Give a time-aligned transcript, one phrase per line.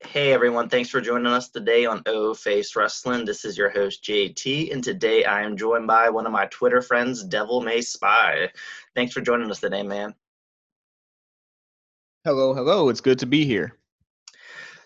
[0.00, 3.24] Hey everyone, thanks for joining us today on O Face Wrestling.
[3.24, 6.82] This is your host JT, and today I am joined by one of my Twitter
[6.82, 8.50] friends, Devil May Spy.
[8.94, 10.14] Thanks for joining us today, man.
[12.24, 12.88] Hello, hello.
[12.88, 13.78] It's good to be here.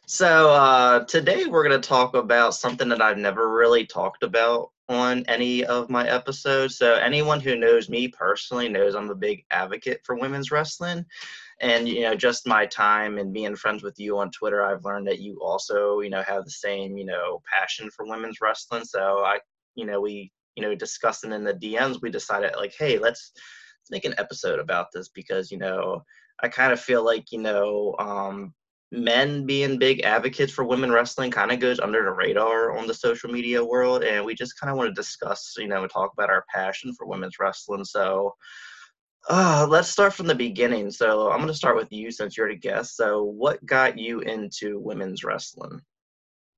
[0.06, 4.70] So uh, today we're going to talk about something that I've never really talked about
[4.88, 6.76] on any of my episodes.
[6.76, 11.04] So anyone who knows me personally knows I'm a big advocate for women's wrestling
[11.60, 15.06] and you know just my time and being friends with you on twitter i've learned
[15.06, 19.18] that you also you know have the same you know passion for women's wrestling so
[19.24, 19.38] i
[19.74, 23.90] you know we you know discussing in the dms we decided like hey let's, let's
[23.90, 26.02] make an episode about this because you know
[26.42, 28.54] i kind of feel like you know um
[28.90, 32.94] men being big advocates for women wrestling kind of goes under the radar on the
[32.94, 36.30] social media world and we just kind of want to discuss you know talk about
[36.30, 38.34] our passion for women's wrestling so
[39.28, 40.90] uh, let's start from the beginning.
[40.90, 42.96] So I'm going to start with you since you're the guest.
[42.96, 45.80] So, what got you into women's wrestling?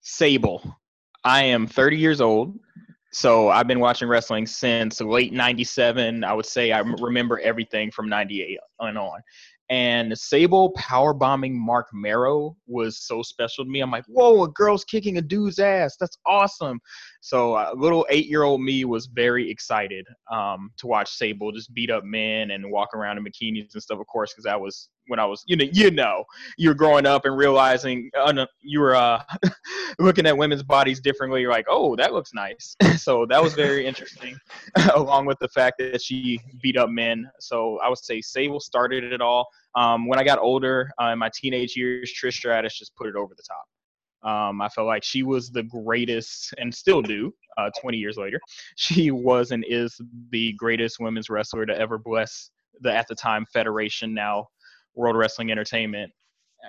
[0.02, 0.62] Sable.
[1.24, 2.58] I am 30 years old.
[3.12, 6.22] So I've been watching wrestling since late 97.
[6.22, 9.20] I would say I remember everything from 98 and on.
[9.70, 13.80] And Sable power bombing Marc Mero was so special to me.
[13.80, 15.96] I'm like, whoa, a girl's kicking a dude's ass.
[15.98, 16.80] That's awesome.
[17.20, 21.72] So uh, little eight year old me was very excited um, to watch Sable just
[21.74, 24.88] beat up men and walk around in bikinis and stuff, of course, because that was
[25.06, 26.24] when I was, you know, you know,
[26.56, 29.22] you're growing up and realizing uh, you were uh,
[29.98, 31.42] looking at women's bodies differently.
[31.42, 32.74] You're like, oh, that looks nice.
[32.96, 34.38] so that was very interesting,
[34.94, 37.28] along with the fact that she beat up men.
[37.38, 39.46] So I would say Sable started it all.
[39.74, 43.14] Um, when I got older, uh, in my teenage years, Trish Stratus just put it
[43.14, 43.64] over the top.
[44.22, 47.32] Um, I felt like she was the greatest, and still do.
[47.56, 48.40] Uh, 20 years later,
[48.76, 53.46] she was and is the greatest women's wrestler to ever bless the at the time
[53.52, 54.46] Federation, now
[54.94, 56.12] World Wrestling Entertainment.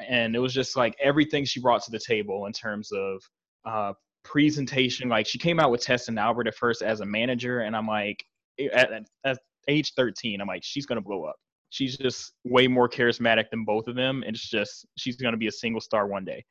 [0.07, 3.21] And it was just like everything she brought to the table in terms of
[3.65, 5.09] uh, presentation.
[5.09, 7.87] Like she came out with Test and Albert at first as a manager, and I'm
[7.87, 8.23] like,
[8.73, 11.35] at, at, at age 13, I'm like, she's gonna blow up.
[11.69, 15.47] She's just way more charismatic than both of them, and it's just she's gonna be
[15.47, 16.43] a single star one day.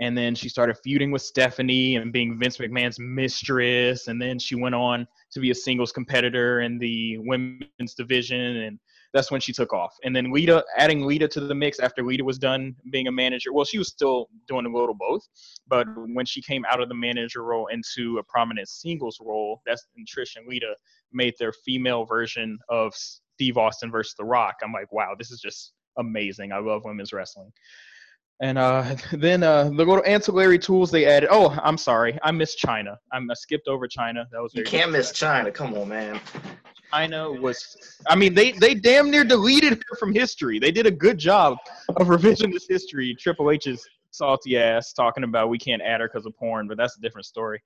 [0.00, 4.54] And then she started feuding with Stephanie and being Vince McMahon's mistress, and then she
[4.54, 8.78] went on to be a singles competitor in the women's division and
[9.14, 9.94] that's when she took off.
[10.04, 13.52] And then Lita, adding Lita to the mix after Lita was done being a manager.
[13.52, 15.22] Well, she was still doing a little both,
[15.66, 19.86] but when she came out of the manager role into a prominent singles role, that's
[19.94, 20.74] when Trish and Lita
[21.12, 24.56] made their female version of Steve Austin versus The Rock.
[24.62, 26.52] I'm like, wow, this is just amazing.
[26.52, 27.50] I love women's wrestling.
[28.40, 31.28] And uh, then uh, the little ancillary tools they added.
[31.30, 32.96] Oh, I'm sorry, I missed Chyna.
[33.12, 34.24] I'm, I skipped over Chyna.
[34.30, 35.52] That was you can't miss Chyna.
[35.52, 36.20] Come on, man.
[36.92, 37.76] Chyna was.
[38.06, 40.58] I mean, they they damn near deleted her from history.
[40.58, 41.58] They did a good job
[41.96, 43.16] of revisionist history.
[43.18, 46.96] Triple H's salty ass talking about we can't add her because of porn, but that's
[46.96, 47.62] a different story.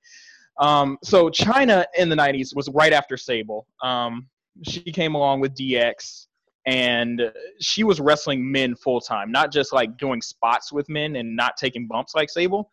[0.59, 3.65] Um, so Chyna in the '90s was right after Sable.
[3.81, 4.27] Um,
[4.67, 6.27] she came along with DX,
[6.65, 11.35] and she was wrestling men full time, not just like doing spots with men and
[11.35, 12.71] not taking bumps like Sable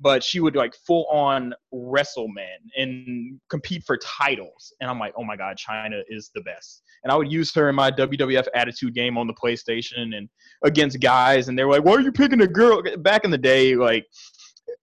[0.00, 4.72] but she would like full on wrestle men and compete for titles.
[4.80, 6.82] And I'm like, oh my God, Chyna is the best.
[7.04, 10.28] And I would use her in my WWF Attitude game on the PlayStation and
[10.64, 11.48] against guys.
[11.48, 12.82] And they were like, why are you picking a girl?
[12.98, 14.06] Back in the day, like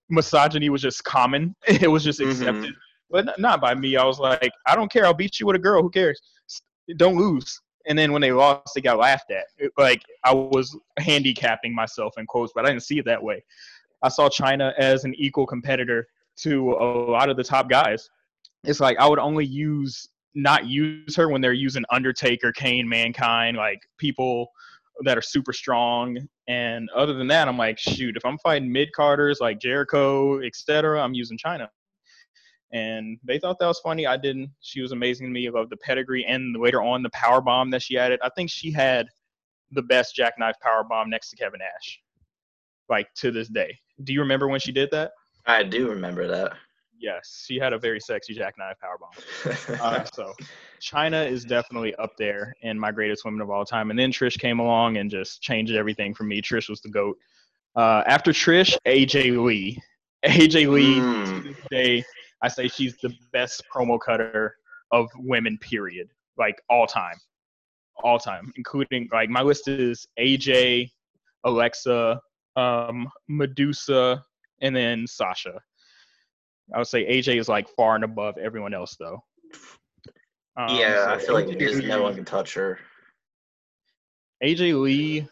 [0.10, 2.32] misogyny was just common, it was just mm-hmm.
[2.32, 2.72] accepted.
[2.72, 2.72] Mm-hmm.
[3.10, 3.98] But not by me.
[3.98, 5.06] I was like, I don't care.
[5.06, 5.82] I'll beat you with a girl.
[5.82, 6.22] Who cares?
[6.96, 7.60] Don't lose.
[7.88, 9.46] And then when they lost, they got laughed at.
[9.78, 13.44] like I was handicapping myself in quotes, but I didn't see it that way.
[14.04, 18.10] I saw Chyna as an equal competitor to a lot of the top guys.
[18.64, 23.58] It's like I would only use not use her when they're using Undertaker, Kane, Mankind,
[23.58, 24.50] like people
[25.04, 26.18] that are super strong.
[26.48, 31.02] And other than that, I'm like, shoot, if I'm fighting mid carders like Jericho, etc.,
[31.02, 31.68] I'm using Chyna.
[32.74, 34.08] And they thought that was funny.
[34.08, 34.50] I didn't.
[34.62, 35.50] She was amazing to me.
[35.50, 38.20] Love the pedigree and later on the power bomb that she added.
[38.24, 39.08] I think she had
[39.72, 42.02] the best jackknife power bomb next to Kevin Nash,
[42.90, 43.78] like to this day.
[44.04, 45.12] Do you remember when she did that?
[45.46, 46.54] I do remember that.
[47.00, 49.80] Yes, she had a very sexy jackknife powerbomb.
[49.82, 50.34] uh, so
[50.80, 53.90] Chyna is definitely up there in my greatest women of all time.
[53.90, 56.42] And then Trish came along and just changed everything for me.
[56.42, 57.18] Trish was the goat.
[57.76, 59.82] Uh, after Trish, AJ Lee.
[60.24, 61.62] AJ Lee, mm.
[61.64, 62.04] today,
[62.42, 64.56] I say she's the best promo cutter
[64.92, 66.10] of women, period.
[66.38, 67.16] Like all time.
[68.04, 68.52] All time.
[68.56, 70.90] Including, like, my list is AJ,
[71.44, 72.20] Alexa,
[72.56, 74.22] um, Madusa,
[74.62, 75.60] and then Sasha.
[76.74, 79.24] I would say AJ is like far and above everyone else, though.
[80.58, 82.80] Um, yeah, so I feel like just no one can touch her.
[84.44, 85.28] AJ Lee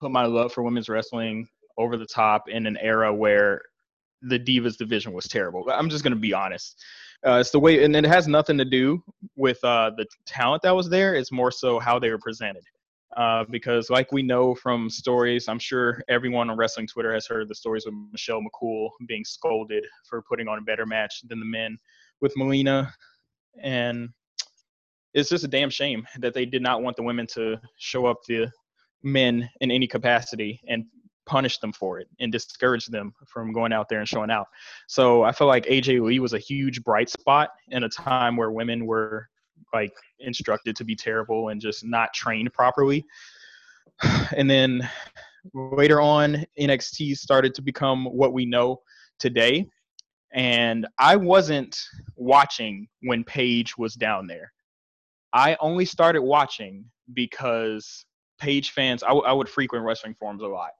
[0.00, 3.62] put my love for women's wrestling over the top in an era where
[4.28, 5.64] the Divas division was terrible.
[5.70, 6.82] I'm just going to be honest.
[7.26, 9.02] Uh, it's the way, and it has nothing to do
[9.36, 11.14] with uh, the talent that was there.
[11.14, 12.64] It's more so how they were presented.
[13.16, 17.48] Uh, because, like we know from stories, I'm sure everyone on wrestling Twitter has heard
[17.48, 21.46] the stories of Michelle McCool being scolded for putting on a better match than the
[21.46, 21.78] men
[22.20, 22.92] with Melina.
[23.62, 24.08] And
[25.14, 28.18] it's just a damn shame that they did not want the women to show up
[28.26, 28.50] the
[29.04, 30.84] men in any capacity and
[31.26, 34.48] punish them for it and discourage them from going out there and showing out.
[34.86, 38.50] So I feel like AJ Lee was a huge bright spot in a time where
[38.50, 39.28] women were
[39.72, 43.04] like instructed to be terrible and just not trained properly.
[44.36, 44.88] And then
[45.52, 48.82] later on, NXT started to become what we know
[49.18, 49.68] today.
[50.32, 51.80] And I wasn't
[52.16, 54.52] watching when Paige was down there.
[55.32, 58.04] I only started watching because
[58.40, 60.70] Paige fans, I, w- I would frequent wrestling forums a lot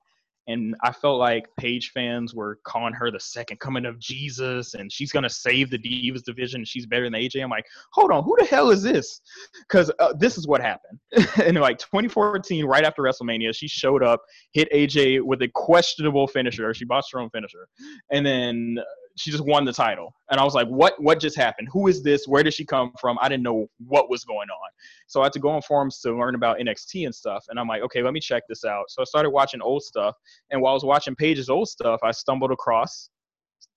[0.47, 4.93] and I felt like Paige fans were calling her the second coming of Jesus, and
[4.93, 6.65] she's gonna save the Divas division.
[6.65, 7.43] She's better than AJ.
[7.43, 9.21] I'm like, hold on, who the hell is this?
[9.69, 10.99] Because uh, this is what happened
[11.47, 13.55] in like 2014, right after WrestleMania.
[13.55, 14.21] She showed up,
[14.53, 16.73] hit AJ with a questionable finisher.
[16.75, 17.67] She botched her own finisher,
[18.11, 18.79] and then
[19.17, 20.15] she just won the title.
[20.31, 21.69] And I was like, what what just happened?
[21.73, 22.27] Who is this?
[22.27, 23.19] Where did she come from?
[23.21, 24.71] I didn't know what was going on.
[25.07, 27.45] So I had to go on forums to learn about NXT and stuff.
[27.49, 28.87] And I'm like, okay, let me check this out.
[28.89, 30.17] So I started watching old stuff.
[30.51, 33.11] And while I was watching Paige's old stuff, I stumbled across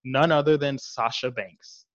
[0.04, 1.86] none other than Sasha Banks.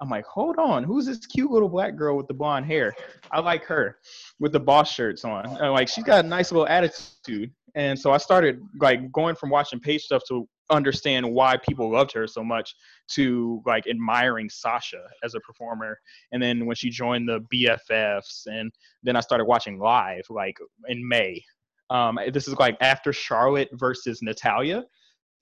[0.00, 2.92] I'm like, hold on, who's this cute little black girl with the blonde hair?
[3.30, 3.98] I like her
[4.40, 5.46] with the boss shirts on.
[5.46, 7.52] I'm like, she's got a nice little attitude.
[7.74, 12.12] And so I started like going from watching Paige stuff to understand why people loved
[12.12, 12.74] her so much
[13.12, 15.98] to like admiring Sasha as a performer.
[16.32, 18.72] And then when she joined the BFFs, and
[19.02, 20.56] then I started watching live like
[20.88, 21.42] in May.
[21.90, 24.84] Um, this is like after Charlotte versus Natalya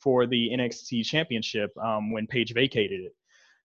[0.00, 3.12] for the NXT Championship um, when Paige vacated it.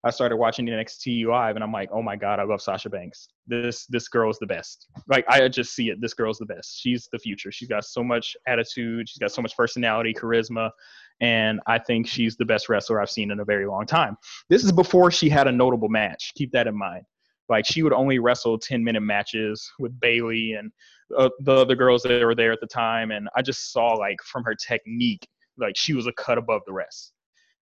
[0.03, 3.27] I started watching NXT live, and I'm like, oh my god, I love Sasha Banks.
[3.47, 4.87] This this girl is the best.
[5.07, 5.99] Like I just see it.
[6.01, 6.79] This girl's the best.
[6.79, 7.51] She's the future.
[7.51, 9.09] She's got so much attitude.
[9.09, 10.71] She's got so much personality, charisma
[11.19, 14.17] and I think she's the best wrestler I've seen in a very long time.
[14.49, 16.31] This is before she had a notable match.
[16.35, 17.03] Keep that in mind.
[17.49, 20.71] Like she would only wrestle 10 minute matches with Bayley and
[21.17, 24.21] uh, the other girls that were there at the time, and I just saw like
[24.21, 25.25] from her technique,
[25.57, 27.13] like she was a cut above the rest.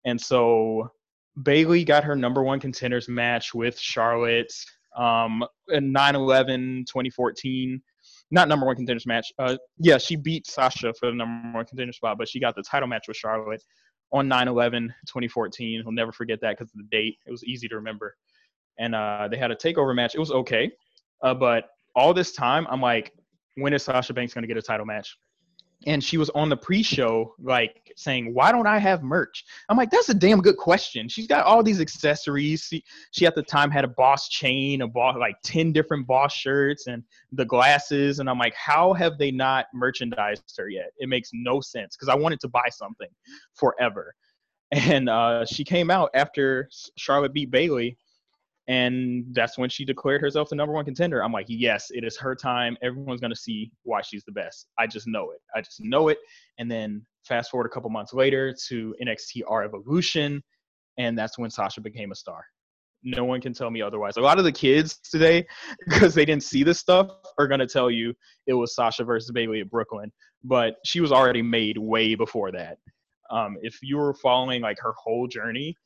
[0.04, 0.90] And so
[1.42, 4.52] Bayley got her number one contenders match with Charlotte
[4.96, 7.82] um, in 9/11 2014
[8.30, 9.32] not number one contenders match.
[9.38, 12.62] Uh, yeah, she beat Sasha for the number one contender spot, but she got the
[12.62, 13.62] title match with Charlotte
[14.12, 15.82] on 9/11 2014.
[15.84, 17.16] We'll never forget that because of the date.
[17.26, 18.16] It was easy to remember.
[18.78, 20.14] And uh, they had a takeover match.
[20.14, 20.70] It was okay,
[21.22, 23.12] uh, but all this time I'm like,
[23.56, 25.16] when is Sasha Banks going to get a title match?
[25.86, 29.44] And she was on the pre-show like saying why don't i have merch?
[29.68, 31.08] I'm like that's a damn good question.
[31.08, 32.64] She's got all these accessories.
[32.64, 36.32] She, she at the time had a boss chain a boss like 10 different boss
[36.32, 40.92] shirts and the glasses and i'm like how have they not merchandised her yet?
[40.98, 43.08] It makes no sense because i wanted to buy something
[43.54, 44.14] forever.
[44.72, 47.96] And uh, she came out after charlotte beat bayley
[48.68, 51.24] and that's when she declared herself the number one contender.
[51.24, 52.76] I'm like, yes, it is her time.
[52.82, 54.68] Everyone's going to see why she's the best.
[54.78, 55.38] I just know it.
[55.56, 56.18] I just know it.
[56.58, 60.42] And then fast forward a couple months later to NXT R Evolution,
[60.98, 62.44] and that's when Sasha became a star.
[63.02, 64.18] No one can tell me otherwise.
[64.18, 65.46] A lot of the kids today,
[65.88, 68.14] because they didn't see this stuff, are going to tell you
[68.46, 70.12] it was Sasha versus Bayley at Brooklyn,
[70.44, 72.76] but she was already made way before that.
[73.30, 75.76] Um, if you were following like her whole journey,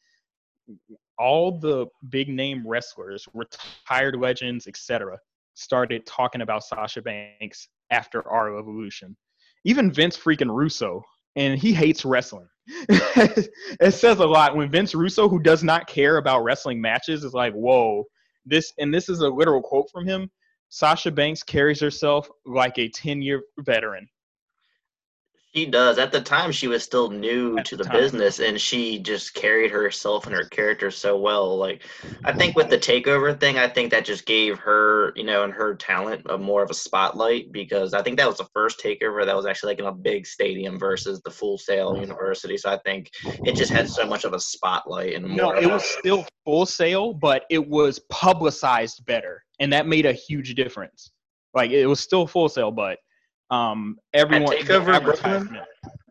[1.18, 5.18] all the big name wrestlers, retired legends, etc.,
[5.54, 9.16] started talking about Sasha Banks after R Evolution.
[9.64, 11.02] Even Vince freaking Russo,
[11.36, 12.48] and he hates wrestling.
[12.66, 17.34] it says a lot when Vince Russo, who does not care about wrestling matches, is
[17.34, 18.04] like, "Whoa,
[18.44, 20.30] this." And this is a literal quote from him.
[20.70, 24.08] Sasha Banks carries herself like a 10 year veteran.
[25.54, 25.98] She does.
[25.98, 29.34] At the time, she was still new At to the, the business, and she just
[29.34, 31.56] carried herself and her character so well.
[31.56, 31.84] Like,
[32.24, 35.52] I think with the takeover thing, I think that just gave her, you know, and
[35.52, 39.24] her talent a more of a spotlight because I think that was the first takeover
[39.24, 42.56] that was actually like in a big stadium versus the Full Sail University.
[42.56, 45.84] So I think it just had so much of a spotlight and no, it was
[45.84, 51.12] still Full Sail, but it was publicized better, and that made a huge difference.
[51.54, 52.98] Like, it was still Full Sail, but
[53.54, 55.58] um, everyone takeover Brooklyn.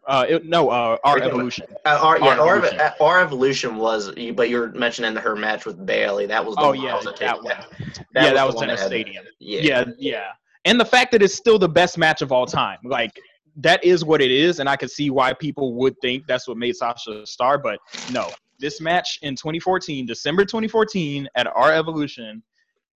[0.06, 1.66] Uh, it, no, uh, our evolution.
[1.86, 2.82] Uh, our, yeah, our, evolution.
[2.82, 6.26] Our, our, evolution was, but you're mentioning her match with Bayley.
[6.26, 7.46] That was the oh yeah, that, that, one.
[7.46, 7.66] That
[8.14, 9.24] yeah, was that was in a stadium.
[9.40, 9.62] Yeah.
[9.62, 10.28] yeah, yeah,
[10.66, 12.80] and the fact that it's still the best match of all time.
[12.84, 13.18] Like
[13.58, 16.58] that is what it is, and I can see why people would think that's what
[16.58, 17.58] made Sasha a star.
[17.58, 17.80] But
[18.12, 22.44] no, this match in 2014, December 2014, at R Evolution,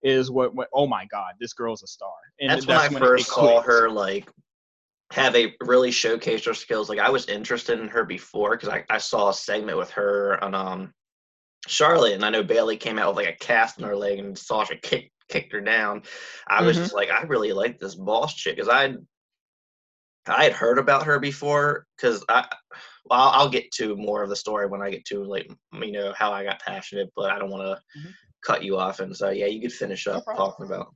[0.06, 2.14] is what, what oh my god, this girl's a star.
[2.40, 4.30] And that's, that's when I first saw her like
[5.12, 6.90] have a really showcase her skills.
[6.90, 10.42] Like I was interested in her before because I, I saw a segment with her
[10.44, 10.94] on um
[11.68, 14.38] Charlotte, and I know Bayley came out with like a cast in her leg, and
[14.38, 16.04] Sasha kicked kicked her down.
[16.48, 16.84] I was mm-hmm.
[16.84, 18.96] just like, I really like this boss chick because I
[20.28, 22.48] I had heard about her before because I
[23.06, 25.92] well, I'll, I'll, get to more of the story when I get to like you
[25.92, 28.12] know how I got passionate, but I don't want to mm-hmm.
[28.46, 29.00] Cut you off.
[29.00, 30.94] And so yeah, you could finish up no talking about.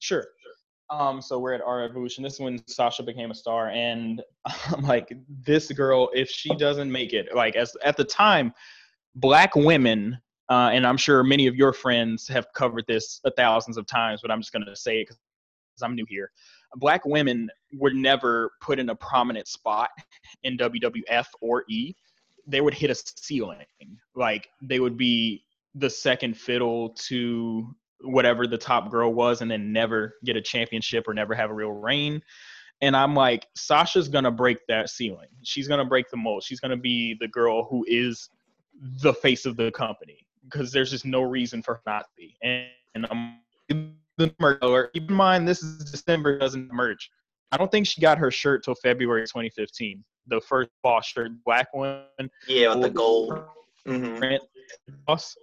[0.00, 0.26] Sure.
[0.90, 2.22] Um, so we're at R Evolution.
[2.22, 5.12] This is when Sasha became a star, and I'm like,
[5.44, 8.52] this girl, if she doesn't make it, like as at the time,
[9.14, 10.18] black women,
[10.50, 14.30] uh, and I'm sure many of your friends have covered this thousands of times, but
[14.30, 15.18] I'm just gonna say it because
[15.82, 16.30] I'm new here.
[16.76, 19.88] Black women were never put in a prominent spot
[20.42, 21.94] in WWF or E.
[22.46, 23.64] They would hit a ceiling,
[24.14, 29.72] like they would be the second fiddle to whatever the top girl was and then
[29.72, 32.20] never get a championship or never have a real reign.
[32.80, 35.28] And I'm like, Sasha's gonna break that ceiling.
[35.44, 36.42] She's gonna break the mold.
[36.42, 38.28] She's gonna be the girl who is
[39.02, 42.36] the face of the company because there's just no reason for her not to be.
[42.42, 44.92] And, and I'm the merch.
[44.92, 47.10] Keep in mind, this is December doesn't merch.
[47.52, 50.02] I don't think she got her shirt till February 2015.
[50.26, 52.04] The first boss shirt, black one.
[52.48, 53.44] Yeah, with the gold.
[53.86, 54.34] Mm-hmm.
[55.06, 55.36] Boss.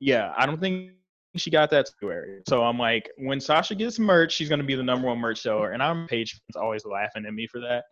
[0.00, 0.92] Yeah, I don't think
[1.36, 2.42] she got that February.
[2.48, 5.72] So I'm like, when Sasha gets merch, she's gonna be the number one merch seller,
[5.72, 7.84] and I'm page always laughing at me for that,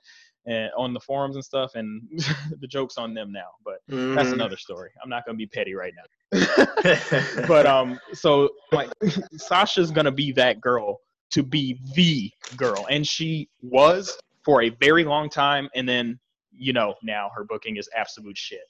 [0.47, 2.03] and on the forums and stuff, and
[2.61, 3.49] the jokes on them now.
[3.65, 4.15] But mm-hmm.
[4.15, 4.91] that's another story.
[5.03, 6.05] I'm not gonna be petty right now.
[7.49, 8.91] but um, so like
[9.37, 15.05] Sasha's gonna be that girl to be the girl, and she was for a very
[15.05, 16.19] long time, and then
[16.53, 18.65] you know now her booking is absolute shit.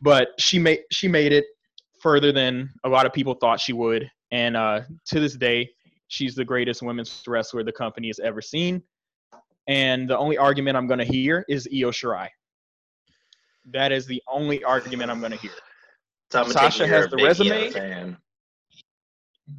[0.00, 1.46] But she made she made it
[2.02, 4.08] further than a lot of people thought she would.
[4.30, 5.70] And uh, to this day,
[6.08, 8.82] she's the greatest women's wrestler the company has ever seen.
[9.68, 12.28] And the only argument I'm going to hear is Io Shirai.
[13.72, 15.50] That is the only argument I'm going to hear.
[16.30, 18.16] So Sasha has the resume.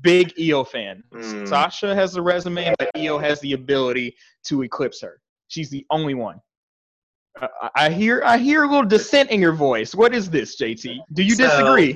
[0.01, 1.03] Big Io fan.
[1.13, 1.47] Mm.
[1.47, 4.15] Sasha has the resume, but Io has the ability
[4.45, 5.21] to eclipse her.
[5.47, 6.39] She's the only one.
[7.75, 9.93] I hear I hear a little dissent in your voice.
[9.93, 10.99] What is this, JT?
[11.13, 11.93] Do you so, disagree?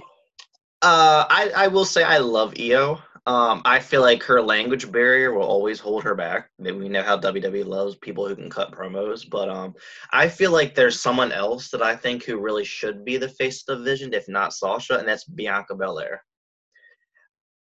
[0.82, 3.00] Uh, I, I will say I love Io.
[3.28, 6.50] Um, I feel like her language barrier will always hold her back.
[6.58, 9.76] We know how WWE loves people who can cut promos, but um,
[10.12, 13.62] I feel like there's someone else that I think who really should be the face
[13.62, 16.24] of the division, if not Sasha, and that's Bianca Belair.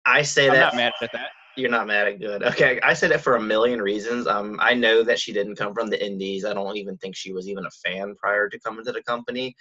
[0.05, 0.61] I say I'm that.
[0.61, 1.31] not mad at that.
[1.57, 2.43] You're not mad at good.
[2.43, 4.27] Okay, I said it for a million reasons.
[4.27, 6.45] Um, I know that she didn't come from the Indies.
[6.45, 9.55] I don't even think she was even a fan prior to coming to the company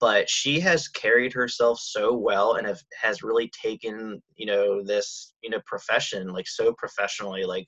[0.00, 5.34] but she has carried herself so well and have, has really taken you know this
[5.42, 7.66] you know profession like so professionally like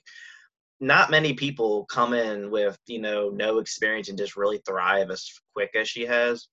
[0.79, 5.29] not many people come in with you know no experience and just really thrive as
[5.53, 6.47] quick as she has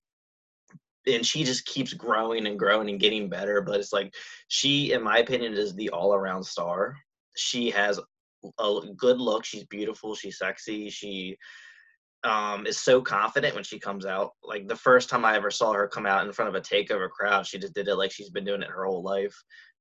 [1.05, 4.13] and she just keeps growing and growing and getting better but it's like
[4.47, 6.97] she in my opinion is the all-around star
[7.37, 7.99] she has
[8.59, 11.37] a good look she's beautiful she's sexy she
[12.23, 14.31] um, is so confident when she comes out.
[14.43, 17.09] Like the first time I ever saw her come out in front of a takeover
[17.09, 19.35] crowd, she just did it like she's been doing it her whole life.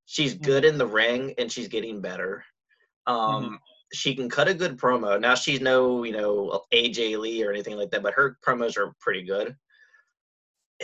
[0.07, 0.45] She's mm-hmm.
[0.45, 2.45] good in the ring and she's getting better.
[3.07, 3.55] Um, mm-hmm.
[3.93, 5.21] She can cut a good promo.
[5.21, 8.95] Now she's no, you know, AJ Lee or anything like that, but her promos are
[9.01, 9.57] pretty good.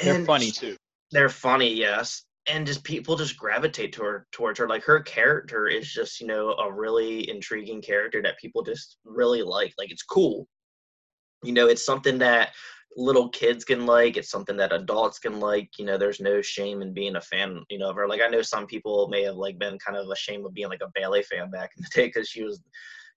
[0.03, 0.77] They're funny too.
[1.11, 2.25] They're funny, yes.
[2.49, 4.69] And just people just gravitate towards her.
[4.69, 9.43] Like her character is just, you know, a really intriguing character that people just really
[9.43, 9.73] like.
[9.79, 10.49] Like it's cool
[11.43, 12.51] you know it's something that
[12.97, 16.83] little kids can like it's something that adults can like you know there's no shame
[16.83, 19.37] in being a fan you know of her like i know some people may have
[19.37, 22.07] like been kind of ashamed of being like a Bayley fan back in the day
[22.09, 22.63] because she was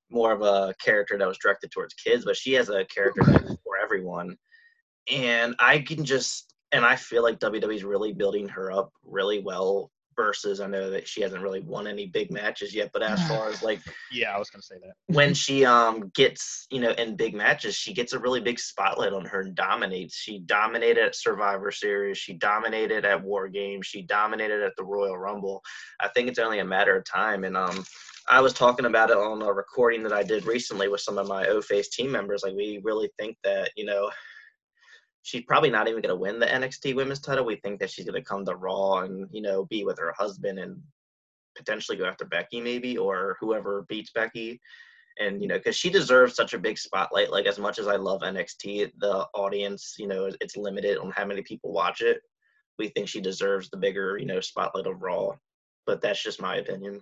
[0.10, 3.24] more of a character that was directed towards kids but she has a character
[3.64, 4.38] for everyone
[5.12, 9.92] and i can just and i feel like wwe's really building her up really well
[10.16, 13.50] versus I know that she hasn't really won any big matches yet, but as far
[13.50, 13.80] as like
[14.12, 17.76] yeah, I was gonna say that when she um gets you know in big matches,
[17.76, 20.16] she gets a really big spotlight on her and dominates.
[20.16, 25.18] She dominated at Survivor Series, she dominated at War Games, she dominated at the Royal
[25.18, 25.62] Rumble.
[26.00, 27.86] I think it's only a matter of time, and um.
[28.28, 31.28] I was talking about it on a recording that I did recently with some of
[31.28, 32.42] my O Face team members.
[32.42, 34.10] Like, we really think that, you know,
[35.26, 37.46] she's probably not even going to win the NXT Women's Title.
[37.46, 40.14] We think that she's going to come to Raw and you know be with her
[40.18, 40.80] husband and
[41.58, 44.62] potentially go after Becky maybe or whoever beats Becky.
[45.20, 47.32] and you know because she deserves such a big spotlight.
[47.32, 51.26] Like as much as i love nxt the audience you know it's limited on how
[51.26, 52.22] many people watch it.
[52.78, 55.32] We think she deserves the bigger you know spotlight of raw.
[55.88, 57.02] But that's just my opinion.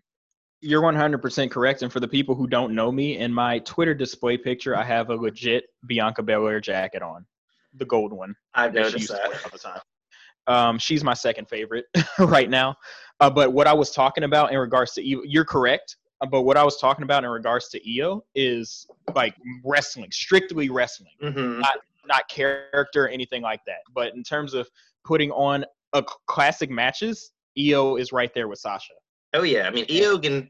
[0.65, 1.81] You're 100% correct.
[1.81, 5.09] And for the people who don't know me in my twitter display picture i have
[5.09, 7.25] a legit bianca belair jacket on
[7.75, 9.81] the gold one i've noticed that all the time
[10.45, 11.85] um, she's my second favorite
[12.19, 12.75] right now
[13.19, 16.41] uh, but what i was talking about in regards to Io, you're correct uh, but
[16.41, 21.61] what i was talking about in regards to io is like wrestling strictly wrestling hmm
[22.05, 23.79] not character or anything like that.
[23.93, 24.69] But in terms of
[25.03, 28.93] putting on a classic matches, Io is right there with Sasha.
[29.35, 30.49] oh yeah i mean io can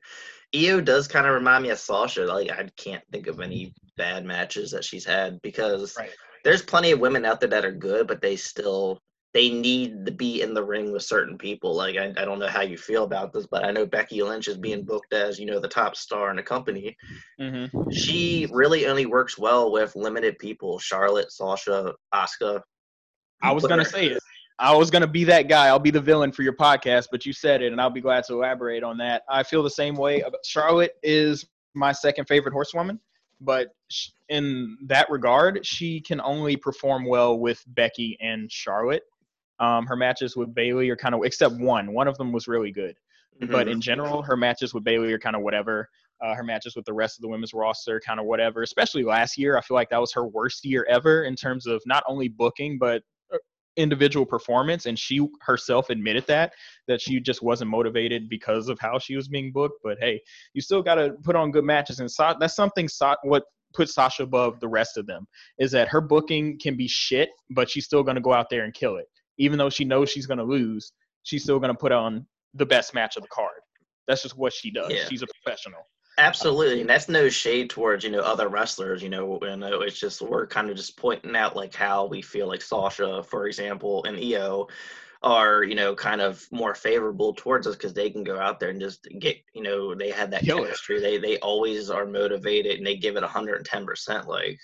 [0.56, 4.26] io does kind of remind me of sasha like i can't think of any bad
[4.26, 6.10] matches that she's had because Right.
[6.44, 9.00] There's plenty of women out there that are good, but they still
[9.34, 11.74] they need to be in the ring with certain people.
[11.74, 14.48] Like I, I don't know how you feel about this, but I know Becky Lynch
[14.48, 16.96] is being booked as you know the top star in the company.
[17.40, 22.62] hmm She really only works well with limited people: Charlotte, Sasha, Asuka.
[23.42, 24.20] I was gonna say it.
[24.60, 25.68] I was gonna be that guy.
[25.68, 28.24] I'll be the villain for your podcast, but you said it, and I'll be glad
[28.26, 29.24] to elaborate on that.
[29.28, 30.22] I feel the same way.
[30.22, 33.00] about- Charlotte is my second favorite horsewoman,
[33.44, 33.70] but
[34.30, 39.04] in that regard, she can only perform well with Becky and Charlotte.
[39.60, 41.94] Um, her matches with Bayley are kind of, except one.
[41.94, 42.96] One of them was really good.
[43.50, 43.72] but Mhm.
[43.72, 45.90] in general, her matches with Bayley are kind of whatever.
[46.22, 48.62] Uh, her matches with the rest of the women's roster, kind of whatever.
[48.62, 51.82] Especially last year, I feel like that was her worst year ever in terms of
[51.88, 53.02] not only booking but
[53.78, 54.86] individual performance.
[54.86, 56.54] And she herself admitted that
[56.88, 59.80] that she just wasn't motivated because of how she was being booked.
[59.84, 60.22] But hey,
[60.54, 63.94] you still got to put on good matches, and Sa- that's something Sa- what puts
[63.94, 65.28] Sasha above the rest of them
[65.58, 68.64] is that her booking can be shit, but she's still going to go out there
[68.64, 70.94] and kill it, even though she knows she's going to lose.
[71.24, 73.62] She's still going to put on the best match of the card.
[74.08, 74.92] That's just what she does.
[74.92, 75.06] Yeah.
[75.10, 75.80] She's a professional.
[76.18, 79.02] Absolutely, and that's no shade towards you know other wrestlers.
[79.02, 82.22] You know, and uh, it's just we're kind of just pointing out like how we
[82.22, 84.68] feel like Sasha, for example, and Io
[85.24, 88.70] are you know kind of more favorable towards us because they can go out there
[88.70, 90.64] and just get you know they have that Kill it.
[90.66, 91.00] chemistry.
[91.00, 94.28] They they always are motivated and they give it hundred and ten percent.
[94.28, 94.60] Like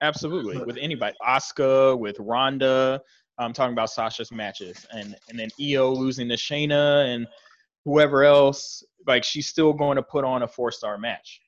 [0.00, 0.58] Absolutely.
[0.64, 1.16] With anybody.
[1.26, 3.00] Asuka with Ronda.
[3.38, 4.86] I'm talking about Sasha's matches.
[4.92, 7.26] And and then Io losing to Shayna and
[7.84, 8.82] whoever else.
[9.06, 11.40] Like she's still going to put on a four star match.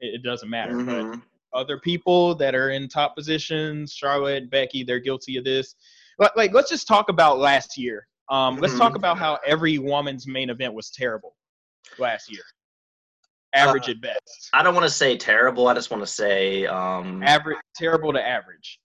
[0.00, 0.76] It, it doesn't matter.
[0.76, 1.22] But mhm.
[1.52, 5.74] other people that are in top positions, Charlotte, Becky, they're guilty of this.
[6.18, 8.06] Like, like let's just talk about last year.
[8.30, 8.96] Um, let's talk Mhm.
[8.96, 11.34] about how every woman's main event was terrible
[11.98, 12.42] last year.
[13.54, 14.50] Average Uh, at best.
[14.52, 15.68] I don't want to say terrible.
[15.68, 18.78] I just want to say um Average, terrible to average.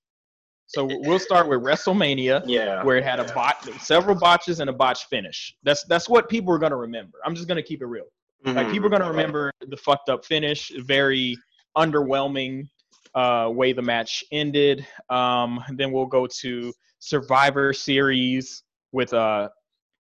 [0.73, 2.83] So we'll start with WrestleMania, yeah.
[2.83, 5.55] where it had a bot, several botches and a botch finish.
[5.62, 7.19] That's that's what people are gonna remember.
[7.23, 8.05] I'm just gonna keep it real.
[8.43, 8.71] Like Mhm.
[8.71, 11.38] people are gonna remember the fucked up finish, very
[11.77, 12.67] underwhelming
[13.13, 14.86] uh, way the match ended.
[15.09, 19.49] Um, then we'll go to Survivor Series with uh,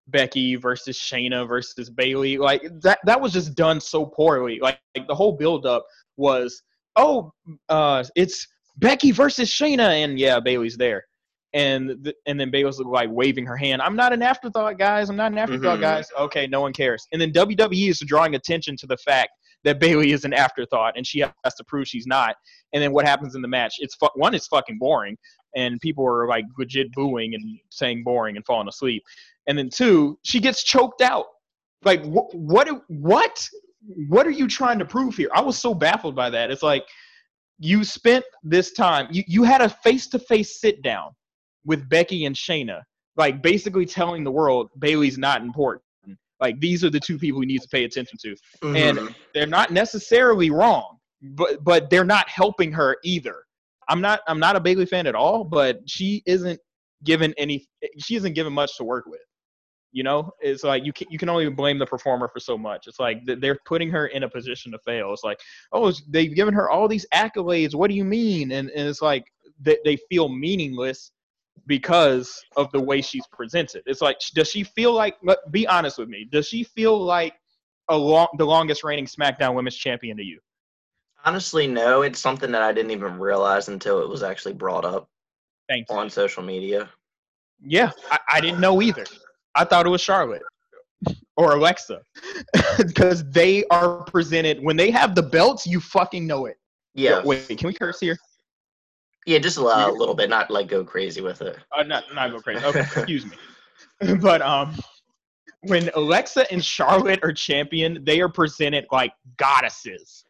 [0.07, 2.37] Becky versus Shayna versus Bayley.
[2.37, 4.59] Like that that was just done so poorly.
[4.59, 5.85] Like, like the whole build up
[6.17, 6.63] was,
[6.95, 7.31] oh,
[7.69, 11.03] uh, it's Becky versus Shayna, and yeah, Bayley's there.
[11.53, 13.81] And th- and then Bayley's like waving her hand.
[13.81, 15.09] I'm not an afterthought, guys.
[15.09, 15.81] I'm not an afterthought, Mhm.
[15.81, 16.07] guys.
[16.17, 17.07] Okay, no one cares.
[17.11, 19.29] And then WWE is drawing attention to the fact
[19.63, 22.35] that Bayley is an afterthought, and she has to prove she's not.
[22.73, 23.75] And then what happens in the match?
[23.79, 25.15] It's fu- one, it's fucking boring,
[25.55, 29.03] and people are like legit booing and saying boring and falling asleep.
[29.47, 31.27] And then two, she gets choked out.
[31.83, 32.67] Like wh- what?
[32.87, 33.47] What?
[34.07, 35.29] What are you trying to prove here?
[35.35, 36.49] I was so baffled by that.
[36.49, 36.83] It's like
[37.59, 39.07] you spent this time.
[39.11, 41.11] You you had a face to face sit down
[41.65, 42.81] with Becky and Shayna,
[43.15, 45.83] like basically telling the world Bayley's not important.
[46.39, 48.35] Like these are the two people we need to pay attention to
[48.75, 49.15] and- Mhm.
[49.33, 53.43] they're not necessarily wrong, but but they're not helping her either.
[53.87, 56.59] I'm not I'm not a Bayley fan at all, but she isn't
[57.03, 57.65] given any
[57.99, 59.21] she isn't given much to work with.
[59.95, 62.87] You know, it's like you can you can only blame the performer for so much.
[62.87, 65.13] It's like they're putting her in a position to fail.
[65.13, 65.39] It's like,
[65.71, 67.75] oh, they've given her all these accolades.
[67.75, 68.53] What do you mean?
[68.53, 71.11] And, and it's like they, they feel meaningless
[71.67, 73.83] because of the way she's presented.
[73.85, 75.15] It's like, does she feel like?
[75.51, 76.27] Be honest with me.
[76.31, 77.35] Does she feel like
[77.87, 80.39] a long, the longest reigning SmackDown Women's Champion to you?
[81.23, 82.01] Honestly, no.
[82.01, 85.07] It's something that I didn't even realize until it was actually brought up
[85.91, 86.89] on social media.
[87.63, 89.05] Yeah, I, I didn't know either.
[89.55, 90.41] I thought it was Charlotte
[91.37, 92.01] or Alexa
[92.77, 95.65] because they are presented when they have the belts.
[95.67, 96.57] You fucking know it.
[96.95, 98.17] Yeah, Wait, can we curse here?
[99.25, 101.57] yeah, just a, li- a little bit, not like go crazy with it.
[101.75, 102.63] Uh, not not go crazy.
[102.65, 103.37] Okay, excuse me.
[104.21, 104.75] But um,
[105.61, 110.25] when Alexa and Charlotte are champion, they are presented like goddesses.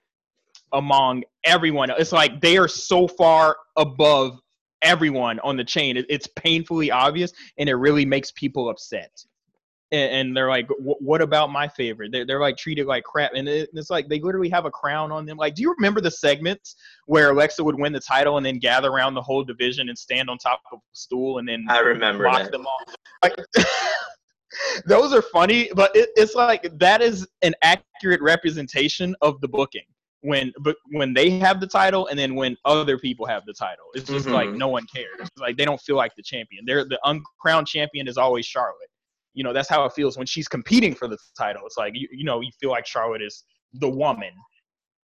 [0.74, 1.90] among everyone.
[1.92, 4.40] It's like they are so far above
[4.84, 6.04] everyone on the chain.
[6.10, 9.12] It's painfully obvious, and it really makes people upset.
[9.92, 13.92] And, they're like, "What about my favorite?" They're, they're like treated like crap, and it's
[13.92, 15.38] like they literally have a crown on them.
[15.38, 18.90] Like, do you remember the segments where Alexa would win the title and then gather
[18.90, 22.26] around the whole division and stand on top of a stool and then I remember
[22.26, 22.52] lock that.
[22.52, 22.96] them off?
[23.22, 23.36] Like,
[24.88, 29.84] those are funny, but it, it's like that is an accurate representation of the booking
[30.24, 33.86] when but when they have the title and then when other people have the title
[33.94, 34.34] it's just mm-hmm.
[34.34, 35.20] like no one cares.
[35.20, 36.64] It's like they don't feel like the champion.
[36.66, 38.90] They're the uncrowned champion is always charlotte.
[39.34, 41.64] You know that's how it feels when she's competing for the title.
[41.66, 44.32] It's like you, you know you feel like charlotte is the woman.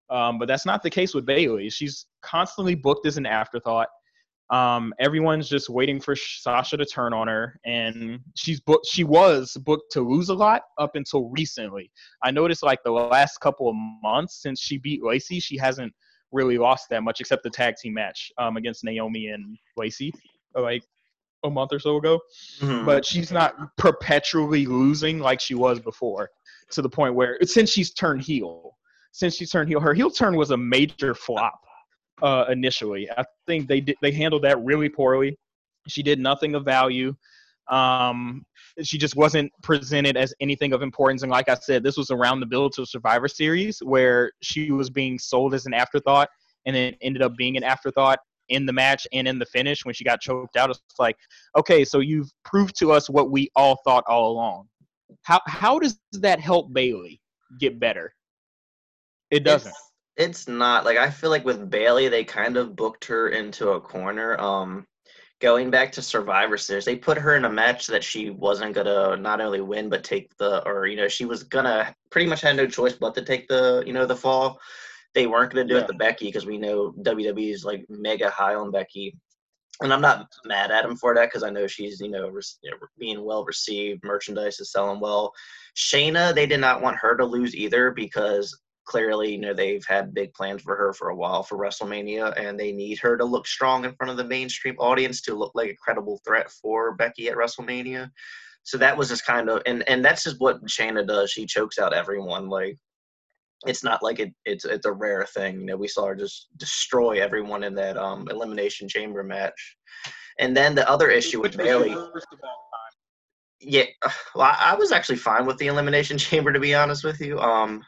[0.09, 1.71] Um, but that's not the case with bayley.
[1.71, 3.89] She's constantly booked as an afterthought
[4.51, 8.87] um, everyone's just waiting for Sasha to turn on her, and she's booked.
[8.87, 11.91] She was booked to lose a lot up until recently.
[12.23, 15.93] I noticed like the last couple of months since she beat Lacey, she hasn't
[16.31, 20.13] really lost that much except the tag team match um, against Naomi and Lacey,
[20.55, 20.85] like
[21.45, 22.21] a month or so ago.
[22.61, 22.87] Mm-hmm.
[22.87, 26.31] But she's not perpetually losing like she was before,
[26.71, 28.77] to the point where since she's turned heel,
[29.11, 31.66] since she's turned heel, her heel turn was a major flop
[32.23, 33.11] uh, initially.
[33.11, 35.39] I think they did, they handled that really poorly.
[35.89, 37.15] She did nothing of value.
[37.69, 38.45] Um,
[38.83, 41.23] she just wasn't presented as anything of importance.
[41.23, 44.91] And like I said, this was around the build to Survivor Series where she was
[44.91, 46.29] being sold as an afterthought,
[46.67, 49.95] and then ended up being an afterthought in the match and in the finish when
[49.95, 50.71] she got choked out.
[50.71, 51.17] It's like,
[51.57, 54.69] okay, so you've proved to us what we all thought all along.
[55.23, 57.21] How how does that help Bayley
[57.59, 58.13] get better?
[59.31, 59.75] It doesn't.
[60.17, 63.81] It's not like I feel like with Bayley, they kind of booked her into a
[63.81, 64.39] corner.
[64.41, 64.87] Um,
[65.41, 69.17] going back to Survivor Series, they put her in a match that she wasn't gonna
[69.17, 72.57] not only win but take the, or you know, she was gonna pretty much had
[72.57, 74.59] no choice but to take the, you know, the fall.
[75.15, 75.81] They weren't gonna do yeah.
[75.81, 79.19] it to Becky because we know WWE is like mega high on Becky,
[79.83, 82.43] and I'm not mad at him for that because I know she's you know, re-
[82.63, 85.33] you know, being well received, merchandise is selling well.
[85.77, 90.15] Shayna, they did not want her to lose either because clearly, you know, they've had
[90.15, 93.47] big plans for her for a while for WrestleMania, and they need her to look
[93.47, 97.29] strong in front of the mainstream audience to look like a credible threat for Becky
[97.29, 98.11] at WrestleMania.
[98.63, 101.31] So that was just kind of, and and that's just what Shayna does.
[101.31, 102.49] She chokes out everyone.
[102.49, 102.79] Like
[103.67, 105.61] it's not like it, it's it's a rare thing.
[105.61, 109.77] You know, we saw her just destroy everyone in that um elimination chamber match.
[110.39, 111.97] And then the other issue with Bayley.
[113.61, 113.85] Yeah,
[114.35, 117.39] well, I, I was actually fine with the elimination chamber to be honest with you.
[117.39, 117.83] Um,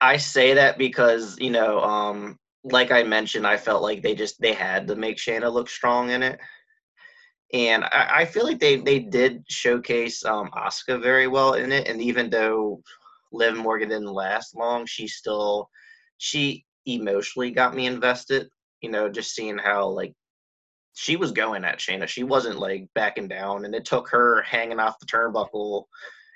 [0.00, 4.40] I say that because you know, um, like I mentioned, I felt like they just
[4.40, 6.38] they had to make Shayna look strong in it,
[7.52, 10.50] and I, I feel like they they did showcase um,
[10.88, 11.88] very well in it.
[11.88, 12.82] And even though
[13.32, 15.68] Liv Morgan didn't last long, she still
[16.18, 18.48] she emotionally got me invested.
[18.80, 20.14] You know, just seeing how like
[20.94, 22.08] she was going at Shayna.
[22.08, 25.84] She wasn't like backing down, and it took her hanging off the turnbuckle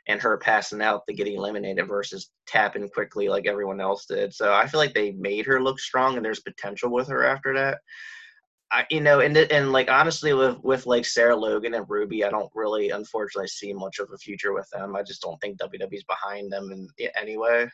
[0.08, 4.34] and her passing out to get eliminated versus tapping quickly like everyone else did.
[4.34, 7.54] So I feel like they made her look strong, and there's potential with her after
[7.54, 7.78] that.
[8.70, 12.30] I, you know, and and like honestly, with with like Sarah Logan and Ruby, I
[12.30, 14.96] don't really, unfortunately, see much of a future with them.
[14.96, 17.68] I just don't think WWE's behind them in, in anyway.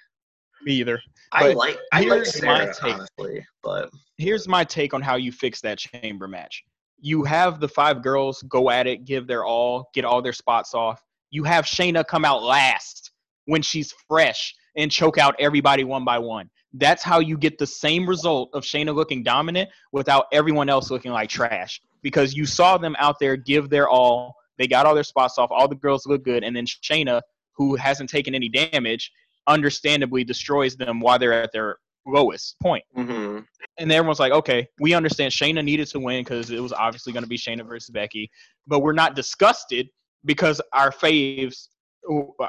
[0.63, 1.01] Me either.
[1.33, 5.79] I like I like Sarah, honestly, but here's my take on how you fix that
[5.79, 6.63] chamber match.
[7.01, 10.75] You have the five girls go at it, give their all, get all their spots
[10.75, 11.03] off
[11.35, 13.11] you have Shayna come out last
[13.47, 16.49] when she's fresh and choke out everybody one by one.
[16.75, 21.11] That's how you get the same result of Shayna looking dominant without everyone else looking
[21.11, 21.81] like trash.
[22.03, 24.37] Because you saw them out there give their all.
[24.59, 25.51] They got all their spots off.
[25.51, 26.45] All the girls look good.
[26.45, 27.21] And then Shayna,
[27.57, 29.11] who hasn't taken any damage,
[29.49, 32.85] understandably destroys them while they're at their lowest point.
[32.97, 33.41] Mm-hmm.
[33.79, 37.25] And everyone's like, okay, we understand Shayna needed to win because it was obviously going
[37.25, 38.31] to be Shayna versus Becky.
[38.69, 39.89] But we're not disgusted
[40.25, 41.69] because our faves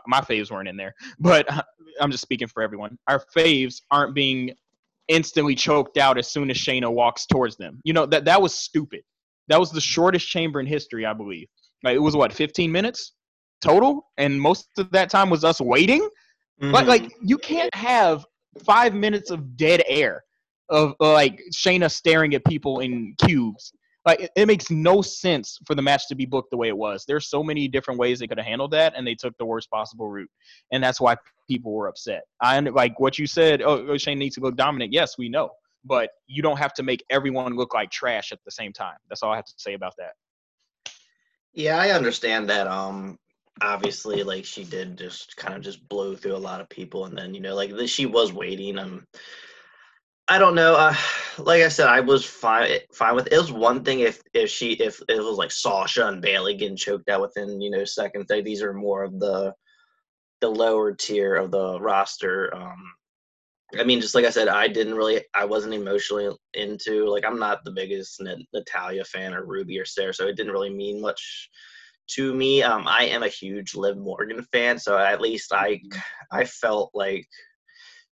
[0.05, 1.47] my faves weren't in there, but
[2.01, 2.97] I'm just speaking for everyone.
[3.07, 4.53] Our faves aren't being
[5.07, 7.79] instantly choked out as soon as Shayna walks towards them.
[7.83, 9.01] You know that that was stupid.
[9.47, 11.47] That was the shortest chamber in history, I believe.
[11.83, 13.13] Like it was what 15 minutes
[13.63, 16.01] total, and most of that time was us waiting.
[16.61, 16.71] Mm-hmm.
[16.71, 18.25] But like you can't have
[18.63, 20.23] five minutes of dead air
[20.69, 23.71] of like Shayna staring at people in cubes
[24.05, 26.77] like it, it, makes no sense for the match to be booked the way it
[26.77, 27.05] was.
[27.07, 29.69] There's so many different ways they could have handled that, and they took the worst
[29.71, 30.29] possible route,
[30.71, 31.15] and that's why
[31.49, 32.23] people were upset.
[32.41, 33.61] I like what you said.
[33.61, 34.93] Oh, oh, Shayna needs to look dominant.
[34.93, 35.51] Yes, we know,
[35.83, 38.97] but you don't have to make everyone look like trash at the same time.
[39.09, 40.13] That's all I have to say about that.
[41.53, 42.67] Yeah, I understand that.
[42.67, 43.17] Um,
[43.61, 47.17] obviously like she did just kind of just blow through a lot of people and
[47.17, 49.05] then you know like she was waiting um
[50.27, 50.75] I don't know.
[50.75, 50.95] Uh,
[51.37, 53.33] like I said, I was fine fine with it.
[53.33, 53.37] it.
[53.37, 57.09] was one thing if if she if it was like Sasha and Bayley getting choked
[57.09, 58.27] out within you know seconds.
[58.29, 59.53] Like these are more of the
[60.41, 62.53] the lower tier of the roster.
[62.55, 62.93] Um,
[63.79, 67.39] I mean, just like I said, I didn't really, I wasn't emotionally into like I'm
[67.39, 68.21] not the biggest
[68.53, 71.49] Natalya fan or Ruby or Sarah, so it didn't really mean much
[72.11, 72.63] to me.
[72.63, 75.99] Um, I am a huge Liv Morgan fan, so at least I mm-hmm.
[76.31, 77.27] I felt like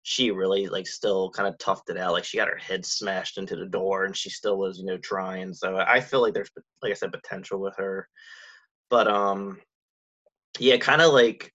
[0.04, 2.12] she really like still kind of toughed it out.
[2.12, 4.98] Like she got her head smashed into the door, and she still was you know
[4.98, 5.54] trying.
[5.54, 6.50] So I feel like there's
[6.82, 8.06] like I said potential with her,
[8.90, 9.58] but um,
[10.58, 11.50] yeah, kind of like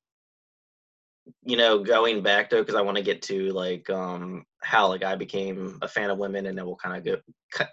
[1.44, 5.04] you know, going back though, because I want to get to like um how like
[5.04, 7.24] I became a fan of women, and then we'll kind of get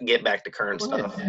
[0.05, 1.19] get back to current stuff.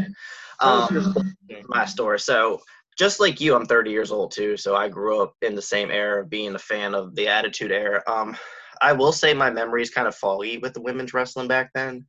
[0.61, 1.25] Um,
[1.69, 2.21] my story.
[2.21, 2.61] So
[2.99, 4.59] just like you, I'm 30 years old too.
[4.59, 7.73] So I grew up in the same era of being a fan of the Attitude
[7.73, 8.03] Era.
[8.07, 8.37] Um,
[8.81, 12.07] I will say my memory is kind of foggy with the women's wrestling back then.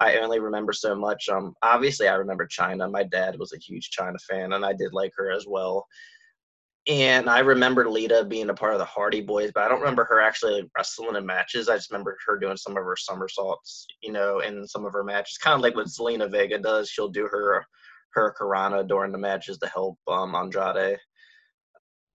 [0.00, 1.28] I only remember so much.
[1.28, 2.90] Um, obviously I remember Chyna.
[2.90, 5.86] My dad was a huge Chyna fan, and I did like her as well
[6.86, 10.04] and I remember Lita being a part of the Hardy Boys, but I don't remember
[10.04, 11.68] her actually like, wrestling in matches.
[11.68, 15.04] I just remember her doing some of her somersaults, you know, in some of her
[15.04, 16.90] matches, kind of like what Zelina Vega does.
[16.90, 17.64] She'll do her
[18.12, 20.98] her Karana during the matches to help um, Andrade.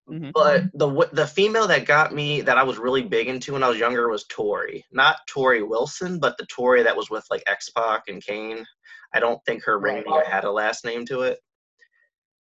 [0.09, 0.31] Mm-hmm.
[0.33, 3.69] But the the female that got me that I was really big into when I
[3.69, 7.69] was younger was Tori, not Torrie Wilson, but the Tori that was with like X
[7.69, 8.65] Pac and Kane.
[9.13, 11.39] I don't think her ring had a last name to it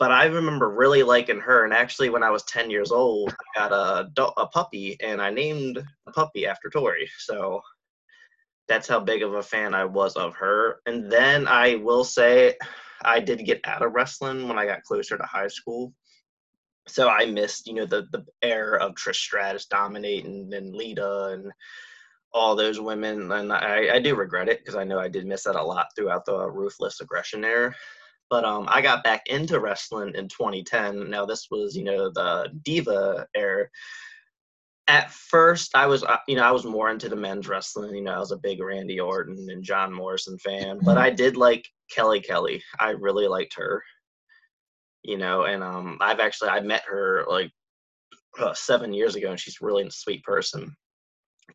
[0.02, 1.62] but I remember really liking her.
[1.62, 5.30] And actually, when I was 10 years old, I got a, a puppy and I
[5.30, 7.08] named the puppy after Tori.
[7.18, 7.60] So
[8.66, 10.80] that's how big of a fan I was of her.
[10.86, 12.56] And then I will say,
[13.04, 15.92] I did get out of wrestling when I got closer to high school.
[16.92, 21.50] So I missed, you know, the the era of Trish Stratus dominating and Lita and
[22.35, 23.33] all those women.
[23.33, 25.88] And I, I do regret it because I know I did miss that a lot
[25.96, 27.74] throughout the ruthless aggression era.
[28.31, 31.11] But um, I got back into wrestling in 2010.
[31.11, 33.68] Now this was, you know, the diva era.
[34.88, 37.94] At first, I was, uh, you know, I was more into the men's wrestling.
[37.94, 41.37] You know, I was a big Randy Orton and John Morrison fan, but I did
[41.37, 42.62] like Kelly Kelly.
[42.81, 43.83] I really liked her.
[45.02, 47.50] You know, and um, I've actually I met her like
[48.38, 50.74] uh, seven years ago, and she's really a sweet person.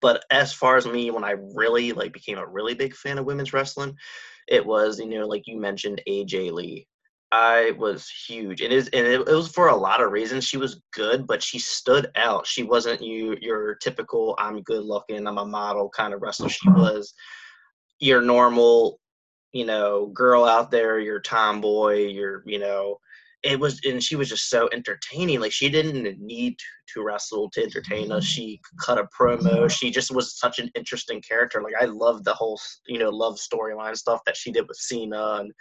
[0.01, 3.25] But as far as me, when I really like became a really big fan of
[3.25, 3.95] women's wrestling,
[4.47, 6.87] it was you know like you mentioned AJ Lee.
[7.31, 10.45] I was huge, and it, is, and it, it was for a lot of reasons.
[10.45, 12.47] She was good, but she stood out.
[12.47, 16.49] She wasn't you your typical I'm good looking, I'm a model kind of wrestler.
[16.49, 17.13] She was
[17.99, 18.99] your normal,
[19.51, 22.97] you know, girl out there, your tomboy, your you know,
[23.47, 26.57] it was and she was just so entertaining like she didn't need
[26.93, 28.23] to, wrestle to entertain us.
[28.23, 29.69] She cut a promo.
[29.69, 31.61] She just was such an interesting character.
[31.61, 35.37] Like i love the whole you know love storyline stuff that she did with cena
[35.39, 35.51] and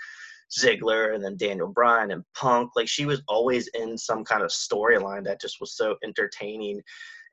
[0.59, 2.71] ziggler and then daniel bryan and punk.
[2.75, 6.81] Like she was always in some kind of storyline that just was so entertaining.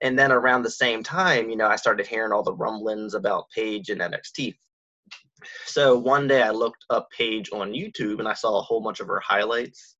[0.01, 3.45] And then around the same time you know i started hearing all the rumblings about
[3.55, 4.53] paige and nxt
[5.65, 9.01] so one day I looked up Paige on YouTube and I saw a whole bunch
[9.01, 9.97] of her highlights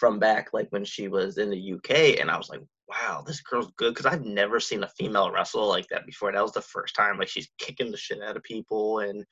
[0.00, 3.42] from back like when she was in the UK, and I was like, wow, this
[3.42, 6.32] girl's good because I've never seen a female wrestle like that before.
[6.32, 7.18] That was the first time.
[7.18, 9.24] Like she's kicking the shit out of people and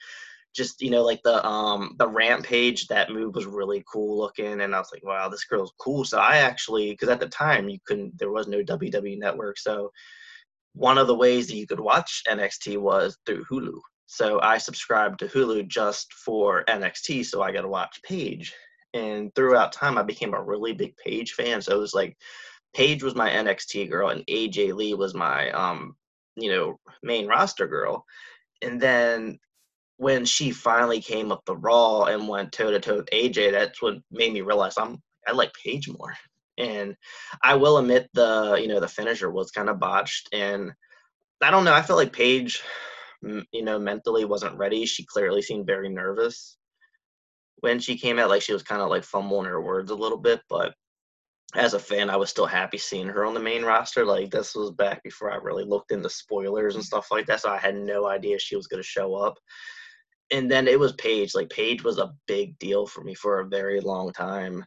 [0.55, 4.75] just you know like the um the Rampaige that move was really cool looking and
[4.75, 7.79] i was like wow this girl's cool so i actually because at the time you
[7.87, 9.93] couldn't there was no wwe network so
[10.73, 15.19] one of the ways that you could watch nxt was through hulu so i subscribed
[15.19, 18.55] to hulu just for nxt so i got to watch Paige
[18.95, 21.61] and throughout time I became a really big Paige fan.
[21.63, 22.17] So it was like
[22.75, 25.97] Paige was my NXT girl and AJ Lee was my um
[26.37, 28.05] you know main roster girl.
[28.63, 29.39] And then
[29.97, 33.83] when she finally came up the Raw and went toe to toe with AJ, that's
[33.83, 36.15] what made me realize I'm I like Paige more.
[36.57, 36.97] And
[37.43, 40.73] I will admit the you know the finisher was kind of botched and
[41.41, 41.75] I don't know.
[41.75, 42.63] I felt like Paige,
[43.23, 44.87] you know, mentally wasn't ready.
[44.87, 46.58] She clearly seemed very nervous
[47.61, 50.19] when she came out, like she was kind of like fumbling her words a little
[50.19, 50.75] bit, but
[51.55, 54.05] as a fan, I was still happy seeing her on the main roster.
[54.05, 56.87] Like this was back before I really looked into spoilers and mm.
[56.87, 59.39] stuff like that, so I had no idea she was going to show up.
[60.31, 61.35] And then it was Paige.
[61.35, 64.65] Like Paige was a big deal for me for a very long time.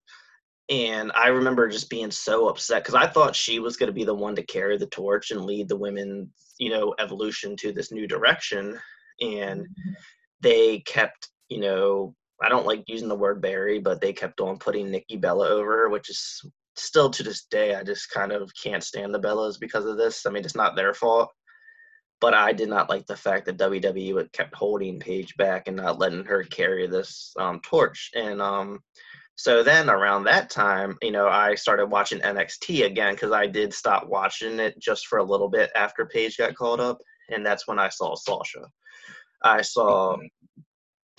[0.69, 4.05] And I remember just being so upset because I thought she was going to be
[4.05, 7.91] the one to carry the torch and lead the women, you know, evolution to this
[7.91, 8.79] new direction.
[9.19, 9.91] And mm-hmm.
[10.39, 14.57] they kept, you know, I don't like using the word bury, but they kept on
[14.57, 16.41] putting Nikki Bella over, which is
[16.75, 20.25] still to this day, I just kind of can't stand the Bellas because of this.
[20.25, 21.29] I mean, it's not their fault,
[22.19, 25.99] but I did not like the fact that WWE kept holding Paige back and not
[25.99, 28.11] letting her carry this um, torch.
[28.15, 28.79] And um,
[29.35, 33.73] so then around that time, you know, I started watching NXT again because I did
[33.73, 36.99] stop watching it just for a little bit after Paige got called up,
[37.29, 38.67] and that's when I saw Sasha.
[39.43, 40.17] I saw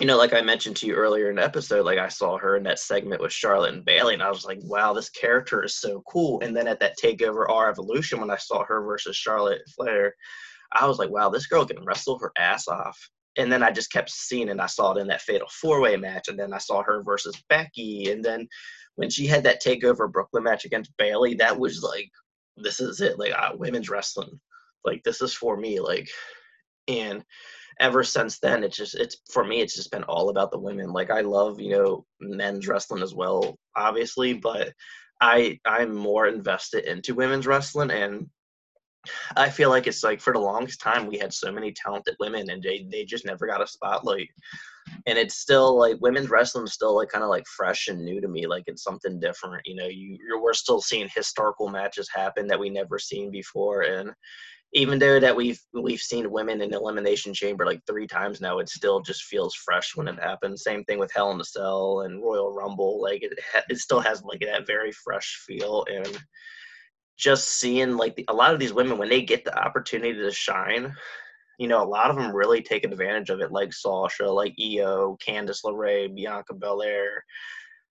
[0.00, 2.56] you know, like I mentioned to you earlier in the episode, like I saw her
[2.56, 5.76] in that segment with Charlotte and Bayley, and I was like, wow, this character is
[5.76, 6.40] so cool.
[6.40, 10.14] And then at that Takeover R Evolution, when I saw her versus Charlotte Flair,
[10.72, 12.98] I was like, wow, this girl can wrestle her ass off.
[13.36, 14.60] And then I just kept seeing it.
[14.60, 17.40] I saw it in that Fatal Four Way match, and then I saw her versus
[17.48, 18.48] Becky, and then
[18.96, 22.10] when she had that Takeover Brooklyn match against Bayley, that was like,
[22.56, 24.38] this is it, like uh, women's wrestling,
[24.84, 26.08] like this is for me, like,
[26.88, 27.24] and
[27.82, 30.92] ever since then it's just it's for me it's just been all about the women.
[30.92, 34.72] Like i love you know men's wrestling as well obviously but
[35.20, 38.28] i i'm more invested into women's wrestling and
[39.36, 42.48] i feel like it's like for the longest time we had so many talented women
[42.50, 44.28] and they, they just never got a spotlight.
[45.06, 48.20] And it's still like women's wrestling is still like kind of like fresh and new
[48.20, 52.46] to me like it's something different you know you we're still seeing historical matches happen
[52.48, 54.10] that we never seen before and
[54.74, 58.68] even though that we've we've seen women in elimination chamber like three times now, it
[58.68, 60.62] still just feels fresh when it happens.
[60.62, 63.00] Same thing with Hell in a Cell and Royal Rumble.
[63.00, 66.18] Like it, it still has like that very fresh feel and
[67.18, 70.32] just seeing like the, a lot of these women when they get the opportunity to
[70.32, 70.94] shine,
[71.58, 73.52] you know, a lot of them really take advantage of it.
[73.52, 77.24] Like Sasha, like Io, Candice LeRae, Bianca Belair.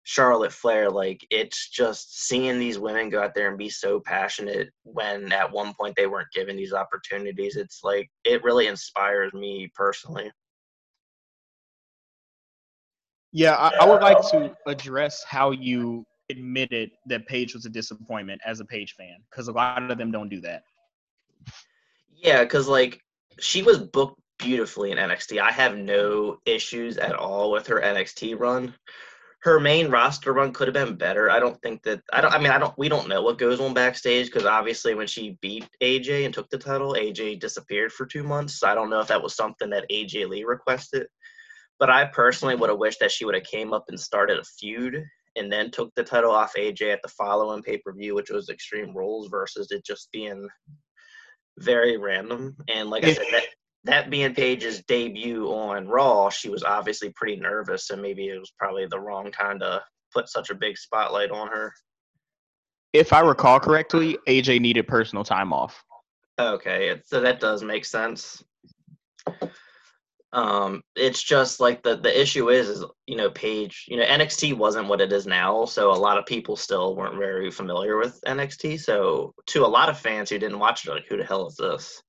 [0.09, 4.69] Charlotte Flair, like it's just seeing these women go out there and be so passionate
[4.83, 7.57] when at one point they weren't given these opportunities.
[7.57, 10.31] It's like it really inspires me personally.
[13.33, 18.39] Yeah, I, I would like to address how you admitted that Paige was a disappointment
[18.45, 20.63] as a Paige fan, because a lot of them don't do that.
[22.15, 23.01] Yeah, because like
[23.41, 25.41] she was booked beautifully in NXT.
[25.41, 28.73] I have no issues at all with her NXT run
[29.39, 31.29] her main roster run could have been better.
[31.29, 33.59] I don't think that I don't I mean I don't we don't know what goes
[33.59, 38.05] on backstage because obviously when she beat AJ and took the title, AJ disappeared for
[38.05, 38.59] two months.
[38.59, 41.07] So I don't know if that was something that AJ Lee requested.
[41.79, 44.43] But I personally would have wished that she would have came up and started a
[44.43, 45.03] feud
[45.35, 48.49] and then took the title off AJ at the following pay per view, which was
[48.49, 50.47] Extreme Rules versus it just being
[51.59, 52.55] very random.
[52.67, 53.43] And like I said, that
[53.87, 58.53] that being Paige's debut on Raw, she was obviously pretty nervous, and maybe it was
[58.57, 59.81] probably the wrong time to
[60.13, 61.73] put such a big spotlight on her.
[62.93, 65.83] If I recall correctly, AJ needed personal time off.
[66.39, 68.43] Okay, so that does make sense.
[70.33, 74.55] Um, it's just like the the issue is, is you know, Paige, you know, NXT
[74.55, 78.19] wasn't what it is now, so a lot of people still weren't very familiar with
[78.27, 78.79] NXT.
[78.79, 81.55] So to a lot of fans who didn't watch it, like, who the hell is
[81.55, 82.03] this?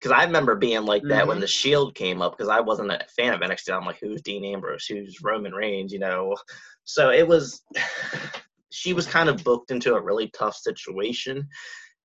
[0.00, 1.28] Because I remember being like that mm-hmm.
[1.28, 3.74] when the Shield came up because I wasn't a fan of NXT.
[3.74, 4.86] I'm like, who's Dean Ambrose?
[4.86, 5.92] Who's Roman Reigns?
[5.92, 6.36] You know,
[6.84, 7.62] so it was.
[8.70, 11.48] she was kind of booked into a really tough situation,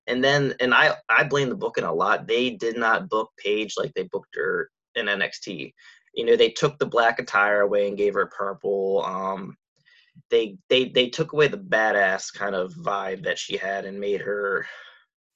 [0.06, 2.26] and then and I I blame the booking a lot.
[2.26, 5.72] They did not book Paige like they booked her in NXT.
[6.14, 9.04] You know, they took the black attire away and gave her purple.
[9.04, 9.56] Um,
[10.30, 14.20] they they they took away the badass kind of vibe that she had and made
[14.20, 14.66] her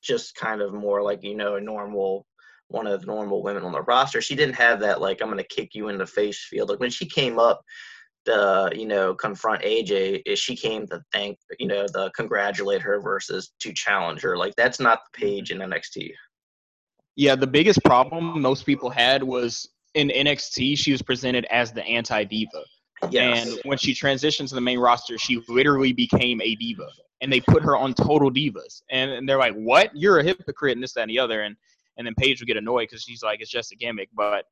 [0.03, 2.27] just kind of more like you know a normal
[2.69, 4.21] one of the normal women on the roster.
[4.21, 6.67] She didn't have that like I'm gonna kick you in the face feel.
[6.67, 7.63] Like when she came up
[8.27, 13.53] to you know confront AJ, she came to thank you know the congratulate her versus
[13.61, 14.37] to challenge her.
[14.37, 15.35] Like that's not the mm-hmm.
[15.35, 16.13] Paige in NXT.
[17.17, 21.85] Yeah, the biggest problem most people had was in NXT she was presented as the
[21.85, 22.63] anti diva.
[23.11, 23.47] Yes.
[23.47, 26.89] And when she transitioned to the main roster, she literally became a diva.
[27.21, 28.83] And they put her on total divas.
[28.91, 29.91] And, and they're like, What?
[29.95, 31.43] You're a hypocrite and this, that, and the other.
[31.43, 31.57] And
[31.99, 34.09] and then Paige would get annoyed because she's like, it's just a gimmick.
[34.15, 34.45] But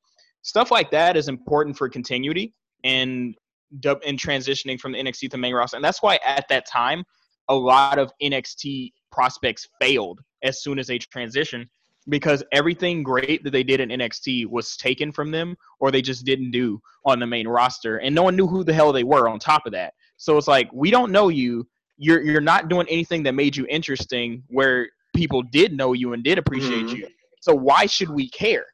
[0.42, 2.52] stuff like that is important for continuity
[2.84, 3.34] and
[3.82, 5.76] in transitioning from the NXT to main roster.
[5.76, 7.04] And that's why at that time,
[7.48, 11.66] a lot of NXT prospects failed as soon as they transitioned
[12.08, 16.24] because everything great that they did in NXT was taken from them or they just
[16.24, 19.28] didn't do on the main roster and no one knew who the hell they were
[19.28, 19.94] on top of that.
[20.16, 21.66] So it's like we don't know you.
[21.98, 26.22] You're you're not doing anything that made you interesting where people did know you and
[26.22, 26.96] did appreciate mm-hmm.
[26.96, 27.08] you.
[27.46, 28.66] So why should we care?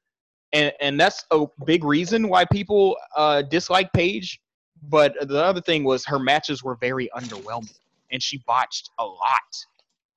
[0.55, 4.41] And and that's a big reason why people uh, dislike Paige.
[4.89, 7.79] But the other thing was her matches were very underwhelming,
[8.11, 9.51] and she botched a lot,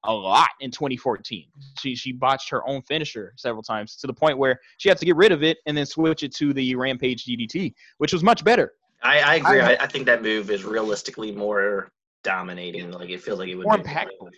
[0.06, 1.48] a lot in 2014.
[1.80, 5.06] She she botched her own finisher several times to the point where she had to
[5.06, 8.46] get rid of it and then switch it to the Rampaige DDT, which was much
[8.46, 8.74] better.
[9.04, 9.60] I, I agree.
[9.60, 11.92] I, I think that move is realistically more
[12.24, 12.90] dominating.
[12.92, 14.32] Like it feels like it would More be impactful.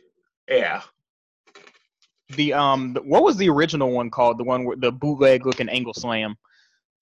[0.49, 0.81] Yeah.
[2.29, 4.37] The um, what was the original one called?
[4.37, 6.35] The one with the bootleg looking angle slam.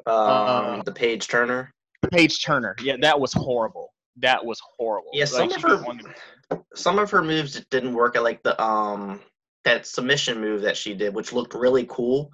[0.05, 1.73] Um, Uh, the Paige Turner.
[2.11, 2.75] Paige Turner.
[2.81, 3.91] Yeah, that was horrible.
[4.17, 5.09] That was horrible.
[5.13, 8.15] Yeah, some Like, of her- Some of her moves didn't work.
[8.15, 9.19] I like the um
[9.63, 12.31] that submission move that she did, which looked really cool,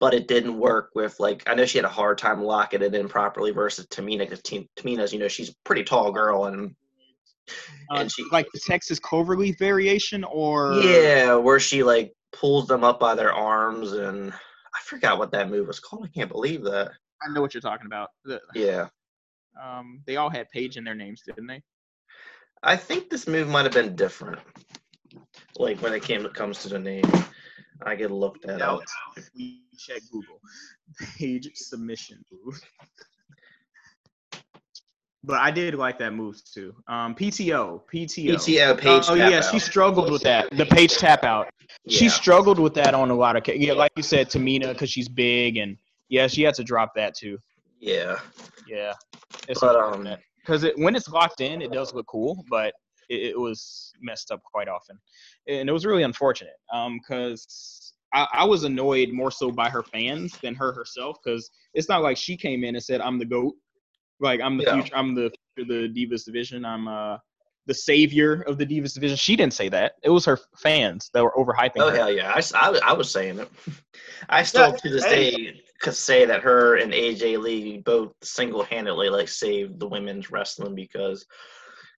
[0.00, 2.94] but it didn't work with like I know she had a hard time locking it
[2.94, 6.74] in properly versus Tamina because Tamina's you know she's a pretty tall girl and
[7.90, 12.84] uh, and she like the Texas Cloverleaf variation, or yeah where she like pulls them
[12.84, 16.04] up by their arms and I forgot what that move was called.
[16.06, 16.92] I can't believe that.
[17.22, 18.10] I know what you're talking about.
[18.24, 18.88] The, Yeah.
[19.62, 21.62] um, they all had Paige in their names, didn't they?
[22.62, 24.38] I think this move might have been different.
[25.56, 27.10] Like when it came it comes to the name.
[27.82, 28.60] I get looked at.
[29.16, 30.40] If we check Google,
[31.18, 32.60] Paige submission move.
[35.22, 36.74] But I did like that move too.
[36.88, 38.34] Um, PTO, PTO.
[38.36, 39.04] PTO Paige.
[39.08, 39.44] Oh tap yeah, out.
[39.44, 40.48] she struggled with that.
[40.52, 41.50] The Paige tap out.
[41.88, 42.10] She Yeah.
[42.10, 43.44] struggled with that on a lot of.
[43.44, 45.76] ca- Yeah, like you said, Tamina, because she's big, and
[46.08, 47.38] yeah, she had to drop that too.
[47.80, 48.16] Yeah.
[48.66, 48.92] Yeah,
[49.48, 50.08] it's But, um,
[50.40, 52.72] because it, when it's locked in, it does look cool, but
[53.08, 54.98] it, it was messed up quite often,
[55.48, 56.54] and it was really unfortunate.
[56.72, 61.50] Um, because I, I was annoyed more so by her fans than her herself, because
[61.74, 63.54] it's not like she came in and said, "I'm the goat,"
[64.20, 64.74] like I'm the Yeah.
[64.80, 67.18] future, I'm the the Divas division, I'm uh
[67.66, 69.16] the savior of the Divas division.
[69.16, 69.92] She didn't say that.
[70.02, 71.96] It was her fans that were overhyping Oh her.
[71.96, 72.32] hell yeah!
[72.32, 73.48] I, s- I, was- I was saying it.
[74.28, 75.30] I still Yeah, to this hey.
[75.30, 80.30] day could say that her and AJ Lee both single handedly like saved the women's
[80.30, 81.24] wrestling because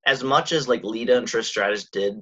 [0.07, 2.14] as much as like Lita and Trish Stratus did,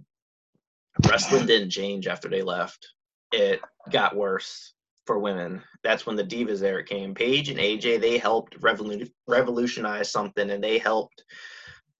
[1.08, 2.86] wrestling didn't change after they left.
[3.32, 4.72] It got worse
[5.10, 5.60] for women.
[5.82, 7.16] That's when the Divas era came.
[7.16, 11.24] Paige and AJ they helped revolu- revolutionize something, and they helped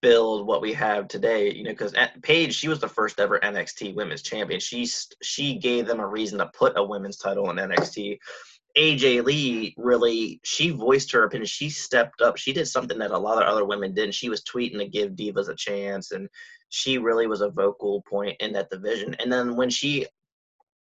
[0.01, 1.53] build what we have today.
[1.53, 4.61] You know, because eh, Paige she was the first ever NXT Women's Champion.
[4.61, 4.87] She
[5.21, 8.17] she gave them a reason to put a women's title in NXT.
[8.77, 11.47] AJ Lee really she voiced her opinion.
[11.47, 12.37] She stepped up.
[12.37, 14.15] She did something that a lot of other women didn't.
[14.15, 16.29] She was tweeting to give divas a chance, and
[16.69, 19.17] she really was a vocal point in that division.
[19.19, 20.05] And then when she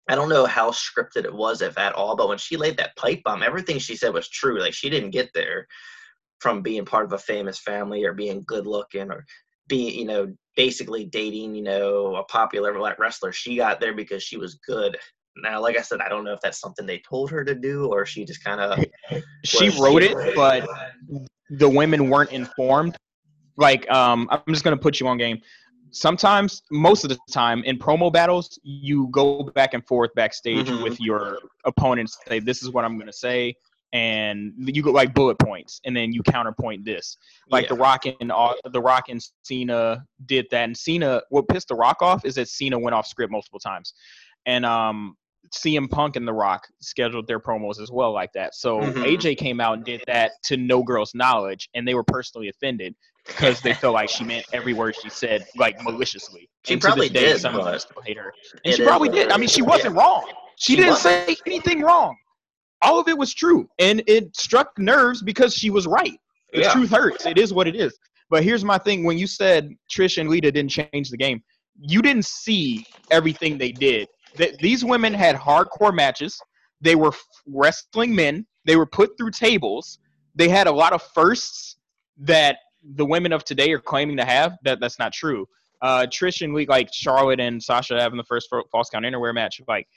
[0.09, 2.97] I don't know how scripted it was, if at all, but when she laid that
[2.97, 4.59] pipe bomb, everything she said was true.
[4.59, 5.67] Like she didn't get there
[6.41, 9.25] from being part of a famous family or being good looking or
[9.69, 13.33] being, you know, basically dating, you know, a popular wrestler.
[13.33, 14.97] She got there because she was good.
[15.37, 17.87] Now, like I said, I don't know if that's something they told her to do
[17.87, 18.85] or she just kind of.
[19.45, 20.69] She wrote it, but
[21.51, 22.95] the women weren't informed.
[23.57, 25.41] Like, um, I'm just gonna put you on game.
[25.93, 30.83] Sometimes, most of the time, in promo battles, you go back and forth backstage Mhm.
[30.83, 32.19] with your opponents.
[32.29, 33.55] Say, "This is what I'm gonna say,"
[33.93, 37.17] and you go like bullet points, and then you counterpoint this.
[37.49, 41.23] Like the Rock and uh, the Rock and Cena did that, and Cena.
[41.31, 43.95] What pissed the Rock off is that Cena went off script multiple times,
[44.47, 45.17] and um,
[45.53, 48.55] CM Punk and The Rock scheduled their promos as well like that.
[48.55, 49.05] So Mhm.
[49.05, 52.95] AJ came out and did that to no girl's knowledge, and they were personally offended
[53.31, 56.49] because they felt like she meant every word she said like maliciously.
[56.65, 58.33] She And probably day, did, Some of but hate her,
[58.65, 59.31] and she probably did.
[59.31, 60.27] I mean, she wasn't wrong.
[60.57, 61.29] She, She didn't wasn't.
[61.29, 62.17] say anything wrong.
[62.83, 66.19] All of it was true, and it struck nerves because she was right.
[66.53, 66.73] The Yeah.
[66.73, 67.27] truth hurts.
[67.27, 67.97] It is what it is.
[68.31, 71.43] But here's my thing: when you said Trish and Lita didn't change the game,
[71.79, 74.09] you didn't see everything they did.
[74.37, 76.39] Th- these women had hardcore matches.
[76.81, 77.13] They were
[77.47, 78.47] wrestling men.
[78.67, 79.99] They were put through tables.
[80.35, 81.77] They had a lot of firsts
[82.19, 82.57] that
[82.95, 84.57] the women of today are claiming to have.
[84.65, 85.47] That that's not true.
[85.83, 89.33] Uh, Trish and Lita, like Charlotte and Sasha having the first fa- false count anywhere
[89.33, 89.89] match, like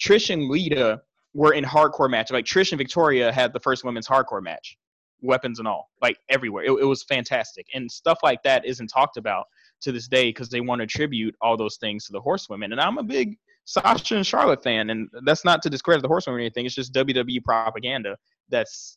[0.00, 1.00] Trish and Lita
[1.34, 2.30] were in hardcore match.
[2.30, 4.78] Like Trish and Victoria had the first women's hardcore match,
[5.20, 6.64] weapons and all, like everywhere.
[6.64, 9.46] It, it was fantastic, and stuff like that isn't talked about
[9.82, 12.72] to this day because they want to attribute all those things to the horsewomen.
[12.72, 16.38] And I'm a big Sasha and Charlotte fan, and that's not to discredit the horsewomen
[16.38, 16.64] or anything.
[16.64, 18.16] It's just WWE propaganda.
[18.48, 18.96] That's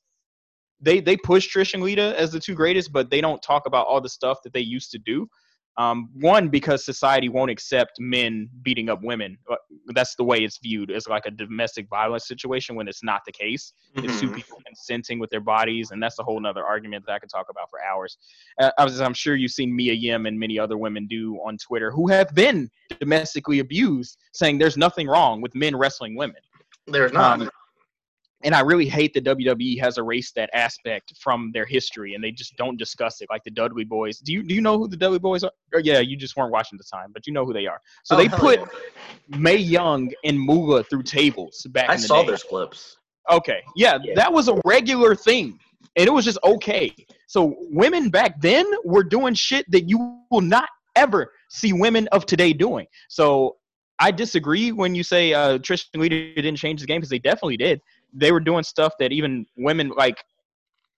[0.81, 3.87] they they push Trish and Lita as the two greatest, but they don't talk about
[3.87, 5.27] all the stuff that they used to do.
[5.77, 9.37] Um, one because society won't accept men beating up women.
[9.49, 9.55] Uh,
[9.93, 13.31] That's the way it's viewed as like a domestic violence situation when it's not the
[13.31, 13.71] case.
[13.95, 17.19] It's two people consenting with their bodies, and that's a whole nother argument that I
[17.19, 18.17] could talk about for hours.
[18.59, 22.09] Uh, I'm sure you've seen Mia Yim and many other women do on Twitter who
[22.09, 22.69] have been
[22.99, 26.41] domestically abused, saying there's nothing wrong with men wrestling women.
[26.87, 27.39] There's not.
[27.41, 27.49] Um,
[28.43, 32.31] and I really hate that WWE has erased that aspect from their history, and they
[32.31, 33.27] just don't discuss it.
[33.29, 34.19] Like the Dudley Boys.
[34.19, 35.51] Do you do you know who the Dudley Boys are?
[35.73, 37.81] Or, yeah, you just weren't watching at the time, but you know who they are.
[38.03, 39.37] So Oh, they put yeah.
[39.37, 42.29] Mae Young and Moolah through tables back I in the saw day.
[42.29, 42.97] those clips.
[43.29, 44.13] Okay, yeah, Yeah.
[44.15, 45.59] that was a regular thing,
[45.95, 46.93] and it was just okay.
[47.27, 51.31] So women back then were doing shit that you will not ever.
[51.51, 52.85] see women of today doing.
[53.07, 53.57] So
[53.99, 57.19] I disagree when you say uh, Trish and Lita didn't change the game because they
[57.19, 57.81] definitely did.
[58.13, 60.23] They were doing stuff that even women like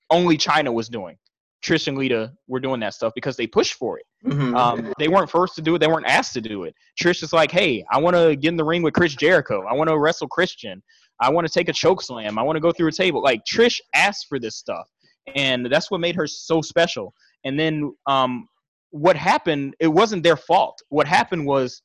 [0.10, 1.18] only Chyna was doing.
[1.64, 4.06] Trish and Lita were doing that stuff because they pushed for it.
[4.26, 4.56] Mhm.
[4.58, 5.80] Um, they weren't forced to do it.
[5.80, 6.74] They weren't asked to do it.
[7.00, 9.64] Trish is like, hey, I want to get in the ring with Chris Jericho.
[9.68, 10.82] I want to wrestle Christian.
[11.20, 12.40] I want to take a choke slam.
[12.40, 13.22] I want to go through a table.
[13.22, 14.88] Like Trish asked for this stuff,
[15.36, 17.14] and that's what made her so special.
[17.44, 18.48] And then um,
[18.90, 19.76] what happened?
[19.80, 20.82] It wasn't their fault.
[20.90, 21.82] What happened was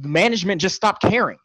[0.00, 1.38] the management just stopped caring,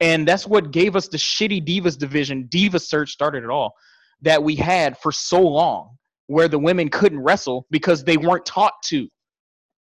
[0.00, 2.46] and that's what gave us the shitty divas division.
[2.48, 3.74] Diva Search started it all
[4.22, 8.74] that we had for so long, where the women couldn't wrestle because they weren't taught
[8.84, 9.08] to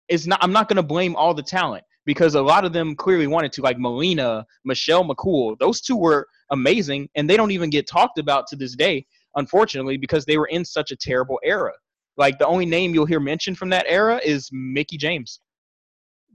[0.07, 3.25] it's not I'm not gonna blame all the talent because a lot of them clearly
[3.27, 5.57] wanted to, like Melina, Michelle McCool.
[5.59, 9.05] Those two were amazing, and they don't even get talked about to this day,
[9.35, 11.71] unfortunately, because they were in such a terrible era.
[12.17, 15.39] Like the only name you'll hear mentioned from that era is Mickie James.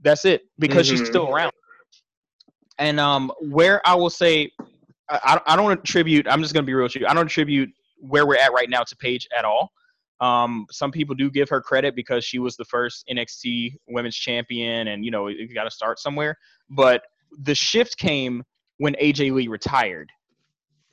[0.01, 1.07] That's it, because she's Mhm.
[1.07, 1.51] still around.
[2.81, 4.51] And um, where I will say,
[5.07, 6.27] I, I don't attribute.
[6.27, 7.05] I'm just gonna be real with you.
[7.05, 7.69] I don't attribute
[7.99, 9.71] where we're at right now to Paige at all.
[10.19, 14.87] Um, some people do give her credit because she was the first NXT Women's Champion,
[14.87, 16.35] and you know you got to start somewhere.
[16.71, 17.03] But
[17.43, 18.43] the shift came
[18.77, 20.09] when AJ Lee retired,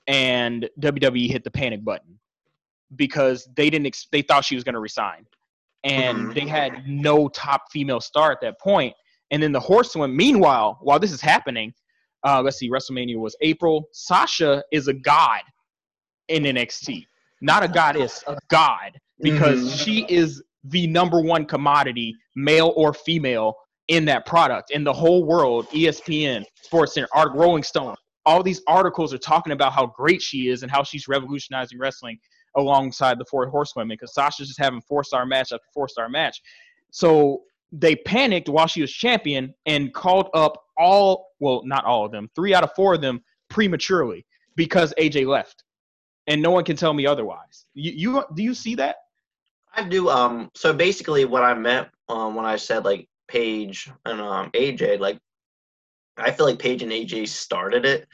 [0.06, 2.18] and WWE hit the panic button
[2.96, 3.86] because they didn't.
[3.86, 5.24] Ex- they thought she was going to resign,
[5.84, 6.34] and Mhm.
[6.34, 8.94] they had no top female star at that point.
[9.30, 10.16] And then the Horsewomen.
[10.16, 11.72] Meanwhile, while this is happening,
[12.24, 13.88] uh, let's see, WrestleMania was April.
[13.92, 15.40] Sasha is a god
[16.28, 17.06] in NXT,
[17.40, 19.84] not a goddess, a god because Mhm.
[19.84, 23.54] she is the number one commodity, male or female,
[23.88, 25.66] in that product in the whole world.
[25.72, 30.48] ESPN, Sports Center, Art, Rolling Stone, all these articles are talking about how great she
[30.48, 32.18] is and how she's revolutionizing wrestling
[32.56, 36.40] alongside the four horsewomen because Sasha's just having four star match after four star match.
[36.90, 37.42] So
[37.72, 42.30] they panicked while she was champion and called up all well, not all of them,
[42.34, 45.64] three out of four of them prematurely because AJ left.
[46.26, 47.66] And no one can tell me otherwise.
[47.74, 48.96] You, you do you see that?
[49.74, 50.08] I do.
[50.10, 50.50] Um.
[50.54, 55.18] So basically, what I meant um when I said like Paige and um AJ, like
[56.16, 58.06] I feel like Paige and AJ started it.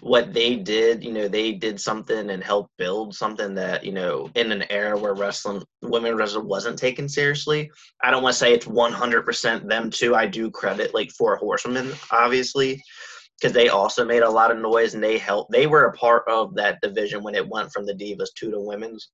[0.00, 4.30] What they did, you know, they did something and helped build something that you know
[4.34, 7.70] in an era where wrestling, women wrestling wasn't taken seriously.
[8.02, 10.14] I don't want to say it's one hundred percent them too.
[10.14, 12.82] I do credit like Four Horsemen, obviously.
[13.40, 15.50] Because they also made a lot of noise and they helped.
[15.50, 18.60] They were a part of that division when it went from the divas to the
[18.60, 19.10] women's.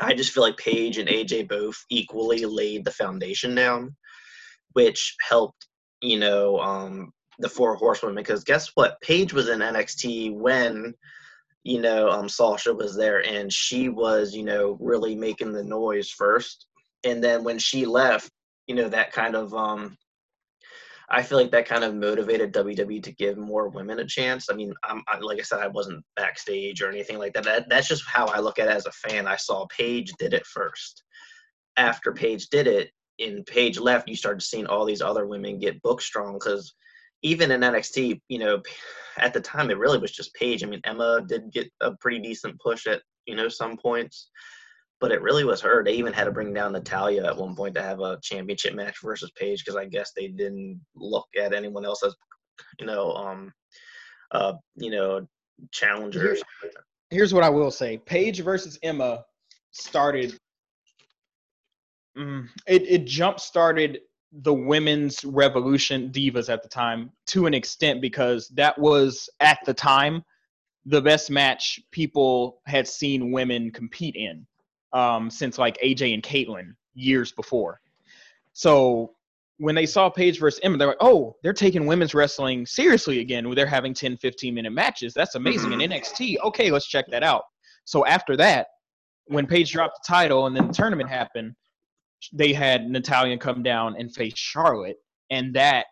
[0.00, 3.96] I just feel like Paige and AJ both equally laid the foundation down,
[4.72, 5.66] which helped,
[6.00, 8.16] you know, um, the four horsewomen.
[8.16, 9.00] Because guess what?
[9.00, 10.94] Paige was in NXT when,
[11.64, 16.10] you know, um, Sasha was there, and she was, you know, really making the noise
[16.10, 16.66] first.
[17.04, 18.30] And then when she left,
[18.66, 19.96] you know, that kind of, um,
[21.12, 24.48] I feel like that kind of motivated WWE to give more women a chance.
[24.48, 27.44] I mean, I'm I, like I said, I wasn't backstage or anything like that.
[27.44, 27.68] that.
[27.68, 29.26] That's just how I look at it as a fan.
[29.26, 31.02] I saw Paige did it first.
[31.76, 35.82] After Paige did it, and Paige left, you started seeing all these other women get
[35.82, 36.72] book strong because
[37.22, 38.62] even in NXT, you know,
[39.18, 40.64] at the time it really was just Paige.
[40.64, 44.30] I mean, Emma did get a pretty decent push at you know some points,
[45.00, 45.84] but it really was her.
[45.84, 48.96] They even had to bring down Natalya at one point to have a championship match
[49.02, 52.14] versus Paige because I guess they didn't look at anyone else as,
[52.78, 53.52] you know, um,
[54.32, 55.26] uh, you know,
[55.72, 56.42] challengers.
[57.10, 59.24] Here's what I will say: Paige versus Emma
[59.72, 60.38] started.
[62.16, 64.00] Mm, it it jump started
[64.32, 69.74] the women's revolution divas at the time to an extent because that was at the
[69.74, 70.22] time
[70.86, 74.46] the best match people had seen women compete in
[74.92, 77.80] um, since like AJ and Kaitlyn years before.
[78.52, 79.14] So
[79.58, 83.48] when they saw Paige versus Emma, they're like, oh, they're taking women's wrestling seriously again.
[83.54, 85.12] They're having 10, 15 minute matches.
[85.12, 85.72] That's amazing.
[85.72, 87.42] In NXT, okay, let's check that out.
[87.84, 88.68] So after that,
[89.26, 91.54] when Paige dropped the title and then the tournament happened,
[92.32, 94.96] they had Natalya come down and face Charlotte.
[95.30, 95.86] And that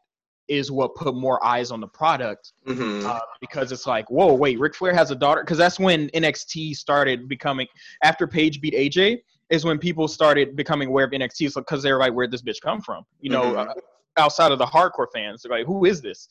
[0.49, 4.59] is what put more eyes on the product hmm uh, because it's like, whoa, wait,
[4.59, 5.43] Ric Flair has a daughter.
[5.43, 7.67] Because that's when NXT started becoming.
[8.03, 9.19] After Paige beat AJ,
[9.51, 11.53] is when people started becoming aware of NXT.
[11.53, 13.05] So because they're like, where'd this bitch come from?
[13.21, 13.69] You know, Mhm.
[13.69, 13.75] uh,
[14.19, 16.29] outside of the hardcore fans, they're like, who is this?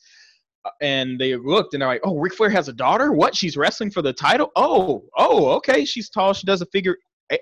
[0.64, 3.12] Uh, And they looked and they're like, oh, Ric Flair has a daughter.
[3.12, 3.34] What?
[3.34, 4.50] She's wrestling for the title?
[4.56, 5.84] Oh, oh, okay.
[5.84, 6.32] She's tall.
[6.32, 6.96] She does a figure.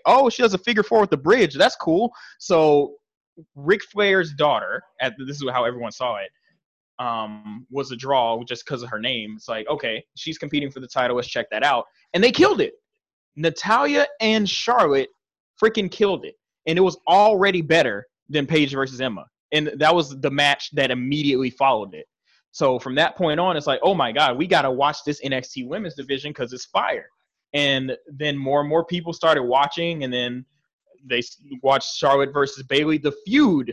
[0.05, 1.55] Oh, she does a figure four with the bridge.
[1.55, 2.13] That's cool.
[2.39, 2.95] So
[3.55, 6.31] Ric Flair's daughter, at this is how everyone saw it,
[6.99, 9.35] um, was a draw just because of her name.
[9.37, 11.17] It's like, okay, she's competing for the title.
[11.17, 11.85] Let's check that out.
[12.15, 12.75] And they killed it.
[13.37, 15.11] Natalya and Charlotte
[15.63, 16.35] freaking killed it.
[16.67, 19.27] And it was already better than Paige versus Emma.
[19.53, 22.07] and that was the match that immediately followed it.
[22.51, 25.21] So from that point on, it's like, oh my god, we got to watch this
[25.23, 27.09] NXT Women's Division because it's fire.
[27.53, 30.45] And then more and more people started watching, and then
[31.05, 31.23] they
[31.63, 33.73] watched Charlotte versus bayley The feud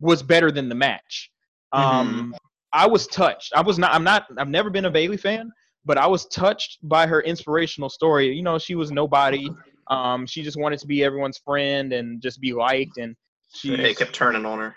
[0.00, 1.30] was better than the match.
[1.72, 2.18] Um, mm-hmm.
[2.18, 2.34] Um,
[2.72, 3.52] I was touched.
[3.54, 3.92] I was not.
[3.94, 4.26] I'm not.
[4.36, 5.50] I've never been a bayley fan,
[5.84, 8.32] but I was touched by her inspirational story.
[8.34, 9.50] You know, she was nobody.
[9.88, 13.16] Um, she just wanted to be everyone's friend and just be liked, and
[13.54, 13.74] she.
[13.74, 14.76] They kept turning on her.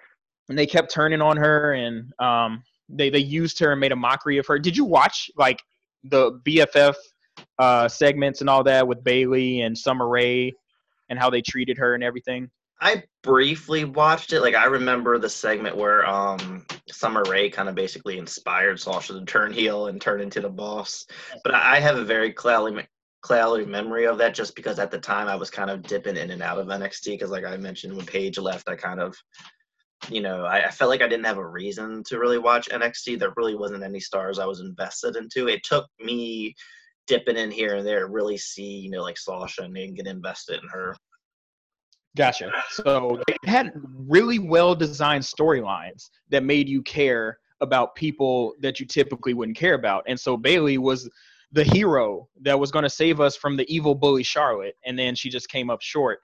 [0.49, 3.95] And they kept turning on her, and um, they they used her and made a
[3.95, 4.57] mockery of her.
[4.57, 5.61] Did you watch like
[6.03, 6.95] the BFF
[7.59, 10.53] uh, segments and all that with Bayley and Summer Rae
[11.09, 12.49] and how they treated her and everything?
[12.81, 14.41] I briefly watched it.
[14.41, 19.25] Like I remember the segment where um Summer Rae kind of basically inspired Sasha to
[19.25, 21.05] turn heel and turn into the boss.
[21.43, 22.87] But I have a very cloudy
[23.21, 26.31] cloudy memory of that just because at the time I was kind of dipping in
[26.31, 29.15] and out of NXT because like I mentioned when Paige left I kind of
[30.09, 33.19] you know I, I, felt like I didn't have a reason to really watch NXT.
[33.19, 35.47] There really wasn't any stars I was invested into.
[35.47, 36.55] It took me
[37.07, 40.69] dipping in here and there really see you know like Sasha and get invested in
[40.69, 40.95] her.
[42.17, 42.51] Gotcha.
[42.71, 43.71] So they had
[44.07, 49.75] really well designed storylines that made you care about people that you typically wouldn't care
[49.75, 50.03] about.
[50.07, 51.09] And so Bayley was
[51.53, 54.75] the hero that was going to save us from the evil bully Charlotte.
[54.85, 56.19] And then she just came up short.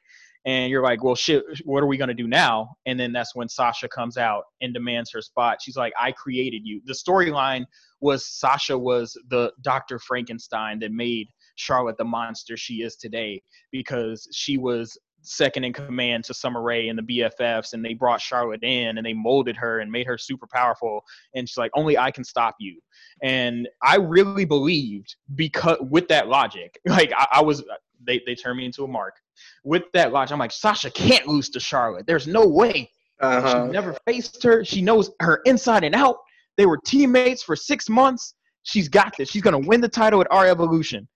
[0.46, 2.76] And you're like, well, shit, what are we going to do now?
[2.86, 5.60] And then that's when Sasha comes out and demands her spot.
[5.62, 6.82] She's like, I created you.
[6.86, 7.66] The storyline
[8.00, 10.00] was Sasha was the Dr.
[10.00, 13.42] Frankenstein that made Charlotte the monster she is today
[13.72, 18.22] because she was second in command to Summer Rae and the BFFs, and they brought
[18.22, 21.04] Charlotte in and they molded her and made her super powerful.
[21.36, 22.80] And she's like, only I can stop you.
[23.22, 27.64] And I really believed because with that logic, like I, I was,
[28.06, 29.16] they they turned me into a mark.
[29.64, 32.08] With that logic, I'm like, Sasha can't lose to Charlotte.
[32.08, 32.90] There's no way.
[33.20, 33.66] Uh-huh.
[33.66, 34.64] She never faced her.
[34.64, 36.18] She knows her inside and out.
[36.58, 38.34] They were teammates for six months.
[38.64, 39.30] She's got this.
[39.30, 41.08] She's gonna win the title at R Evolution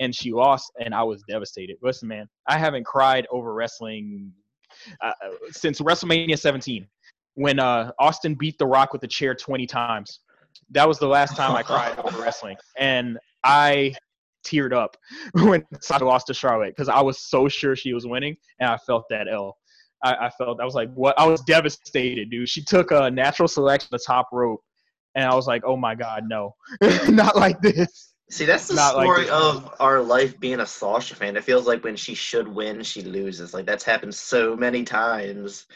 [0.00, 1.76] and she lost, and I was devastated.
[1.82, 4.32] Listen, man, I haven't cried over wrestling
[5.02, 5.12] uh,
[5.50, 6.88] since WrestleMania 17
[7.34, 10.20] when uh, Austin beat The Rock with a chair 20 times.
[10.70, 13.94] That was the last time I cried over wrestling, and I
[14.44, 14.96] teared up
[15.34, 18.78] when Sasha lost to Charlotte because I was so sure she was winning, and I
[18.78, 19.56] felt that L.
[20.02, 21.18] I, I felt I was like, what?
[21.20, 22.48] I was devastated, dude.
[22.48, 24.62] She took a natural selection, the top rope,
[25.14, 26.54] and I was like, oh my god, no,
[27.08, 28.10] not like this.
[28.30, 31.36] See, that's the Not story like of our life being a Sasha fan.
[31.36, 33.52] It feels like when she should win, she loses.
[33.52, 35.66] Like that's happened so many times.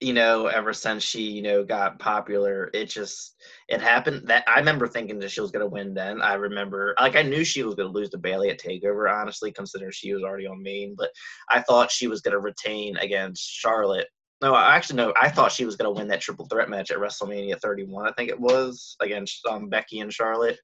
[0.00, 3.34] You know, ever since she, you know, got popular, it just
[3.68, 4.28] it happened.
[4.28, 5.94] That I remember thinking that she was gonna win.
[5.94, 9.10] Then I remember, like, I knew she was gonna lose to Bayley at Takeover.
[9.10, 11.08] Honestly, considering she was already on main, but
[11.48, 14.08] I thought she was gonna retain against Charlotte
[14.40, 15.12] no, I actually no.
[15.20, 18.08] I thought she was going to win that triple threat match at WrestleMania 31.
[18.08, 20.58] I think it was against um, Becky and Charlotte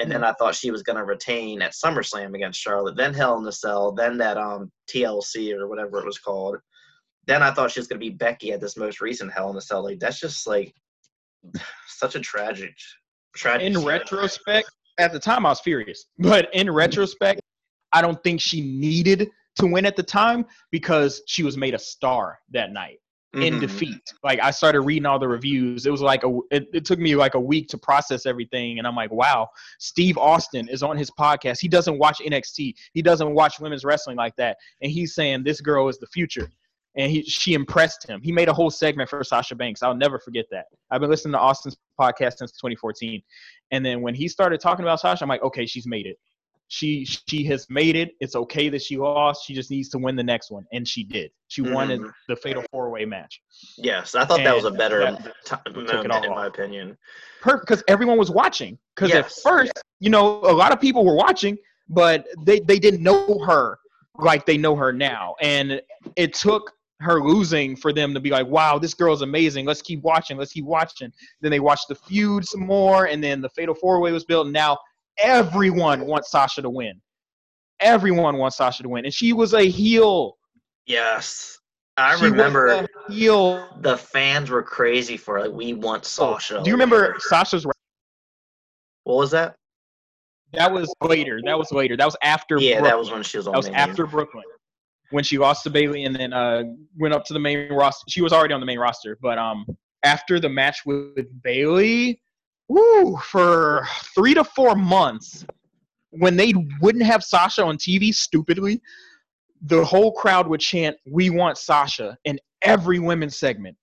[0.00, 3.36] and then I thought she was going to retain at SummerSlam against Charlotte, then Hell
[3.36, 6.56] in the Cell, then that um TLC or whatever it was called.
[7.26, 9.54] Then I thought she was going to be Becky at this most recent Hell in
[9.54, 9.84] the Cell.
[9.84, 10.74] Like that's just like
[11.86, 12.74] such a tragic,
[13.36, 13.66] tragic.
[13.66, 17.40] In retrospect, at the time I was furious, but in retrospect,
[17.92, 21.78] I don't think she needed to win at the time because she was made a
[21.78, 22.98] star that night
[23.34, 23.42] mm-hmm.
[23.42, 24.12] in defeat.
[24.22, 25.86] Like I started reading all the reviews.
[25.86, 28.86] It was like a it, it took me like a week to process everything and
[28.86, 31.60] I'm like, wow, Steve Austin is on his podcast.
[31.60, 32.74] He doesn't watch NXT.
[32.92, 34.56] He doesn't watch women's wrestling like that.
[34.82, 36.50] And he's saying this girl is the future.
[36.96, 38.20] And he she impressed him.
[38.20, 39.82] He made a whole segment for Sasha Banks.
[39.82, 40.66] I'll never forget that.
[40.90, 43.22] I've been listening to Austin's podcast since 2014.
[43.70, 46.18] And then when he started talking about Sasha, I'm like, okay, she's made it
[46.70, 48.12] she she has made it.
[48.20, 49.44] It's okay that she lost.
[49.44, 51.32] She just needs to win the next one, and she did.
[51.48, 51.74] She mm-hmm.
[51.74, 53.42] won the fatal four way match.
[53.76, 56.96] Yes, I thought and that was a better time, in my opinion.
[57.42, 58.78] Perfect, Because everyone was watching.
[58.94, 59.38] Because yes.
[59.38, 61.58] at first, you know, a lot of people were watching,
[61.88, 63.76] but they they didn't know her
[64.20, 65.82] like they know her now, and
[66.14, 69.66] it took her losing for them to be like, wow, this girl's amazing.
[69.66, 70.36] Let's keep watching.
[70.36, 71.12] Let's keep watching.
[71.40, 74.46] Then they watched the feud some more, and then the Fatal Four Way was built.
[74.46, 74.78] And now
[75.20, 77.00] everyone wants Sasha to win.
[77.80, 80.36] Everyone wants Sasha to win, and she was a heel.
[80.86, 81.58] Yes,
[81.96, 83.68] I she remember heel.
[83.80, 86.60] The fans were crazy for like, we want oh, Sasha.
[86.62, 87.64] Do you remember Sasha's?
[89.04, 89.56] What was that?
[90.52, 91.40] That was later.
[91.44, 91.96] That was later.
[91.96, 92.58] That was after.
[92.58, 92.90] Yeah, Brooklyn.
[92.90, 93.52] that was when she was on.
[93.52, 94.44] That was after Brooklyn,
[95.10, 96.64] when she lost to Bayley and then uh,
[96.98, 98.04] went up to the main roster.
[98.08, 99.64] She was already on the main roster, but um,
[100.02, 102.20] after the match with Bayley,
[102.70, 105.44] woo, for three to four months,
[106.10, 108.80] when they wouldn't have Sasha on TV, stupidly,
[109.62, 113.76] the whole crowd would chant, "We want Sasha" in every women's segment.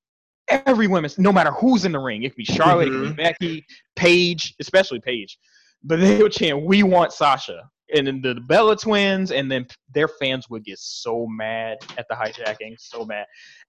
[0.49, 2.23] every women's, no matter who's in the ring.
[2.23, 3.15] It could be Charlotte, it could be mm-hmm.
[3.21, 3.65] Becky,
[3.97, 5.37] Paige, especially Paige.
[5.83, 10.07] But they would chant, "We want Sasha," and then the Bella Twins, and then their
[10.07, 13.25] fans would get so mad at the hijacking, so mad.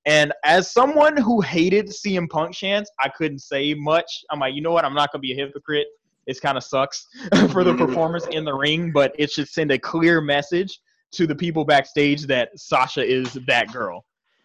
[0.07, 4.25] And as someone who hated CM Punk chants, I couldn't say much.
[4.31, 4.85] I'm like, you know what?
[4.85, 5.87] I'm not gonna be a hypocrite.
[6.27, 7.07] It kind of sucks
[7.53, 10.79] for the performers in the ring, but it should send a clear message
[11.13, 14.05] to the people backstage that Sasha is that girl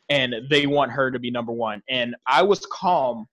[0.09, 1.81] and they want her to be number one.
[1.89, 3.27] And I was calm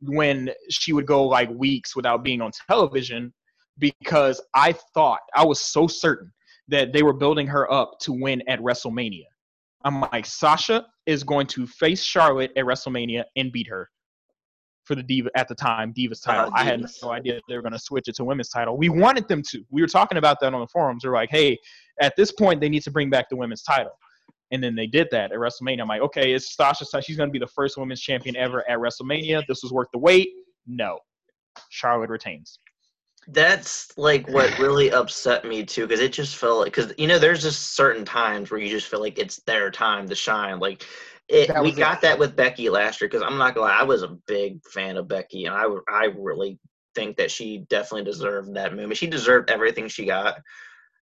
[0.00, 3.32] when she would go like weeks without being on television
[3.78, 6.32] because I thought I was so certain
[6.68, 9.26] that they were building her up to win at WrestleMania.
[9.84, 13.88] I'm like, Sasha is going to face Charlotte at WrestleMania and beat her
[14.84, 16.46] for the diva at the time Divas title.
[16.46, 18.76] Uh, I had no idea they were going to switch it to women's title.
[18.76, 19.62] We wanted them to.
[19.70, 21.04] We were talking about that on the forums.
[21.04, 21.58] We're like, hey,
[22.00, 23.92] at this point they need to bring back the women's title.
[24.52, 25.80] And then they did that at WrestleMania.
[25.82, 26.84] I'm like, okay, it's Sasha.
[27.02, 29.42] She's going to be the first women's champion ever at WrestleMania.
[29.48, 30.28] This was worth the wait.
[30.68, 31.00] No,
[31.70, 32.60] Charlotte retains.
[33.28, 37.18] That's like what really upset me too, because it just felt like because you know
[37.18, 40.60] there's just certain times where you just feel like it's their time to shine.
[40.60, 40.86] Like
[41.28, 41.76] it, we it.
[41.76, 43.08] got that with Becky last year.
[43.08, 46.04] Because I'm not gonna lie, I was a big fan of Becky, and i i
[46.16, 46.58] really
[46.94, 48.96] think that she definitely deserved that moment.
[48.96, 50.40] She deserved everything she got,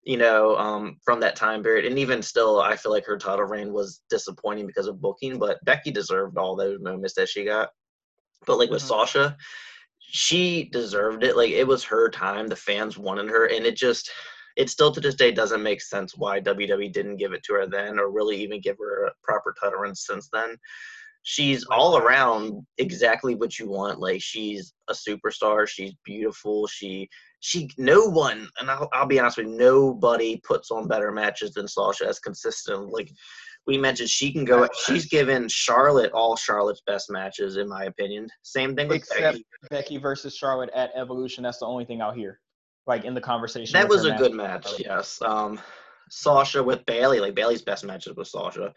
[0.02, 1.84] you know, um, from that time period.
[1.84, 5.38] And even still, I feel like her title reign was disappointing because of booking.
[5.38, 7.68] But Becky deserved all those moments that she got.
[8.46, 8.88] But like with Mhm.
[8.88, 9.36] Sasha,
[10.06, 11.36] she deserved it.
[11.36, 12.46] Like it was her time.
[12.46, 14.10] The fans wanted her, and it just
[14.56, 17.66] it still to this day doesn't make sense why WWE didn't give it to her
[17.66, 20.56] then, or really even give her a proper run since then.
[21.22, 23.98] She's all around exactly what you want.
[23.98, 25.66] Like she's a superstar.
[25.66, 26.66] She's beautiful.
[26.66, 27.08] She
[27.40, 31.52] she no one, and I'll, I'll be honest with you, nobody puts on better matches
[31.52, 32.90] than Sasha as consistent.
[32.90, 33.10] Like
[33.66, 34.68] we mentioned, she can go.
[34.86, 38.28] She's given Charlotte all Charlotte's best matches, in my opinion.
[38.42, 39.46] Same thing with Except Becky.
[39.70, 41.42] Becky versus Charlotte at Evolution.
[41.42, 42.40] That's the only thing I'll hear,
[42.86, 43.72] like in the conversation.
[43.72, 44.64] That was a good match.
[44.64, 45.20] match, yes.
[45.22, 45.58] Um,
[46.10, 48.72] Sasha with Bayley, like Bayley's best matches with Sasha.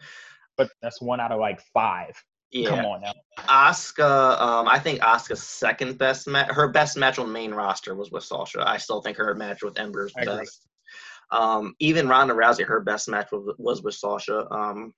[0.56, 2.14] but that's one out of like five.
[2.50, 2.70] Yeah.
[2.70, 3.12] Come on now.
[3.40, 4.40] Asuka.
[4.40, 6.50] Um, I think Asuka's second best match.
[6.50, 8.66] Her best match on main roster was with Sasha.
[8.66, 10.66] I still think her match with Ember's best.
[11.30, 14.50] Um, even Ronda Rousey, her best match was, was with Sasha.
[14.52, 14.94] Um,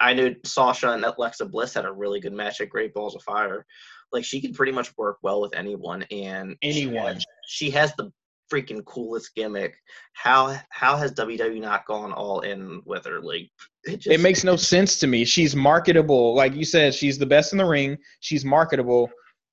[0.00, 3.22] I knew Sasha and Alexa Bliss had a really good match at Great Balls of
[3.22, 3.64] Fire.
[4.12, 7.14] Like she can pretty much work well with anyone, and Anyone.
[7.14, 8.12] has- She has the
[8.52, 9.74] freaking coolest gimmick.
[10.12, 13.20] How how has WWE not gone all in with her?
[13.22, 13.48] Like
[13.84, 15.24] it just It makes no sense to me.
[15.24, 16.34] She's marketable.
[16.34, 17.96] Like you said, she's the best in the ring.
[18.20, 19.08] She's marketable.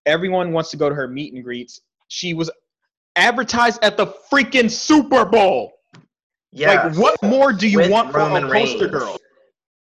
[0.06, 1.80] Everyone wants to go to her meet and greets.
[2.10, 2.50] She was
[3.16, 5.72] advertised at the freaking Super Bowl.
[6.52, 6.84] Yeah.
[6.88, 8.92] Like, what more do you With want for Roman a poster Reigns.
[8.92, 9.18] girl?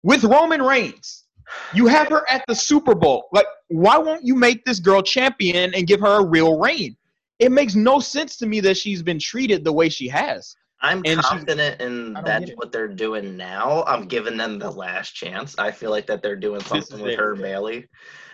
[0.02, 1.24] With Roman Reigns.
[1.72, 3.28] You have her at the Super Bowl.
[3.32, 6.96] Like, why won't you make this girl champion and give her a real reign?
[7.38, 10.56] It makes no sense to me that she's been treated the way she has.
[10.80, 13.84] I'm and she- confident in I don't that's what they're doing now.
[13.86, 15.54] I'm giving them the last chance.
[15.58, 17.86] I feel like that they're doing something with her Bayley.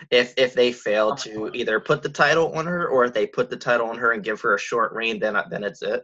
[0.09, 3.49] If if they fail to either put the title on her or if they put
[3.49, 6.03] the title on her and give her a short reign, then I- then it's it.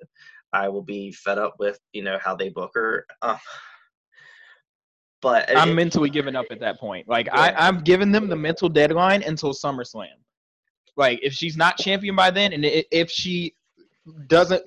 [0.54, 3.06] I will be fed up with you know how they book her.
[3.22, 3.38] Uh,
[5.22, 7.08] but I'm it- mentally giving up at that point.
[7.08, 7.36] Like Yeah.
[7.40, 10.08] I, I'm giving them the mental deadline until SummerSlam.
[10.96, 13.56] Like if she's not champion by then, and if she
[14.28, 14.64] doesn't,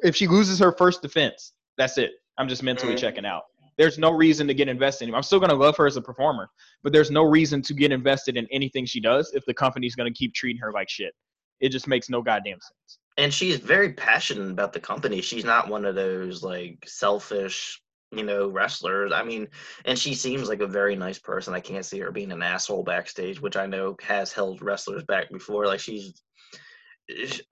[0.00, 2.12] if she loses her first defense, that's it.
[2.38, 2.98] I'm just mentally Mhm.
[2.98, 3.44] checking out.
[3.78, 5.14] There's no reason to get invested in.
[5.14, 6.50] I'm still gonna love her as a performer,
[6.82, 10.10] but there's no reason to get invested in anything she does if the company's gonna
[10.12, 11.14] keep treating her like shit.
[11.60, 12.98] It just makes no goddamn sense.
[13.16, 15.20] and she's very passionate about the company.
[15.20, 17.80] She's not one of those like selfish,
[18.12, 19.12] you know, wrestlers.
[19.12, 19.46] I mean,
[19.84, 21.52] and she seems like a very nice person.
[21.54, 25.30] I can't see her being an asshole backstage, which I know has held wrestlers back
[25.30, 25.66] before.
[25.66, 26.14] Like she's,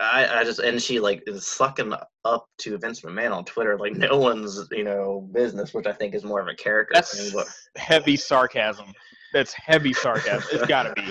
[0.00, 1.92] I, I just and she like is sucking
[2.24, 6.14] up to Vince McMahon on Twitter like no one's you know business, which I think
[6.14, 7.32] is more of a character thing.
[7.32, 8.92] That's But heavy sarcasm.
[9.34, 10.48] That's heavy sarcasm.
[10.52, 11.10] It's gotta be.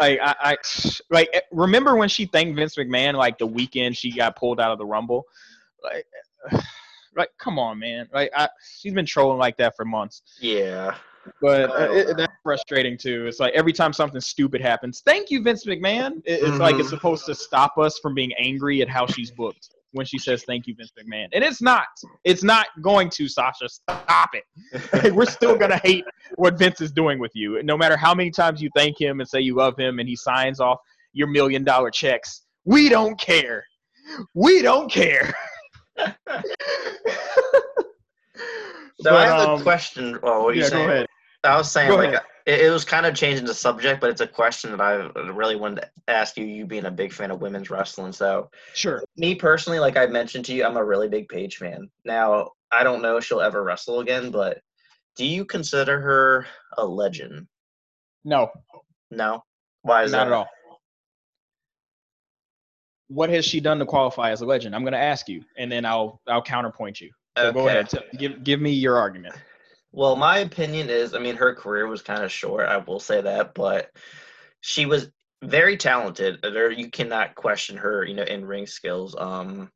[0.00, 0.56] Like I, I
[1.10, 4.72] like eh, remember when she thanked Vince McMahon like the weekend she got pulled out
[4.72, 5.26] of the Rumble.
[5.84, 6.06] Like,
[7.16, 8.08] like come on, man.
[8.12, 8.48] Like I,
[8.78, 10.22] she's been trolling like that for months.
[10.40, 10.94] yeah,
[11.42, 13.26] But uh, it, that's frustrating too.
[13.26, 16.22] It's like every time something stupid happens, thank you, Vince McMahon.
[16.24, 16.80] It- it's like Mhm.
[16.80, 20.44] it's supposed to stop us from being angry at how she's booked when she says
[20.44, 21.26] thank you, Vince McMahon.
[21.32, 21.86] And it's not.
[22.24, 23.68] It's not going to, Sasha.
[23.68, 25.14] Stop it.
[25.14, 26.04] We're still gonna hate
[26.36, 27.62] what Vince is doing with you.
[27.62, 30.16] No matter how many times you thank him and say you love him and he
[30.16, 30.78] signs off
[31.12, 33.64] your million dollar checks, we don't care.
[34.34, 35.32] We don't care.
[39.02, 40.18] So I But, have um, a question.
[40.22, 41.06] Oh, what are you yeah, saying?
[41.44, 42.22] I was saying Go like ahead.
[42.46, 44.94] it, it was kind of changing the subject, but it's a question that I
[45.30, 46.44] really wanted to ask you.
[46.44, 49.02] You being a big fan of women's wrestling, so Sure.
[49.16, 51.90] me personally, like I mentioned to you, I'm a really big Paige fan.
[52.04, 54.58] Now I don't know if she'll ever wrestle again, but
[55.16, 56.46] do you consider her
[56.78, 57.46] a legend?
[58.24, 58.50] No,
[59.10, 59.42] No.
[59.82, 60.18] Why is that?
[60.18, 60.32] not that?
[60.32, 60.48] at all.
[63.08, 64.74] What has she done to qualify as a legend?
[64.74, 67.10] I'm going to ask you, and then I'll I'll counterpoint you.
[67.36, 67.88] So go ahead.
[68.18, 69.34] Give give me your argument.
[69.92, 72.68] Well, my opinion is, I mean, her career was kind of short.
[72.68, 73.90] I will say that, but
[74.60, 75.10] she was
[75.42, 76.40] very talented.
[76.42, 79.16] There, you cannot question her, you know, in ring skills.
[79.18, 79.70] Um,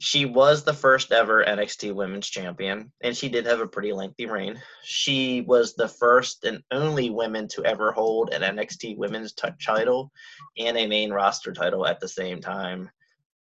[0.00, 4.26] she was the first ever NXT Women's Champion, and she did have a pretty lengthy
[4.26, 4.60] reign.
[4.82, 10.10] She was the first and only woman to ever hold an NXT Women's t- title
[10.58, 12.90] and a main roster title at the same time.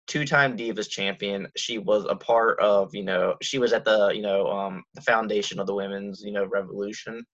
[0.09, 1.47] Two-time Divas champion.
[1.57, 5.03] She was a part of, you know, she was at the, you know, um, the
[5.03, 7.25] foundation of the women's, you know, revolution.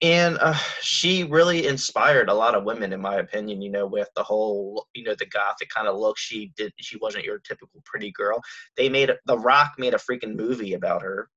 [0.00, 4.08] And uh, she really inspired a lot of women in my opinion you know with
[4.14, 6.16] the whole you know the gothic kind of look.
[6.16, 8.40] She did she wasn't your typical pretty girl.
[8.76, 11.28] They made the rock made a freaking movie about her.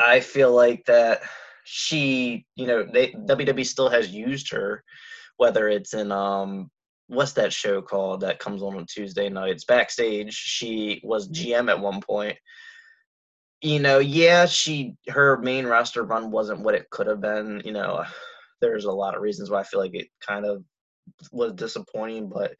[0.00, 1.22] I feel like that
[1.64, 4.82] she you know they wwe still has used her
[5.36, 6.70] whether it's in um
[7.12, 11.64] what's that show called that comes on on tuesday nights backstage she was mm-hmm.
[11.64, 12.36] gm at one point
[13.62, 17.62] you know, yeah, she her main roster run wasn't what it could have been.
[17.64, 18.04] You know,
[18.60, 20.64] there's a lot of reasons why I feel like it kind of
[21.30, 22.54] was disappointing, but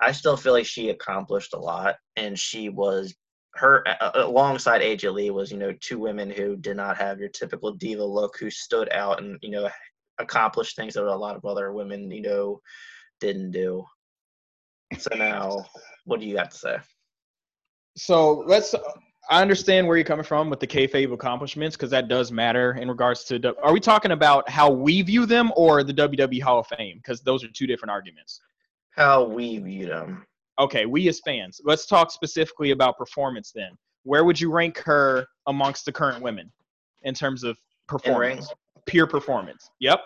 [0.00, 3.14] I still feel like she accomplished a lot, and she was
[3.56, 3.84] her
[4.14, 8.04] alongside AJ Lee was you know two women who did not have your typical diva
[8.04, 9.68] look, who stood out and you know
[10.18, 12.60] accomplished things that a lot of other women you know
[13.20, 13.84] didn't do.
[14.98, 15.64] So now,
[16.04, 16.76] what do you got to say?
[17.96, 18.74] So let's.
[19.30, 22.88] I understand where you're coming from with the kayfabe accomplishments because that does matter in
[22.88, 23.54] regards to.
[23.62, 26.98] Are we talking about how we view them or the WWE Hall of Fame?
[26.98, 28.40] Because those are two different arguments.
[28.90, 30.26] How we view them?
[30.58, 31.60] Okay, we as fans.
[31.64, 33.70] Let's talk specifically about performance then.
[34.04, 36.52] Where would you rank her amongst the current women
[37.02, 37.58] in terms of
[37.88, 38.52] performance?
[38.86, 39.70] Pure performance.
[39.80, 40.00] Yep.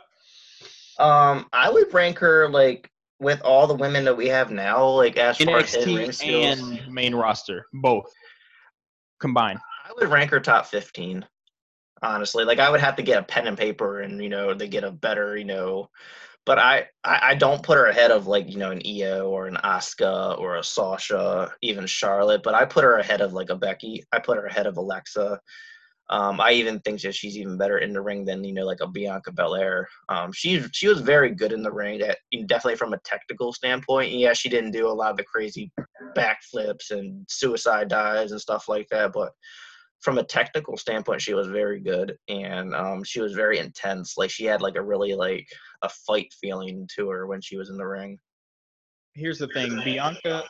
[0.98, 2.90] Um, I would rank her like
[3.20, 6.58] with all the women that we have now, like as far as NXT skills.
[6.60, 8.12] and main roster, both
[9.20, 9.58] combined.
[9.84, 11.24] I would rank her top fifteen.
[12.00, 14.68] Honestly, like I would have to get a pen and paper, and you know, to
[14.68, 15.90] get a better, you know.
[16.46, 19.46] But I, I, I don't put her ahead of like you know an Io or
[19.46, 22.42] an Asuka or a Sasha, even Charlotte.
[22.42, 24.04] But I put her ahead of like a Becky.
[24.12, 25.40] I put her ahead of Alexa.
[26.11, 28.80] Um, I even think that she's even better in the ring than you know like
[28.80, 29.88] a Bianca Belair.
[30.09, 32.00] Um, she she was very good in the ring.
[32.00, 34.12] At, definitely from a technical standpoint.
[34.12, 35.70] Yeah, she didn't do a lot of the crazy
[36.16, 39.12] backflips and suicide dives and stuff like that.
[39.12, 39.32] But
[40.00, 44.16] from a technical standpoint, she was very good and um, she was very intense.
[44.16, 45.46] Like she had like a really like
[45.82, 48.18] a fight feeling to her when she was in the ring.
[49.14, 50.44] Here's the thing Bianca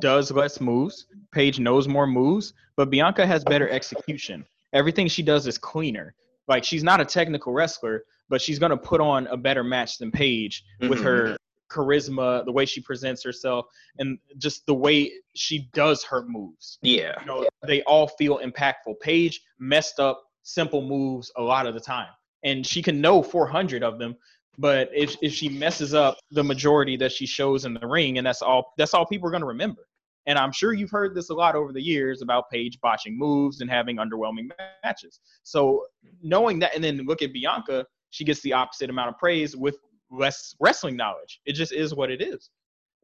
[0.00, 4.44] does less moves, Paige knows more moves, but Bianca has better execution.
[4.76, 6.14] Everything she does is cleaner.
[6.48, 9.96] Like she's not a technical wrestler, but she's going to put on a better match
[9.98, 11.04] than Paige with Mhm.
[11.04, 11.36] her
[11.70, 13.66] charisma, the way she presents herself,
[13.98, 16.78] and just the way she does her moves.
[16.82, 17.18] Yeah.
[17.20, 19.00] you know, they all feel impactful.
[19.00, 22.10] Paige messed up simple moves a lot of the time,
[22.44, 24.14] and she can know 400 of them.
[24.58, 28.26] But if if she messes up the majority that she shows in the ring, and
[28.26, 29.88] that's all that's all people are going to remember.
[30.26, 33.60] And I'm sure you've heard this a lot over the years about Paige botching moves
[33.60, 34.50] and having underwhelming
[34.84, 35.20] matches.
[35.44, 35.86] So
[36.22, 39.76] knowing that, and then look at Bianca, she gets the opposite amount of praise with
[40.10, 41.40] less wrestling knowledge.
[41.46, 42.50] It just is what it is.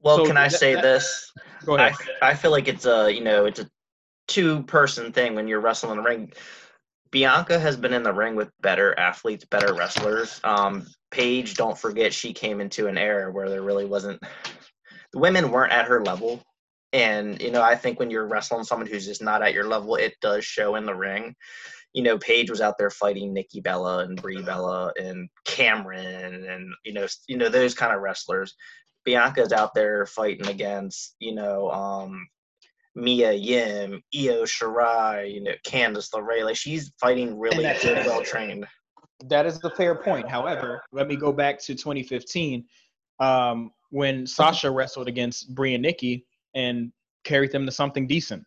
[0.01, 1.33] Well, So can I that- say that- this?
[1.64, 1.97] Go I, ahead.
[2.23, 3.70] I feel like it's a you know it's a
[4.27, 6.33] two person thing when you're wrestling in the ring.
[7.12, 10.41] Bianca has been in the ring with better athletes, better wrestlers.
[10.45, 14.20] Um, Paige, don't forget, she came into an era where there really wasn't
[15.12, 16.43] the women weren't at her level.
[16.93, 19.97] And you know, I think when you're wrestling someone who's just not at your level,
[19.97, 21.34] it does show in the ring.
[21.95, 26.72] You know, Paige was out there fighting Nikki Bella and Brie Bella and Cameron and
[26.84, 28.55] you know, you know those kind of wrestlers.
[29.05, 32.26] Bianca's out there fighting against, you know, um,
[32.95, 36.45] Mia Yim, Io Shirai, you know, Candice LeRae.
[36.45, 38.66] Like she's fighting really good, well trained.
[39.28, 40.28] That is a fair point.
[40.28, 42.64] However, let me go back to 2015
[43.20, 46.93] um, when Sasha wrestled against Brie and Nikki and
[47.25, 48.45] carried them to something decent.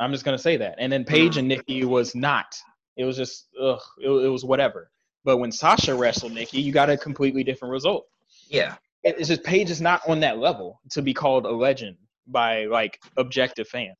[0.00, 0.74] I'm just gonna say that.
[0.78, 2.56] And then Paige and Nikki was not.
[2.96, 3.80] It was just ugh.
[3.98, 4.90] It, it was whatever.
[5.24, 8.06] But when Sasha wrestled Nikki, you got a completely different result.
[8.48, 8.74] Yeah.
[9.04, 11.96] It- It's just Paige is not on that level to be called a legend
[12.26, 13.96] by like objective fans.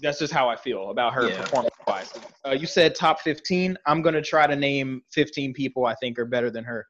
[0.00, 1.40] That's just how I feel about her Yeah.
[1.42, 2.12] performance wise.
[2.46, 3.76] Uh, you said top 15.
[3.86, 6.86] I'm gonna try to name 15 people I think are better than her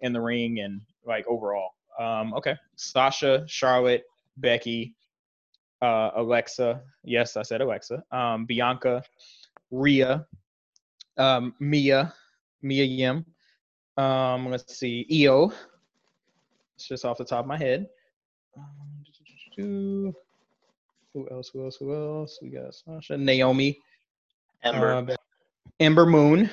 [0.00, 1.70] in the ring and like overall.
[2.00, 4.04] Um, okay, Sasha, Charlotte,
[4.38, 4.94] Becky,
[5.82, 6.80] uh, Alexa.
[7.04, 8.02] Yes, I said Alexa.
[8.10, 9.02] Um, Bianca,
[9.70, 10.26] Rhea,
[11.18, 12.14] um, Mia,
[12.62, 13.26] Mia Yim.
[13.98, 15.52] Um, let's see, Io.
[16.76, 17.86] It's just off the top of my head.
[18.56, 19.04] Um,
[19.58, 21.50] who else?
[21.52, 21.76] Who else?
[21.76, 22.38] Who else?
[22.40, 23.78] We got Sasha, Naomi,
[24.62, 24.94] Ember.
[24.94, 25.16] uh,
[25.80, 26.48] Ember Moon.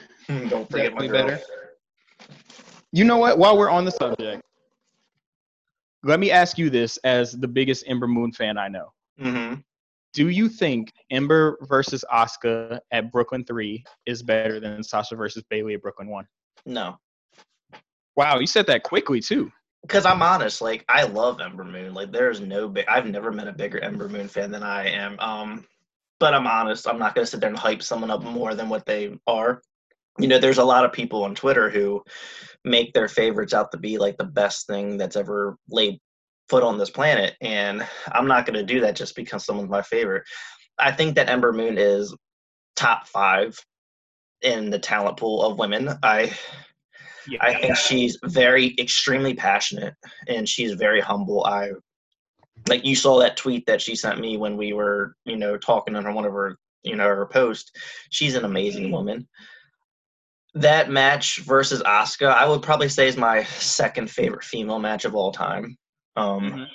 [0.50, 1.28] Don't forget my girl.
[1.28, 1.40] better.
[2.92, 3.38] You know what?
[3.38, 4.42] While we're on the subject,
[6.08, 9.56] let me ask you this: as the biggest Ember Moon fan I know, hmm
[10.18, 15.76] do you think Ember versus Asuka at Brooklyn Three is better than Sasha versus Bayley
[15.76, 16.26] at Brooklyn One?
[16.66, 16.98] No.
[18.16, 19.52] Wow, you said that quickly too.
[19.84, 21.94] Because I'm honest, like I love Ember Moon.
[21.94, 22.88] Like there's no big.
[22.88, 25.20] I've never met a bigger Ember Moon fan than I am.
[25.20, 25.66] Um,
[26.20, 26.88] but I'm honest.
[26.88, 29.62] I'm not gonna sit there and hype someone up more than what they are.
[30.18, 32.04] You know, there's a lot of people on Twitter who
[32.64, 36.00] make their favorites out to be like the best thing that's ever laid
[36.50, 40.24] foot on this planet, and I'm not gonna do that just because someone's my favorite.
[40.80, 42.16] I think that Ember Moon is
[42.76, 43.58] top five
[44.42, 45.90] in the talent pool of women.
[46.04, 46.32] I
[47.28, 49.94] Yeah, I think she's very extremely passionate
[50.28, 51.46] and she's very humble.
[51.46, 51.72] I
[52.68, 55.96] like you saw that tweet that she sent me when we were, you know, talking
[55.96, 57.76] on her one of her, you know, her post.
[58.10, 58.94] She's an amazing mm-hmm.
[58.94, 59.28] woman.
[60.56, 65.16] That match versus Asuka, I would probably say is my second favorite female match of
[65.16, 65.78] all time.
[66.16, 66.68] Um, Mhm.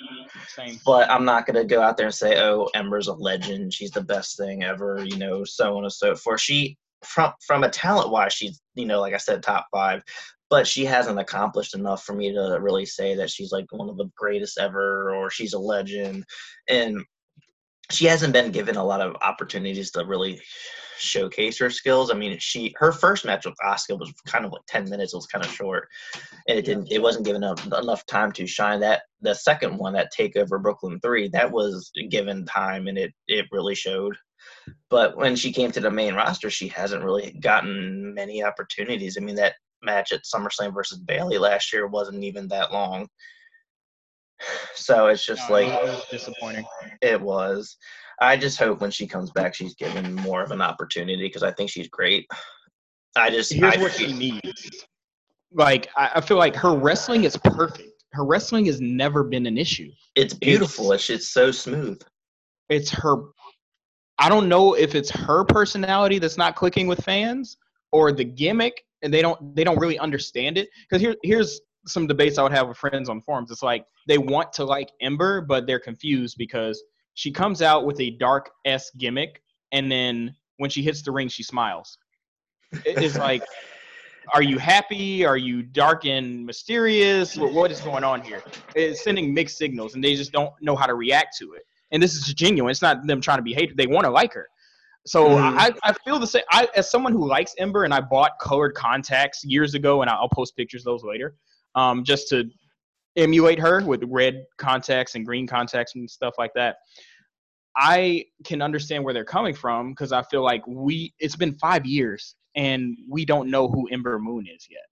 [0.47, 0.79] Same.
[0.85, 3.73] but I'm not gonna go out there and say, "Oh, Ember's a legend.
[3.73, 6.39] She's the best thing ever." You know, so on and so forth.
[6.39, 10.01] She, from from a talent wise, she's you know, like I said, top five.
[10.49, 13.97] But she hasn't accomplished enough for me to really say that she's like one of
[13.97, 16.23] the greatest ever or she's a legend.
[16.69, 17.03] And
[17.91, 20.41] she hasn't been given a lot of opportunities to really
[20.97, 22.11] showcase her skills.
[22.11, 25.13] I mean, she her first match with Asuka was kind of like ten minutes.
[25.13, 25.87] It was kind of short,
[26.47, 26.91] and it didn't.
[26.91, 28.79] It wasn't given enough, enough time to shine.
[28.79, 33.45] That the second one, that Takeover Brooklyn Three, that was given time, and it it
[33.51, 34.15] really showed.
[34.89, 39.17] But when she came to the main roster, she hasn't really gotten many opportunities.
[39.17, 43.07] I mean, that match at SummerSlam versus Bayley last year wasn't even that long.
[44.75, 46.65] So it's just No, like it was disappointing.
[47.01, 47.77] it was.
[48.19, 51.51] I just hope when she comes back, she's given more of an opportunity because I
[51.51, 52.25] think she's great.
[53.15, 54.85] I just Here's I what she needs.
[55.53, 57.87] Like I, I feel like her wrestling is perfect.
[58.11, 59.89] Her wrestling has never been an issue.
[60.15, 60.91] it's beautiful.
[60.91, 62.01] It's, it's so smooth.
[62.69, 63.15] It's her.
[64.19, 67.57] I don't know if it's her personality that's not clicking with fans
[67.91, 70.69] or the gimmick, and they don't they don't really understand it.
[70.89, 73.51] Because here here's some debates I would have with friends on forums.
[73.51, 76.81] It's like they want to like Ember, but they're confused because
[77.13, 81.27] she comes out with a dark s gimmick, and then when she hits the ring,
[81.27, 81.97] she smiles.
[82.85, 83.43] It's like,
[84.33, 85.25] are you happy?
[85.25, 87.35] Are you dark and mysterious?
[87.35, 88.41] What, what is going on here?
[88.75, 91.63] It's sending mixed signals, and they just don't know how to react to it.
[91.91, 92.71] And this is genuine.
[92.71, 93.77] It's not them trying to be hated.
[93.77, 94.47] They want to like her.
[95.05, 95.53] So Mhm.
[95.57, 96.43] I, I feel the same.
[96.49, 100.29] I, as someone who likes Ember, and I bought colored contacts years ago, and I'll
[100.29, 101.35] post pictures of those later,
[101.75, 102.49] um, just to
[103.15, 106.77] emulate her with red contacts and green contacts and stuff like that.
[107.75, 111.85] I can understand where they're coming from because I feel like we it's been five
[111.85, 114.85] years and we don't know who Ember Moon is yet.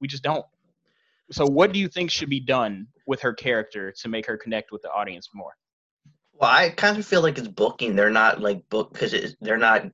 [0.00, 0.44] We just don't.
[1.30, 4.72] So what do you think should be done with her character to make her connect
[4.72, 5.52] with the audience more?
[6.34, 7.96] Well, I kind of feel like it's booking.
[7.96, 9.84] They're not like book because they're not,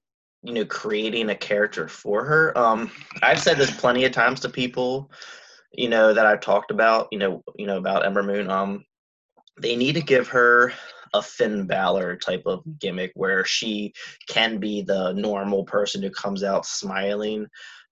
[0.42, 2.56] you know, creating a character for her.
[2.56, 2.90] Um,
[3.22, 5.10] I've said this plenty of times to people,
[5.76, 8.50] you know, that I've talked about, you know, you know about Ember Moon.
[8.50, 8.84] Um,
[9.60, 10.72] they need to give her
[11.12, 13.92] a Finn Balor type of gimmick where she
[14.28, 17.46] can be the normal person who comes out smiling.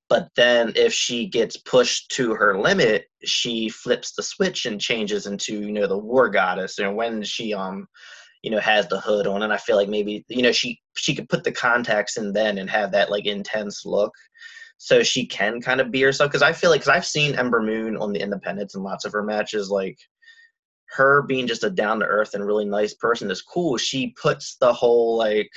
[0.09, 5.27] But then if she gets pushed to her limit, she flips the switch and changes
[5.27, 6.79] into, you know, the war goddess.
[6.79, 7.87] And when she um
[8.43, 11.15] you know has the hood on and i feel like maybe you know she she
[11.15, 14.13] could put the contacts in then and have that like intense look
[14.85, 17.63] so she can kind of be herself because i feel like because i've seen ember
[17.63, 19.97] moon on the independents and lots of her matches like
[20.91, 24.57] her being just a down to earth and really nice person is cool she puts
[24.57, 25.49] the whole like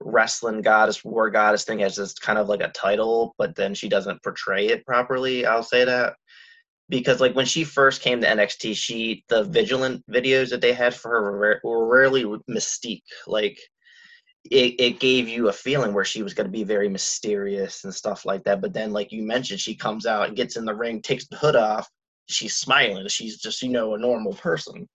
[0.00, 3.88] wrestling goddess war goddess thing as just kind of like a title but then she
[3.88, 6.14] doesn't portray it properly i'll say that
[6.88, 10.94] because like when she first came to NXT, she the vigilant videos that they had
[10.94, 13.02] for her were, rare- were rarely mystique.
[13.26, 13.58] Like
[14.50, 17.94] it, it gave you a feeling where she was going to be very mysterious and
[17.94, 18.60] stuff like that.
[18.60, 21.36] But then, like you mentioned, she comes out and gets in the ring, takes the
[21.36, 21.88] hood off.
[22.28, 23.06] She's smiling.
[23.08, 24.88] She's just you know a normal person.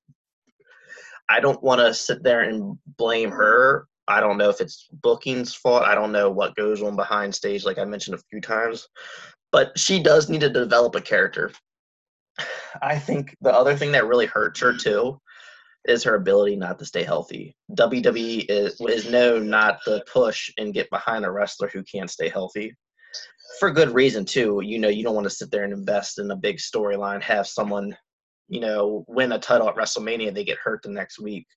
[1.29, 3.87] I don't want to sit there and blame her.
[4.07, 5.83] I don't know if it's booking's fault.
[5.83, 8.87] I don't know what goes on behind stage, like I mentioned a few times.
[9.51, 11.51] But she does need to develop a character.
[12.81, 15.19] I think the other thing that really hurts her too
[15.85, 17.55] is her ability not to stay healthy.
[17.71, 22.29] WWE is is known not to push and get behind a wrestler who can't stay
[22.29, 22.73] healthy.
[23.59, 24.61] For good reason too.
[24.63, 27.47] You know, you don't want to sit there and invest in a big storyline, have
[27.47, 27.95] someone,
[28.47, 31.47] you know, win a title at WrestleMania, they get hurt the next week.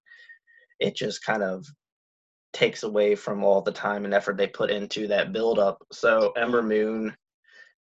[0.81, 1.65] It just kind of
[2.53, 5.85] takes away from all the time and effort they put into that build up.
[5.93, 7.15] So Ember Moon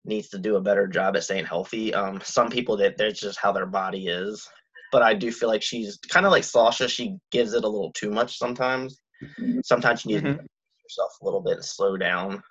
[0.05, 1.93] needs to do a better job at staying healthy.
[1.93, 4.47] Um, some people that that's just how their body is
[4.91, 6.87] but I do feel like she's kind of like Sasha.
[6.87, 8.99] She gives it a little too much sometimes.
[9.23, 9.59] Mm-hmm.
[9.63, 10.37] Sometimes you need mm-hmm.
[10.37, 10.47] to
[10.83, 12.41] yourself a little bit and slow down.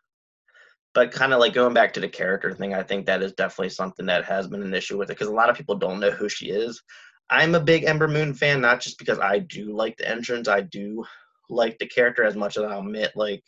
[0.95, 3.68] But kind of like going back to the character thing, I think that is definitely
[3.70, 6.11] something that has been an issue with it because a lot of people don't know
[6.11, 6.82] who she is.
[7.28, 10.62] I'm a big Ember Moon fan, not just because I do like the entrance, I
[10.62, 11.05] do
[11.51, 13.43] like the character as much as I'll admit like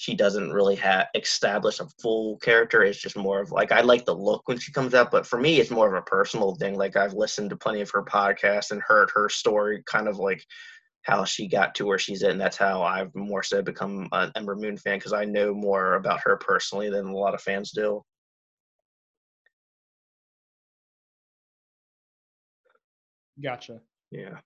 [0.00, 2.82] she doesn't really have establish a full character.
[2.82, 5.38] It's just more of like I like the look when she comes out, but for
[5.38, 6.74] me, it's more of a personal thing.
[6.74, 10.42] Like I've listened to plenty of her podcasts and heard her story, kind of like
[11.02, 14.32] how she got to where she's at, and that's how I've more so become an
[14.36, 17.70] Ember Moon fan because I know more about her personally than a lot of fans
[17.70, 18.02] do.
[23.42, 23.82] Gotcha.
[24.10, 24.38] Yeah.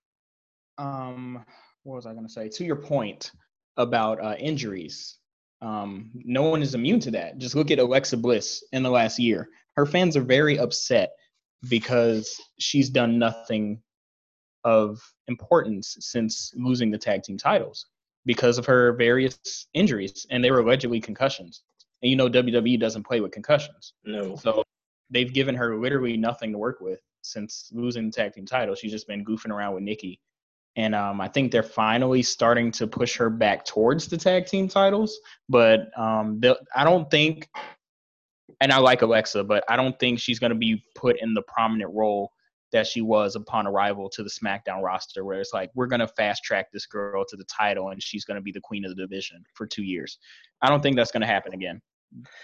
[0.77, 1.45] Um,
[1.83, 2.49] what was I going to say?
[2.49, 3.31] To your point
[3.77, 5.17] about uh, injuries,
[5.65, 7.39] um, no one is immune to that.
[7.39, 9.49] Just look at Alexa Bliss in the last year.
[9.75, 11.13] Her fans are very upset
[11.69, 13.81] because she's done nothing
[14.63, 17.87] of importance since losing the tag team titles
[18.27, 21.63] because of her various injuries, and they were allegedly concussions.
[22.03, 23.93] And you know WWE doesn't play with concussions.
[24.03, 24.35] No.
[24.35, 24.63] So
[25.09, 28.75] they've given her literally nothing to work with since losing the tag team title.
[28.75, 30.19] She's just been goofing around with Nikki
[30.75, 34.67] and um, I think they're finally starting to push her back towards the tag team
[34.67, 35.17] titles.
[35.47, 36.41] But um,
[36.75, 37.49] I don't think,
[38.59, 41.43] and I like Alexa, but I don't think she's going to be put in the
[41.43, 42.31] prominent role
[42.71, 46.07] that she was upon arrival to the SmackDown roster, where it's like we're going to
[46.07, 48.89] fast track this girl to the title, and she's going to be the queen of
[48.89, 50.17] the division for two years.
[50.61, 51.81] I don't think that's going to happen again,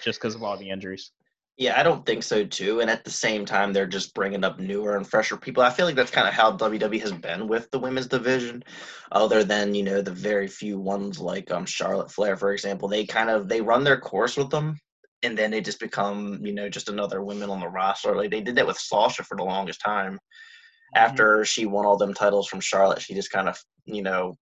[0.02, 1.12] just because of all the injuries.
[1.58, 2.80] Yeah, I don't think so too.
[2.80, 5.62] And at the same time, they're just bringing up newer and fresher people.
[5.62, 8.64] I feel like that's kind of how WWE has been with the women's division,
[9.12, 12.88] other than you know the very few ones like um Charlotte Flair, for example.
[12.88, 14.80] They kind of they run their course with them,
[15.24, 18.16] and then they just become you know just another women on the roster.
[18.16, 20.14] Like they did that with Sasha for the longest time.
[20.14, 20.98] Mm-hmm.
[20.98, 24.36] After she won all them titles from Charlotte, she just kind of you know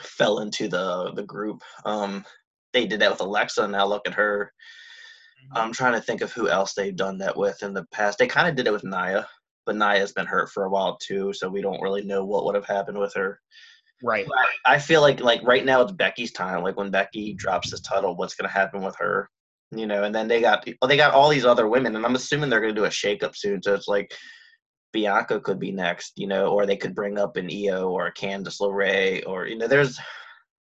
[0.00, 1.62] fell into the the group.
[1.84, 2.24] Um,
[2.72, 4.52] they did that with Alexa, now look at her
[5.52, 8.18] I'm trying to think of who else they've done that with in the past.
[8.18, 9.28] They kind of did it with Nia,
[9.64, 12.54] but Nia's been hurt for a while too, so we don't really know what would
[12.54, 13.40] have happened with her.
[14.02, 14.26] Right.
[14.64, 16.62] I feel like like right now it's Becky's time.
[16.62, 19.30] Like when Becky drops this title, what's going to happen with her?
[19.72, 22.14] You know, and then they got well, they got all these other women, and I'm
[22.14, 23.62] assuming they're going to do a shakeup soon.
[23.62, 24.14] So it's like
[24.92, 28.14] Bianca could be next, you know, or they could bring up an Io or a
[28.14, 29.98] Candice LeRae, or you know, there's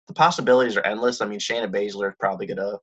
[0.08, 1.20] the possibilities are endless.
[1.20, 2.78] I mean, Shayna Baszler is probably going to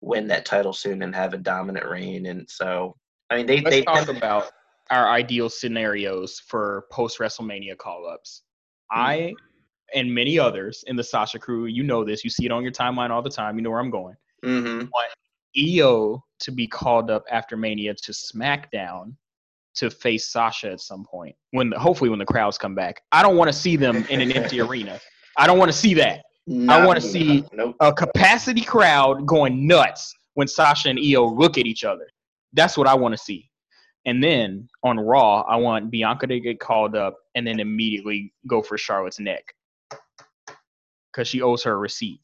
[0.00, 2.26] win that title soon and have a dominant reign.
[2.26, 2.96] And so,
[3.30, 4.50] I mean, they Let's they talk about
[4.90, 8.42] our ideal scenarios for post WrestleMania call ups.
[8.92, 9.00] Mm-hmm.
[9.00, 9.34] I
[9.94, 12.72] and many others in the Sasha crew, you know this, you see it on your
[12.72, 13.56] timeline all the time.
[13.56, 14.16] You know where I'm going.
[14.44, 14.86] Mm-hmm.
[14.92, 15.10] Want
[15.56, 19.14] Io to be called up after Mania to SmackDown
[19.76, 23.02] to face Sasha at some point when the, hopefully when the crowds come back.
[23.12, 25.00] I don't want to see them in an empty arena.
[25.36, 26.24] I don't want to see that.
[26.50, 27.76] Not I want to see nope.
[27.80, 32.08] a capacity crowd going nuts when Sasha and Io look at each other.
[32.54, 33.50] That's what I want to see.
[34.06, 38.62] And then on Raw, I want Bianca to get called up and then immediately go
[38.62, 39.44] for Charlotte's neck
[41.12, 42.22] because she owes her a receipt.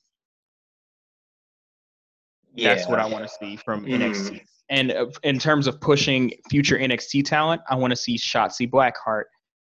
[2.55, 2.75] Yeah.
[2.75, 3.99] That's what I want to see from mm.
[3.99, 4.41] NXT.
[4.71, 9.25] And uh, in terms of pushing future NXT talent, I want to see Shotzi Blackheart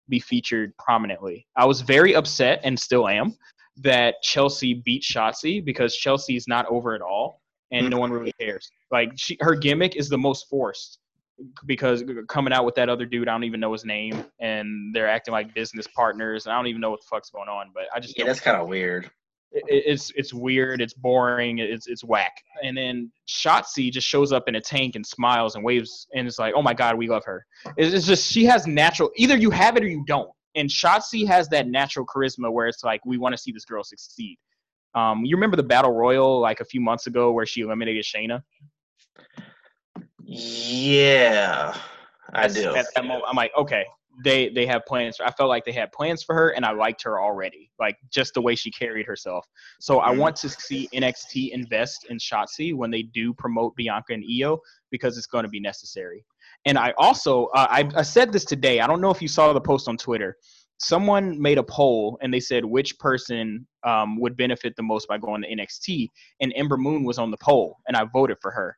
[0.07, 1.47] be featured prominently.
[1.55, 3.35] I was very upset and still am
[3.77, 7.41] that Chelsea beat Shotzi because Chelsea's not over at all
[7.71, 7.91] and mm-hmm.
[7.91, 8.71] no one really cares.
[8.91, 10.99] Like she, her gimmick is the most forced
[11.65, 15.07] because coming out with that other dude, I don't even know his name, and they're
[15.07, 17.71] acting like business partners, and I don't even know what the fuck's going on.
[17.73, 19.09] But I just yeah, that's kind of weird.
[19.51, 20.81] It, it's it's weird.
[20.81, 21.59] It's boring.
[21.59, 22.33] It's it's whack.
[22.63, 26.39] And then Shotzi just shows up in a tank and smiles and waves, and it's
[26.39, 27.45] like, oh my god, we love her.
[27.77, 29.11] It's, it's just she has natural.
[29.17, 32.83] Either you have it or you don't and Shotzi has that natural charisma where it's
[32.83, 34.37] like we want to see this girl succeed.
[34.93, 38.41] Um, you remember the battle royal like a few months ago where she eliminated Shayna?
[40.23, 41.77] Yeah,
[42.33, 42.73] I do.
[42.75, 43.85] At that moment, I'm like, okay,
[44.23, 45.17] they they have plans.
[45.23, 48.33] I felt like they had plans for her, and I liked her already, like just
[48.33, 49.45] the way she carried herself.
[49.79, 54.23] So I want to see NXT invest in Shotzi when they do promote Bianca and
[54.23, 54.59] Io
[54.91, 56.25] because it's going to be necessary.
[56.65, 58.79] And I also uh, I, I said this today.
[58.79, 60.37] I don't know if you saw the post on Twitter.
[60.77, 65.17] Someone made a poll and they said which person um, would benefit the most by
[65.17, 66.09] going to NXT,
[66.41, 68.75] and Ember Moon was on the poll, and I voted for her.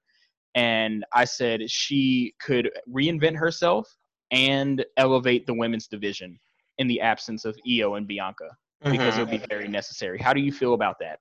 [0.53, 3.87] And I said she could reinvent herself
[4.31, 6.39] and elevate the women's division
[6.77, 8.49] in the absence of Io and Bianca
[8.83, 9.21] because mm-hmm.
[9.21, 10.19] it would be very necessary.
[10.19, 11.19] How do you feel about that?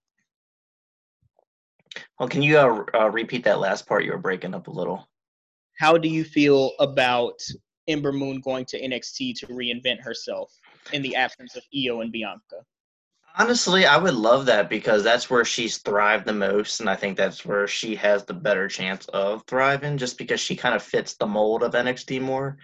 [2.18, 4.04] Well, can you uh, uh, repeat that last part?
[4.04, 5.08] You were breaking up a little.
[5.78, 7.40] How do you feel about
[7.88, 10.52] Ember Moon going to NXT to reinvent herself
[10.92, 12.64] in the absence of Io and Bianca?
[13.38, 17.18] Honestly, I would love that because that's where she's thrived the most, and I think
[17.18, 21.14] that's where she has the better chance of thriving, just because she kind of fits
[21.14, 22.56] the mold of NXT more.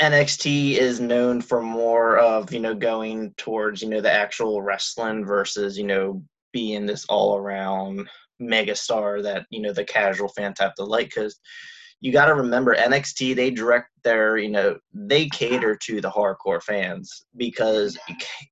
[0.00, 5.26] NXT is known for more of you know going towards you know the actual wrestling
[5.26, 8.08] versus you know being this all around
[8.40, 11.38] megastar that you know the casual fans have to like because
[12.02, 16.60] you got to remember NXT they direct their you know they cater to the hardcore
[16.60, 17.96] fans because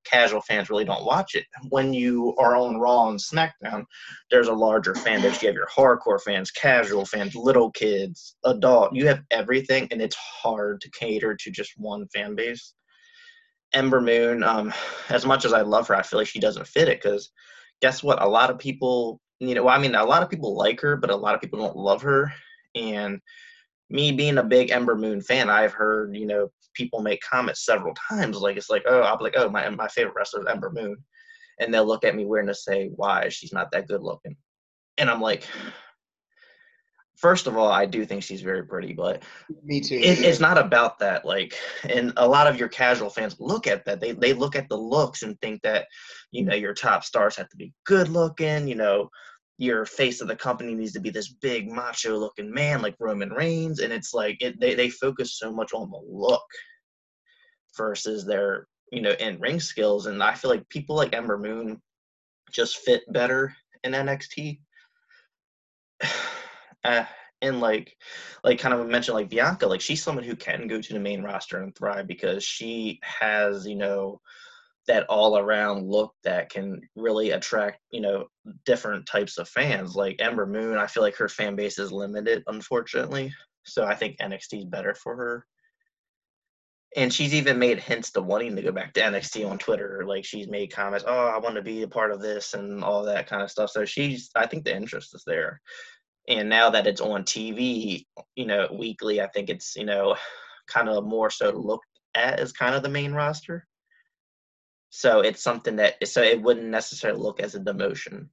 [0.05, 1.45] casual fans really don't watch it.
[1.69, 3.85] When you are on Raw and SmackDown,
[4.31, 5.43] there's a larger fan base.
[5.43, 8.95] You have your hardcore fans, casual fans, little kids, adult.
[8.95, 12.75] You have everything, and it's hard to cater to just one fan base.
[13.73, 14.73] Ember Moon, um,
[15.09, 17.33] as much as I love her, I feel like she doesn't fit it because
[17.83, 18.23] guess what?
[18.23, 20.97] A lot of people, you know, well, I mean, a lot of people like her,
[20.97, 22.33] but a lot of people don't love her
[22.75, 23.21] and
[23.89, 27.95] me being a big Ember Moon fan, I've heard, you know, people make comments several
[27.95, 28.39] times.
[28.39, 30.97] Like, it's like, oh, I'll be like, oh, my, my favorite wrestler is Ember Moon.
[31.59, 33.29] And they'll look at me weird and say, why?
[33.29, 34.37] She's not that good looking.
[34.97, 35.45] And I'm like,
[37.17, 39.23] first of all, I do think she's very pretty, but
[39.63, 39.97] me too.
[39.97, 41.25] It, it's not about that.
[41.27, 41.55] Like,
[41.89, 44.01] and a lot of your casual fans look at that.
[44.01, 45.87] They they look at the looks and think that,
[46.31, 48.67] you know, your top stars have to be good looking.
[48.67, 49.11] You know,
[49.61, 53.29] your face of the company needs to be this big macho looking man like Roman
[53.29, 56.47] Reigns, and it's like it, they they focus so much on the look
[57.77, 61.79] versus their you know in ring skills, and I feel like people like Ember Moon
[62.51, 63.55] just fit better
[63.85, 64.61] in NXT.
[66.85, 67.05] uh,
[67.43, 67.95] and like
[68.43, 71.23] like kind of mentioned like Bianca, like she's someone who can go to the main
[71.23, 74.23] roster and thrive because she has, you know,
[74.91, 78.27] that all around look that can really attract you know
[78.67, 79.95] different types of fans.
[79.95, 83.33] Like ember moon i feel like her fan base is limited unfortunately.
[83.65, 85.47] So i think nxt is better for her.
[86.97, 90.03] And she's even made hints to wanting to go back to nxt on twitter.
[90.05, 93.05] Like she's made comments oh i want to be a part of this and all
[93.05, 93.71] that kind of stuff.
[93.71, 95.61] So she's i think the interest is there.
[96.27, 98.05] And now that it's on tv
[98.35, 100.17] you know weekly i think it's you know
[100.67, 101.87] kind of more so looked
[102.17, 103.69] at as kind of the main roster
[104.91, 108.27] so it's something that so it wouldn't necessarily look as a demotion.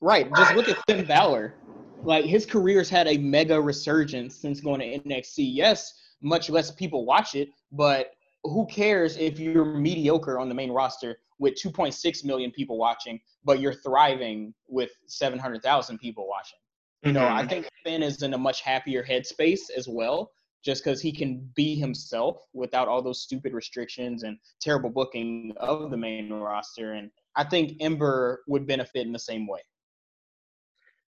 [0.00, 0.32] Right.
[0.34, 1.54] Just look at Finn Balor.
[2.02, 5.50] Like his career's had a mega resurgence since going to NXT.
[5.54, 8.12] Yes, much less people watch it, but
[8.44, 13.60] who cares if you're mediocre on the main roster with 2.6 million people watching, but
[13.60, 16.58] you're thriving with 700,000 people watching?
[17.02, 17.36] You know, mm-hmm.
[17.36, 20.30] I think Finn is in a much happier headspace as well
[20.64, 25.90] just because he can be himself without all those stupid restrictions and terrible booking of
[25.90, 26.92] the main roster.
[26.92, 29.60] And I think Ember would benefit in the same way.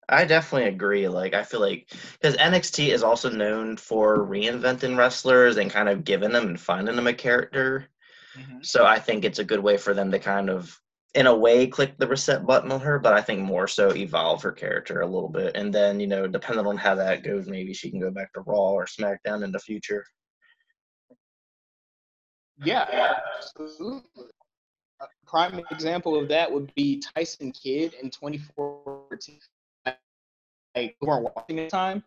[0.08, 1.06] I definitely agree.
[1.08, 6.04] Like, I feel like because NXT is also known for reinventing wrestlers and kind of
[6.04, 7.88] giving them and finding them a character.
[8.36, 8.58] Mm-hmm.
[8.62, 10.80] So I think it's a good way for them to kind of
[11.14, 14.42] in a way click the reset button on her, but I think more so evolve
[14.42, 15.56] her character a little bit.
[15.56, 18.40] And then, you know, depending on how that goes, maybe she can go back to
[18.40, 20.04] Raw or SmackDown in the future.
[22.62, 24.26] Yeah, absolutely.
[25.00, 29.38] A prime example of that would be Tyson Kidd in 2014.
[29.86, 29.98] Like,
[30.74, 32.04] we weren't watching time,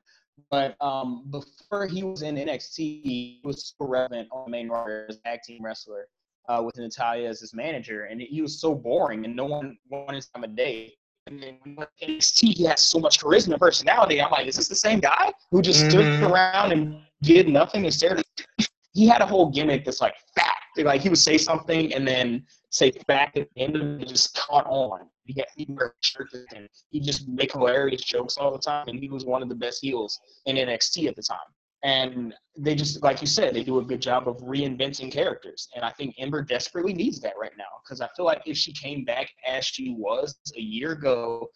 [0.51, 5.07] but um, before he was in NXT, he was so relevant on the main roster
[5.09, 6.07] as tag team wrestler
[6.47, 10.15] uh, with Natalya as his manager, and he was so boring, and no one wanted
[10.15, 10.93] his time of day.
[11.27, 14.21] And then when NXT, he has so much charisma and personality.
[14.21, 15.89] I'm like, is this the same guy who just mm-hmm.
[15.91, 18.23] stood around and did nothing and stared?
[18.93, 20.77] He had a whole gimmick that's like fact.
[20.77, 24.35] Like he would say something and then say fact at the end of it, just
[24.35, 25.07] caught on.
[25.23, 25.65] He had he
[26.01, 29.47] shirts and he just make hilarious jokes all the time, and he was one of
[29.47, 31.37] the best heels in NXT at the time
[31.83, 35.83] and they just like you said they do a good job of reinventing characters and
[35.83, 39.03] i think ember desperately needs that right now because i feel like if she came
[39.03, 41.47] back as she was a year ago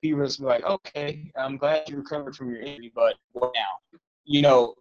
[0.00, 4.00] people would be like okay i'm glad you recovered from your injury but what now
[4.24, 4.74] you know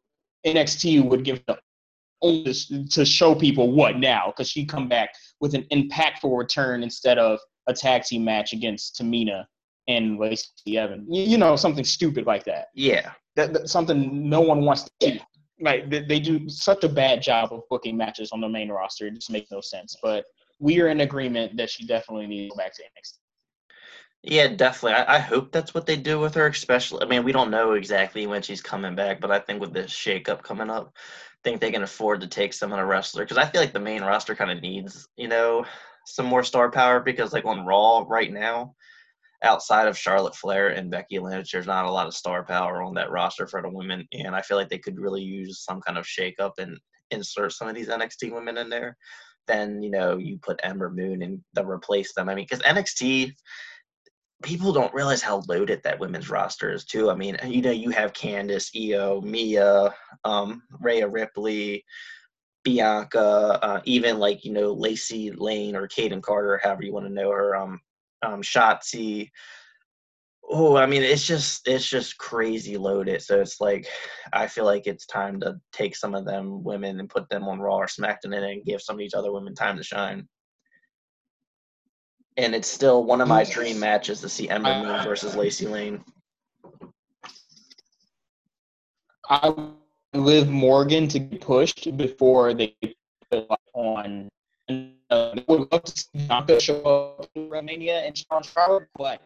[0.46, 1.58] nxt would give the
[2.90, 5.10] to show people what now because she come back
[5.42, 9.46] with an impactful return instead of a tag team match against Tamina
[9.90, 11.06] and Lacey Evans.
[11.10, 12.68] You know, something stupid like that.
[12.74, 15.22] Yeah, that, that something no one wants to see.
[15.60, 19.08] Like they, they do such a bad job of booking matches on the main roster.
[19.08, 19.96] It just makes no sense.
[20.02, 20.26] But
[20.60, 23.18] we are in agreement that she definitely needs to go back to NXT.
[24.24, 24.94] Yeah, definitely.
[24.94, 27.04] I, I, hope that's what they do with her, especially.
[27.04, 29.92] I mean, we don't know exactly when she's coming back, but I think with this
[29.92, 33.38] shakeup coming up, I think they can afford to take some of the wrestler because
[33.38, 35.66] I feel like the main roster kind of needs, you know,
[36.06, 38.76] some more star power because, like, on Raw right now,
[39.44, 42.94] outside of Charlotte Flair and Becky Lynch, there's not a lot of star power on
[42.96, 45.98] that roster for the women, and I feel like they could really use some kind
[45.98, 46.78] of shakeup and
[47.12, 48.98] insert some of these NXT women in there.
[49.48, 52.30] Then you know you put Ember Moon and the replace them.
[52.30, 53.34] I mean, because NXT
[54.44, 57.10] people don't realize how loaded that women's roster is too.
[57.10, 59.94] I mean, you know, you have Candice, Io, Mia,
[60.26, 61.84] um, Rhea Ripley,
[62.64, 67.14] Bianca, uh, even like you know Lacey Lane or Kayden Carter, however you want to
[67.14, 67.80] know her, um,
[68.24, 69.30] um, Shotzi.
[70.50, 73.22] Oh, I mean, it's just it's just crazy loaded.
[73.22, 73.88] So it's like
[74.32, 77.60] I feel like it's time to take some of them women and put them on
[77.60, 80.28] Raw or SmackDown and give some of these other women time to shine
[82.38, 86.04] and it's still one of my dream matches to see Ember Moon versus Lacey Lane.
[89.30, 89.54] I
[90.14, 92.76] Liv Morgan to get pushed before they
[93.32, 94.30] put on.
[95.14, 99.22] Uh, would love to see show up in Romania and Sean Charlotte, but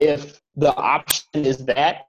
[0.00, 2.06] if the option is that,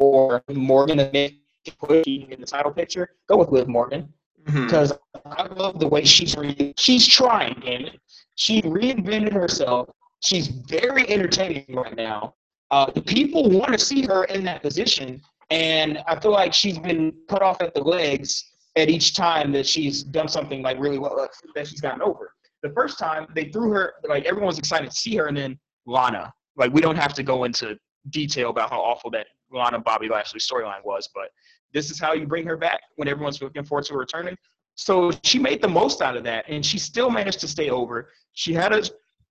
[0.00, 1.40] or Morgan to make
[1.78, 4.12] push in the title picture, go with Liv Morgan
[4.44, 5.32] because mm-hmm.
[5.40, 8.00] I love the way she's re- she's trying, damn it.
[8.34, 9.88] She reinvented herself.
[10.18, 12.34] She's very entertaining right now.
[12.72, 16.78] Uh, the people want to see her in that position, and I feel like she's
[16.78, 20.98] been cut off at the legs at each time that she's done something like really
[20.98, 22.32] well that she's gotten over.
[22.62, 26.32] The first time they threw her, like everyone's excited to see her, and then Lana.
[26.56, 27.78] Like we don't have to go into
[28.10, 31.30] detail about how awful that Lana Bobby Lashley storyline was, but
[31.72, 34.36] this is how you bring her back when everyone's looking forward to returning.
[34.74, 38.10] So she made the most out of that, and she still managed to stay over.
[38.32, 38.82] She had a,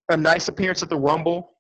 [0.10, 1.52] a nice appearance at the Rumble.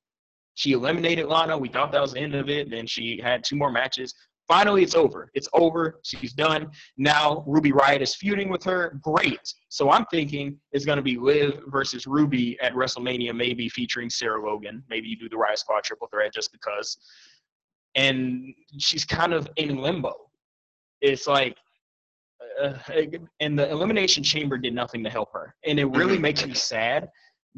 [0.55, 1.57] She eliminated Lana.
[1.57, 2.69] We thought that was the end of it.
[2.69, 4.13] Then she had two more matches.
[4.49, 5.29] Finally, it's over.
[5.35, 5.99] It's over.
[6.03, 6.71] She's done.
[6.97, 8.99] Now Ruby Riott is feuding with her.
[9.01, 9.53] Great.
[9.69, 14.43] So I'm thinking it's going to be Liv versus Ruby at WrestleMania, maybe featuring Sarah
[14.43, 14.83] Logan.
[14.89, 16.97] Maybe you do the Riott Squad triple threat just because.
[17.95, 20.15] And she's kind of in limbo.
[21.01, 21.55] It's like
[22.61, 22.73] uh,
[23.39, 26.23] and the elimination chamber did nothing to help her, and it really mm-hmm.
[26.23, 27.09] makes me sad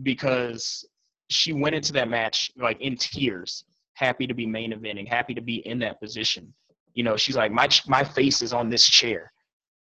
[0.04, 0.86] because
[1.30, 3.64] she went into that match like in tears,
[3.94, 6.54] happy to be main eventing, happy to be in that position.
[6.94, 9.32] You know, she's like, my my face is on this chair,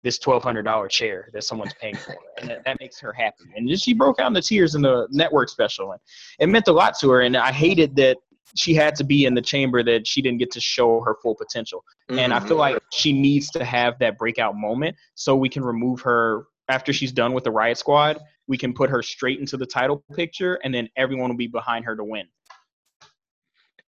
[0.04, 3.46] this twelve hundred dollar chair that someone's paying for, and that, that, makes her happy.
[3.56, 6.02] And she broke out in the tears in the network special, and
[6.40, 7.22] it meant a lot to her.
[7.22, 8.18] And I hated that
[8.56, 11.36] she had to be in the chamber that she didn't get to show her full
[11.36, 11.84] potential.
[12.10, 12.20] Mm-hmm.
[12.20, 12.76] And I feel mm-hmm.
[12.76, 17.12] like she needs to have that breakout moment so we can remove her after she's
[17.12, 18.20] done with the Riott Squad.
[18.48, 21.86] We can put her straight into the title picture, and then everyone will be behind
[21.86, 22.26] her to win.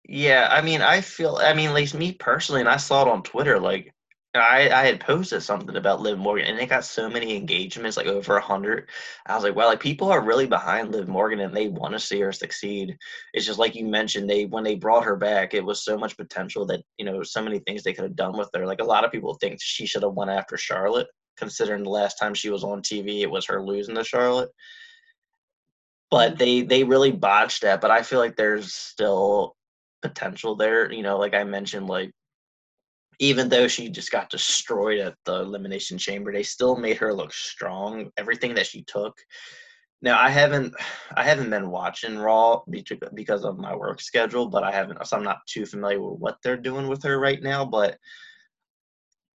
[0.08, 3.24] Yeah, I mean, I feel, I mean, like me personally, and I saw it on
[3.24, 3.92] Twitter, like
[4.36, 8.06] I, I had posted something about Liv Morgan and it got so many engagements, like
[8.08, 8.90] over a hundred.
[9.26, 12.00] I was like, well, like people are really behind Liv Morgan and they want to
[12.00, 12.98] see her succeed.
[13.34, 16.18] It's just like you mentioned, they when they brought her back, it was so much
[16.18, 18.66] potential that you know so many things they could have done with her.
[18.68, 21.08] Like a lot of people think she should have went after Charlotte,
[21.38, 24.50] considering the last time she was on TV, it was her losing to Charlotte.
[26.12, 27.82] But they they really botched that.
[27.82, 29.55] But I feel like there's still
[30.08, 30.92] potential there.
[30.92, 32.12] You know, like I mentioned, like
[33.20, 37.34] even though she just got destroyed at the elimination chamber, they still made her look
[37.34, 38.12] strong.
[38.18, 39.18] Everything that she took.
[40.02, 40.74] Now I haven't,
[41.16, 42.62] I haven't been watching Raw
[43.14, 46.38] because of my work schedule, but I haven't, so I'm not too familiar with what
[46.44, 47.66] they're doing with her right now.
[47.66, 47.98] But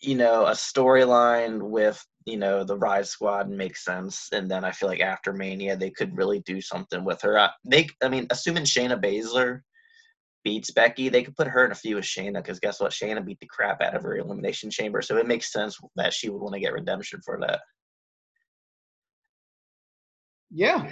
[0.01, 4.72] you know, a storyline with you know the Riott Squad makes sense, and then I
[4.72, 7.38] feel like after Mania they could really do something with her.
[7.38, 9.60] I, they, I mean, assuming Shayna Baszler
[10.47, 12.93] beats Becky, they could put her in a feud with Shayna because guess what?
[12.93, 16.28] Shayna beat the crap out of her elimination chamber, so it makes sense that she
[16.28, 17.62] would want to get redemption for that.
[20.52, 20.89] Yeah.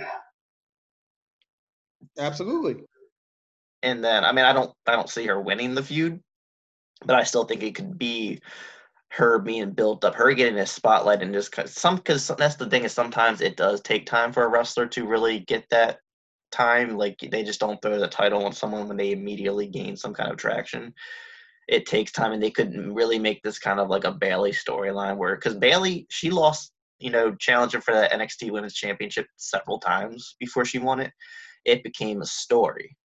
[2.18, 2.82] Absolutely.
[3.84, 6.20] And then I mean I don't I don't see her winning the feud,
[7.06, 8.40] but I still think it could be
[9.10, 12.82] her being built up, her getting a spotlight and just some because that's the thing
[12.82, 16.00] is sometimes it does take time for a wrestler to really get that
[16.54, 16.96] time.
[16.96, 20.30] Like they just don't throw the title on someone when they immediately gain some kind
[20.30, 20.94] of traction.
[21.68, 25.16] it takes time, and they couldn't really make this kind of like a Bayley storyline
[25.16, 30.36] where because Bayley she lost, you know, challenging for the NXT Women's Championship several times
[30.40, 31.12] before she won it.
[31.64, 32.96] It became a story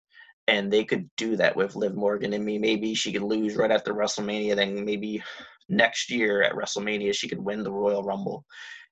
[0.50, 2.58] and they could do that with Liv Morgan and me.
[2.58, 5.22] Maybe she could lose right after WrestleMania, then maybe
[5.70, 8.44] next year at WrestleMania she could win the Royal Rumble,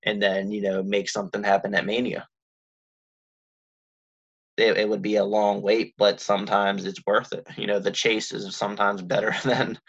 [0.06, 2.28] and then you know make something happen at Mania.
[4.58, 7.48] It, it would be a long wait, but sometimes it's worth it.
[7.56, 9.80] You know, the chase is sometimes better than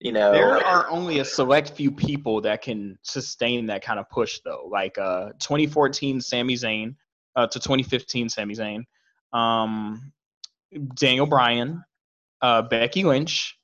[0.00, 0.32] you know.
[0.32, 4.68] There are only a select few people that can sustain that kind of push, though.
[4.70, 6.94] Like uh, 2014 Sami Zayn
[7.36, 8.84] uh, to 2015 Sami Zayn.
[9.32, 10.12] Um,
[10.94, 11.82] Daniel Bryan,
[12.42, 13.56] uh, Becky Lynch.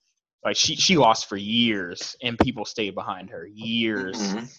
[0.42, 4.16] Like she she lost for years, and people stayed behind her years.
[4.16, 4.56] Mhm.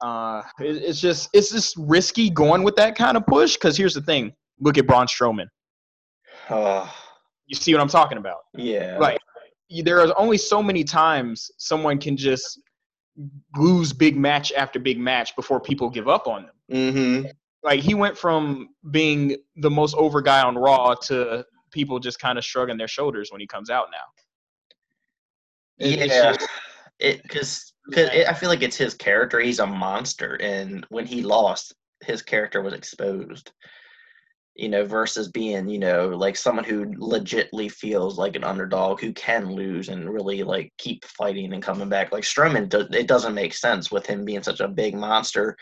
[0.00, 3.54] Uh, it, it's just it's just risky going with that kind of push.
[3.54, 5.46] Because here's the thing: look at Braun Strowman.
[6.50, 6.92] Oh,
[7.46, 8.38] You see what I'm talking about?
[8.54, 8.98] yeah.
[8.98, 9.18] Like
[9.82, 12.60] there are only so many times someone can just
[13.56, 16.54] lose big match after big match before people give up on them.
[16.70, 17.26] Mm-hmm.
[17.64, 22.38] Like he went from being the most over guy on Raw to people just kind
[22.38, 24.06] of shrugging their shoulders when he comes out now.
[25.86, 26.32] Yeah.
[26.32, 26.48] just-
[26.98, 29.38] It because because I feel like it's his character.
[29.40, 33.52] He's a monster, and when he lost, his character was exposed.
[34.58, 39.12] You know, versus being you know like someone who legitly feels like an underdog who
[39.12, 42.10] can lose and really like keep fighting and coming back.
[42.10, 45.56] Like Strowman, do, it doesn't make sense with him being such a big monster,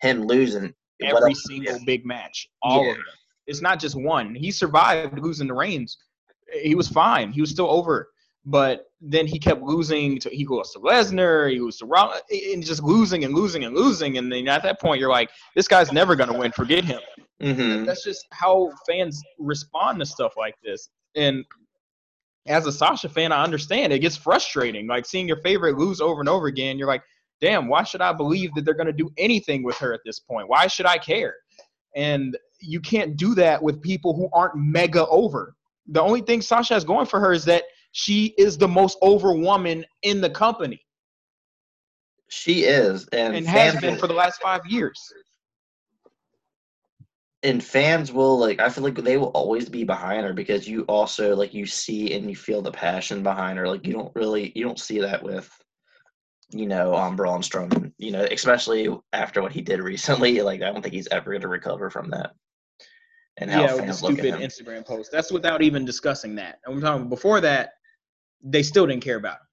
[0.00, 2.90] him losing every single big match, all Yeah.
[2.92, 3.04] of them.
[3.48, 4.34] It's not just one.
[4.34, 5.98] He survived losing the reigns.
[6.62, 7.32] He was fine.
[7.32, 8.10] He was still over.
[8.44, 10.18] But then he kept losing.
[10.20, 11.50] To, he lost to Lesnar.
[11.50, 14.18] He lost to Rollins, and just losing and losing and losing.
[14.18, 16.52] And then at that point, you're like, this guy's never going to win.
[16.52, 17.00] Forget him.
[17.42, 17.86] Mhm.
[17.86, 20.88] That's just how fans respond to stuff like this.
[21.14, 21.44] And
[22.46, 24.86] as a Sasha fan, I understand it gets frustrating.
[24.86, 26.78] Like seeing your favorite lose over and over again.
[26.78, 27.02] You're like,
[27.40, 30.20] damn, why should I believe that they're going to do anything with her at this
[30.20, 30.48] point?
[30.48, 31.34] Why should I care?
[31.94, 35.54] And you can't do that with people who aren't mega over.
[35.88, 37.64] The only thing Sasha has going for her is that
[37.98, 40.78] she is the most over woman in the company
[42.28, 45.00] She is, and, and has been will- for the last five years.
[47.42, 50.82] and fans will like i feel like they will always be behind her because you
[50.82, 54.52] also like you see and you feel the passion behind her like you don't really
[54.54, 55.48] you don't see that with
[56.50, 60.72] you know um Braun Strowman you know especially after what he did recently like I
[60.72, 62.32] don't think he's ever going to recover from that
[63.38, 65.12] and how yeah, with the fans look at stupid him Instagram post.
[65.12, 66.58] That's without even discussing that.
[66.66, 67.70] I'm talking before that,
[68.42, 69.46] they still didn't care about him.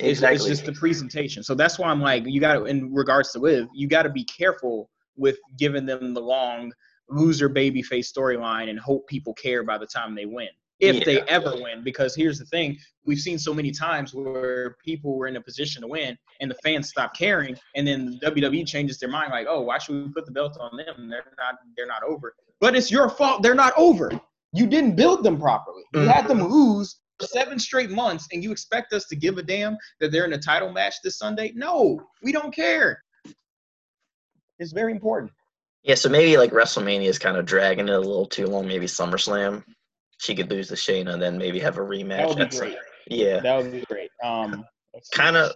[0.00, 1.42] It's, exactly it's just the presentation.
[1.42, 4.10] So that's why I'm like, you got to, in regards to Liv, you got to
[4.10, 6.72] be careful with giving them the long
[7.08, 10.48] loser baby face storyline and hope people care by the time they win.
[10.80, 12.76] If they ever win, because here's the thing:
[13.06, 16.56] we've seen so many times where people were in a position to win, and the
[16.56, 20.26] fans stop caring, and then WWE changes their mind, like, "Oh, why should we put
[20.26, 21.08] the belt on them?
[21.08, 23.42] They're not, they're not over." But it's your fault.
[23.42, 24.10] They're not over.
[24.52, 25.84] You didn't build them properly.
[25.94, 26.52] You had them mm-hmm.
[26.52, 30.24] lose for seven straight months, and you expect us to give a damn that they're
[30.24, 31.52] in a title match this Sunday?
[31.54, 33.02] No, we don't care.
[34.58, 35.32] It's very important.
[35.82, 38.86] yeah so maybe like WrestleMania is kind of dragging it a little too long maybe
[38.86, 39.62] SummerSlam
[40.18, 42.66] she could lose to Shayna and then maybe have a That rematch would be some-
[42.68, 42.78] great.
[43.10, 44.10] yeah That would be great.
[44.22, 44.64] Um,
[45.02, 45.54] see, Kinda-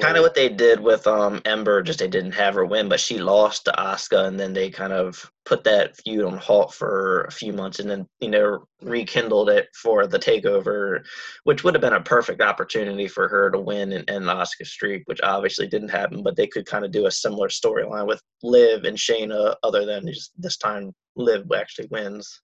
[0.00, 3.00] kind of what they did with um Ember, just they didn't have her win, but
[3.00, 7.24] she lost to Asuka, and then they kind of put that feud on halt for
[7.24, 11.04] a few months, and then you know rekindled it for the takeover,
[11.44, 15.02] which would have been a perfect opportunity for her to win and end Asuka streak,
[15.06, 16.22] which obviously didn't happen.
[16.22, 20.06] But they could kind of do a similar storyline with Liv and Shayna, other than
[20.06, 22.40] just this time Liv actually wins.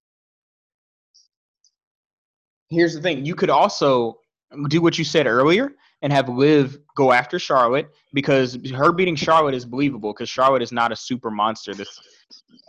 [2.71, 4.19] Here's the thing: you could also
[4.69, 5.73] do what you said earlier
[6.03, 10.73] and have Liv go after Charlotte because her beating Charlotte is believable because Charlotte is
[10.73, 12.01] not a super monster that's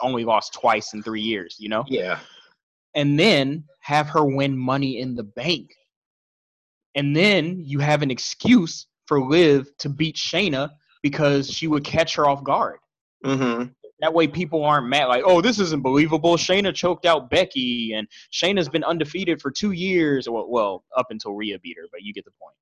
[0.02, 1.58] only lost twice in three years.
[1.60, 1.84] You know.
[1.88, 2.20] Yeah,
[2.96, 5.76] and then have her win money in the bank.
[6.96, 10.72] And then you have an excuse for Liv to beat Shayna
[11.04, 12.80] because she would catch her off guard.
[13.24, 13.72] mm-hmm.
[14.02, 16.36] That way people aren't mad like, oh, this isn't believable.
[16.36, 20.28] Shayna choked out Becky and Shayna's been undefeated for two years.
[20.28, 22.56] Well, well up until Rhea beat her, but you get the point.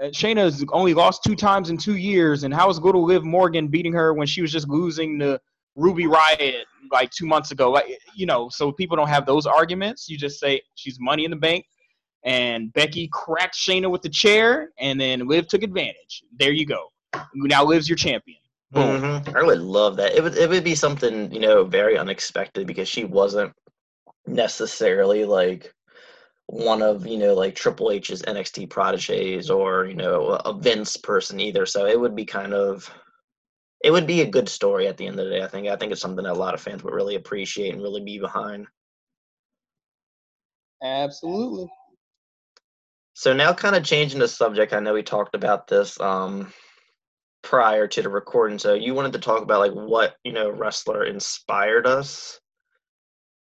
[0.00, 3.68] Uh, Shayna's only lost two times in two years, and how is little Liv Morgan
[3.68, 5.40] beating her when she was just losing to
[5.74, 7.70] Ruby Riott like two months ago?
[7.70, 10.08] Like, you know, so people don't have those arguments.
[10.08, 11.66] You just say she's money in the bank,
[12.24, 16.22] and Becky cracked Shayna with the chair, and then Liv took advantage.
[16.38, 16.92] There you go.
[17.34, 18.38] Now Liv's your champion.
[18.70, 19.00] Boom.
[19.00, 19.36] Mhm.
[19.36, 20.14] I would love that.
[20.14, 23.52] It would it would be something you know very unexpected because she wasn't
[24.26, 25.72] necessarily like
[26.46, 31.40] one of you know like Triple H's NXT proteges or you know a Vince person
[31.40, 31.66] either.
[31.66, 32.90] So it would be kind of
[33.82, 35.42] it would be a good story at the end of the day.
[35.42, 37.82] I think I think it's something that a lot of fans would really appreciate and
[37.82, 38.66] really be behind.
[40.82, 41.68] Absolutely.
[43.14, 44.72] So now, kind of changing the subject.
[44.72, 46.52] I know we talked about this um,
[47.42, 48.58] prior to the recording.
[48.58, 52.40] So you wanted to talk about like what you know wrestler inspired us.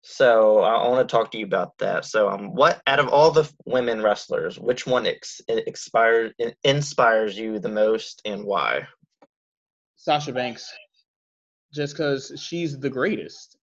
[0.02, 2.06] So I want to talk to you about that.
[2.06, 6.34] So um, what out of all the women wrestlers, which one ex- inspires
[6.64, 8.88] inspires you the most, and why?
[9.98, 10.72] Sasha Banks,
[11.74, 13.58] just because she's the greatest,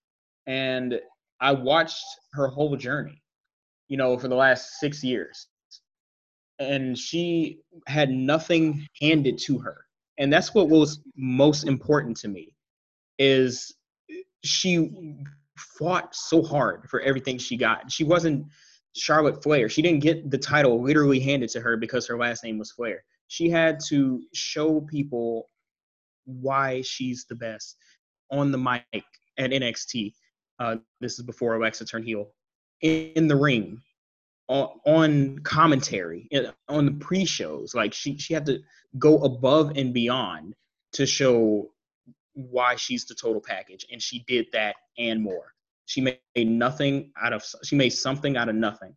[0.46, 1.00] and
[1.40, 3.22] I watched her whole journey.
[3.88, 5.46] You know, for the last six years,
[6.58, 9.85] and she had nothing handed to her
[10.18, 12.54] and that's what was most important to me
[13.18, 13.74] is
[14.44, 15.16] she
[15.56, 17.90] fought so hard for everything she got.
[17.90, 18.46] She wasn't
[18.94, 19.68] charlotte flair.
[19.68, 23.04] She didn't get the title literally handed to her because her last name was flair.
[23.28, 25.50] She had to show people
[26.24, 27.76] why she's the best
[28.30, 28.84] on the mic
[29.38, 30.12] at nxt
[30.58, 32.28] uh, this is before alexa turned heel.
[32.82, 33.80] In the ring
[34.48, 36.28] on, commentary
[36.68, 38.60] on the pre-shows like she she had to
[38.98, 40.54] go above and beyond
[40.92, 41.70] to show
[42.34, 45.52] why she's the total package and she did that and more.
[45.86, 48.94] She made nothing out of she made something out of nothing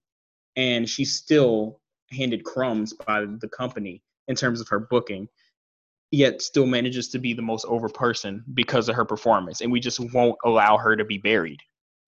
[0.56, 1.80] and she still
[2.12, 5.28] handed crumbs by the company in terms of her booking
[6.12, 9.80] yet still manages to be the most over person because of her performance and we
[9.80, 11.60] just won't allow her to be buried.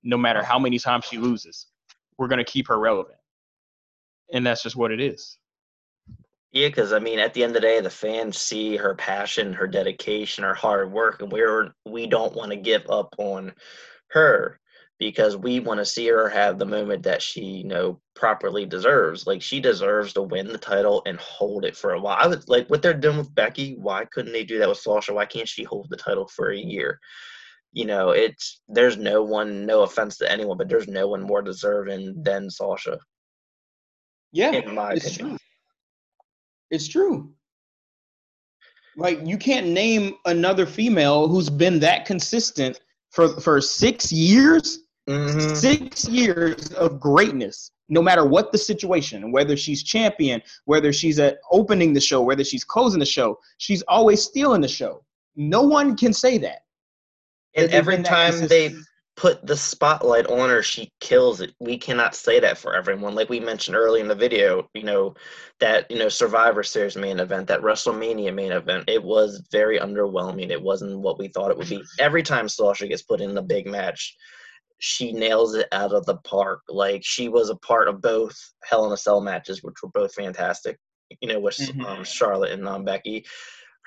[0.03, 1.68] No matter how many times she loses
[2.18, 3.18] we're going to keep her relevant
[4.34, 5.38] and that's just what it is.
[6.52, 9.53] Yeah, because I mean, at the end of the day, the fans see her passion,
[9.53, 13.53] her dedication, her hard work, and we're we don't want to give up on
[14.10, 14.60] her
[14.99, 19.26] because we want to see her have the moment that she, you know, properly deserves.
[19.26, 22.18] Like she deserves to win the title and hold it for a while.
[22.20, 23.78] I would like what they're doing with Becky.
[23.80, 25.14] Why couldn't they do that with Sasha?
[25.14, 26.99] Why can't she hold the title for a year?
[27.74, 29.66] You know, it's there's no one.
[29.66, 32.99] No offense to anyone, but there's no one more deserving than Sasha.
[34.32, 35.30] Yeah, it's opinion.
[35.30, 35.38] true.
[36.70, 37.34] It's true.
[38.98, 42.80] Like you can't name another female who's been that consistent
[43.10, 44.80] for for six years.
[45.10, 45.56] Mm-hmm.
[45.56, 51.40] Six years of greatness, no matter what the situation, whether she's champion, whether she's at
[51.52, 55.03] opening the show, whether she's closing the show, she's always stealing the show.
[55.36, 56.60] No one can say that.
[57.56, 58.76] And every time they
[59.17, 61.53] put the spotlight on her, she kills it.
[61.59, 63.13] We cannot say that for everyone.
[63.13, 65.15] Like we mentioned early in the video, you know,
[65.59, 70.49] that, you know, Survivor Series main event, that WrestleMania main event, it was very underwhelming.
[70.49, 71.83] It wasn't what we thought it would be.
[71.99, 74.15] Every time Sasha gets put in the big match,
[74.79, 76.61] she nails it out of the park.
[76.67, 80.13] Like she was a part of both Hell in a Cell matches, which were both
[80.13, 80.79] fantastic,
[81.21, 81.85] you know, with mm-hmm.
[81.85, 83.25] um, Charlotte and um, Becky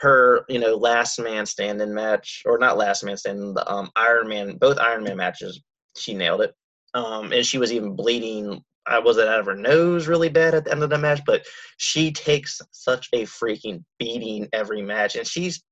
[0.05, 4.29] her, you know, last man standing match, or not last man standing, the um, Iron
[4.29, 5.63] Man, both Iron Man matches,
[5.97, 6.55] she nailed it.
[6.93, 8.63] Um, and she was even bleeding.
[8.87, 11.23] I was it out of her nose really bad at the end of the match,
[11.27, 11.45] but
[11.79, 15.63] she takes such a freaking beating every match, and she's,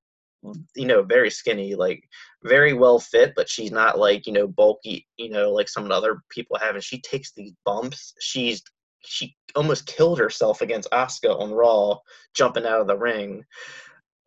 [0.75, 2.03] you know, very skinny, like
[2.43, 5.91] very well fit, but she's not like you know bulky, you know, like some of
[5.91, 6.75] the other people have.
[6.75, 8.15] And she takes these bumps.
[8.19, 8.63] She's
[9.05, 11.99] she almost killed herself against Asuka on Raw,
[12.35, 13.45] jumping out of the ring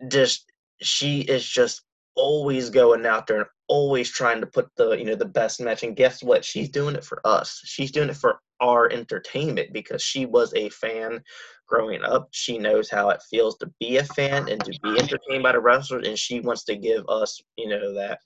[0.09, 0.51] just
[0.81, 1.81] she is just
[2.15, 5.83] always going out there and always trying to put the you know the best match
[5.83, 6.45] and guess what?
[6.45, 7.61] She's doing it for us.
[7.65, 11.21] She's doing it for our entertainment because she was a fan
[11.67, 12.29] growing up.
[12.31, 15.59] She knows how it feels to be a fan and to be entertained by the
[15.59, 18.19] wrestlers and she wants to give us you know that.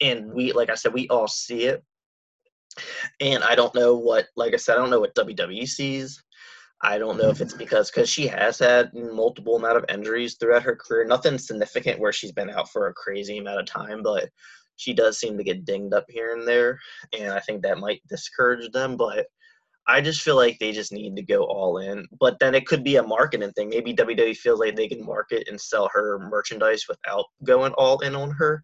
[0.00, 1.82] And we like i said we all see it.
[3.20, 6.23] And i don't know what like i said i don't know what wwe sees
[6.84, 10.64] I don't know if it's because because she has had multiple amount of injuries throughout
[10.64, 11.06] her career.
[11.06, 14.28] Nothing significant where she's been out for a crazy amount of time, but
[14.76, 16.78] she does seem to get dinged up here and there,
[17.18, 18.98] and I think that might discourage them.
[18.98, 19.26] But
[19.86, 22.06] I just feel like they just need to go all in.
[22.20, 23.70] But then it could be a marketing thing.
[23.70, 28.14] Maybe WWE feels like they can market and sell her merchandise without going all in
[28.14, 28.62] on her.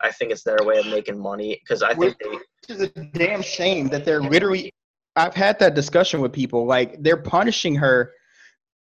[0.00, 2.74] I think it's their way of making money because I think they.
[2.74, 4.72] is a damn shame that they're literally
[5.16, 6.66] I've had that discussion with people.
[6.66, 8.12] Like they're punishing her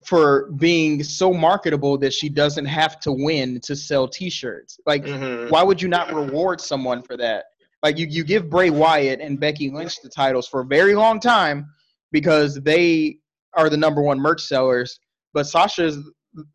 [0.05, 4.79] for being so marketable that she doesn't have to win to sell T-shirts.
[4.87, 5.49] Like, mm-hmm.
[5.49, 7.47] why would you not reward someone for that?
[7.83, 11.19] Like you, you give Bray Wyatt and Becky Lynch the titles for a very long
[11.21, 11.67] time
[12.13, 13.19] because they
[13.55, 14.99] are the number one merch sellers,
[15.35, 15.99] but Sasha's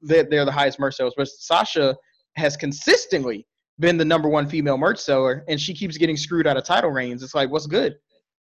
[0.01, 1.13] they're, they're the highest merch sellers.
[1.17, 1.95] But Sasha
[2.35, 3.45] has consistently
[3.79, 6.91] been the number one female merch seller, and she keeps getting screwed out of title
[6.91, 7.23] reigns.
[7.23, 7.95] It's like, what's good?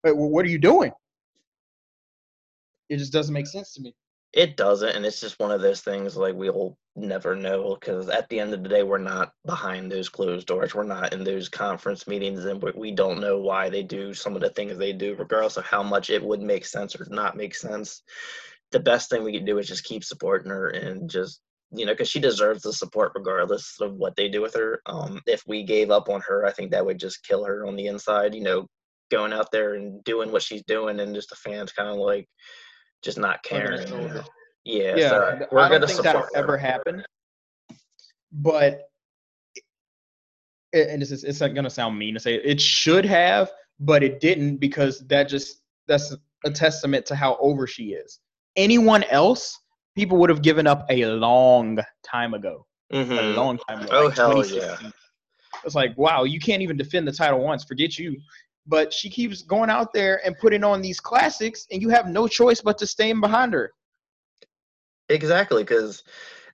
[0.03, 0.93] But what are you doing?
[2.89, 3.95] It just doesn't make sense to me.
[4.35, 8.29] It doesn't, and it's just one of those things like we'll never know because at
[8.29, 10.75] the end of the day, we're not behind those closed doors.
[10.75, 14.43] We're not in those conference meetings, and we don't know why they do some of
[14.43, 17.55] the things they do, regardless of how much it would make sense or not make
[17.55, 18.03] sense.
[18.71, 21.41] The best thing we can do is just keep supporting her and just
[21.71, 24.81] you know, because she deserves the support regardless of what they do with her.
[24.87, 27.77] Um, if we gave up on her, I think that would just kill her on
[27.77, 28.35] the inside.
[28.35, 28.67] You know,
[29.11, 32.27] going out there and doing what she's doing, and just the fans kind of like
[33.03, 33.87] just not caring.
[34.65, 35.09] Yeah, yeah.
[35.09, 37.03] So we're I don't think that'll ever happen.
[38.33, 38.91] But
[40.73, 43.51] and it's it's not gonna sound mean to say it, it should have,
[43.81, 46.15] but it didn't because that just that's
[46.45, 48.21] a testament to how over she is.
[48.57, 49.59] Anyone else
[49.95, 52.67] people would have given up a long time ago.
[52.93, 53.13] Mm-hmm.
[53.13, 53.89] A long time ago.
[53.93, 54.77] Oh like hell yeah!
[55.65, 57.65] It's like wow, you can't even defend the title once.
[57.65, 58.17] Forget you.
[58.69, 62.29] But she keeps going out there and putting on these classics, and you have no
[62.29, 63.73] choice but to stand behind her.
[65.09, 66.03] Exactly, because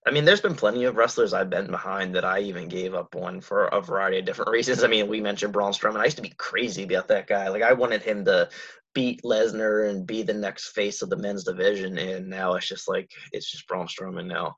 [0.07, 3.17] I mean, there's been plenty of wrestlers I've been behind that I even gave up
[3.17, 4.85] on for a variety of different reasons.
[4.85, 6.01] I mean, we mentioned Braun Strowman.
[6.01, 7.49] I used to be crazy about that guy.
[7.49, 8.49] Like, I wanted him to
[8.95, 11.99] beat Lesnar and be the next face of the men's division.
[11.99, 14.55] And now it's just like it's just Braun Strowman now.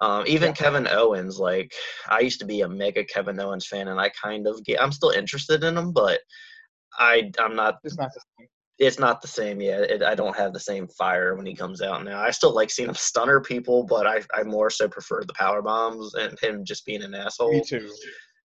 [0.00, 1.72] Um, even Kevin Owens, like
[2.08, 4.92] I used to be a mega Kevin Owens fan, and I kind of get, I'm
[4.92, 6.20] still interested in him, but
[6.98, 7.78] I I'm not.
[7.84, 8.48] It's not the same.
[8.78, 9.90] It's not the same yet.
[9.90, 12.20] It, I don't have the same fire when he comes out now.
[12.20, 15.62] I still like seeing him stunner people, but I I more so prefer the power
[15.62, 17.52] bombs and him just being an asshole.
[17.52, 17.90] Me too.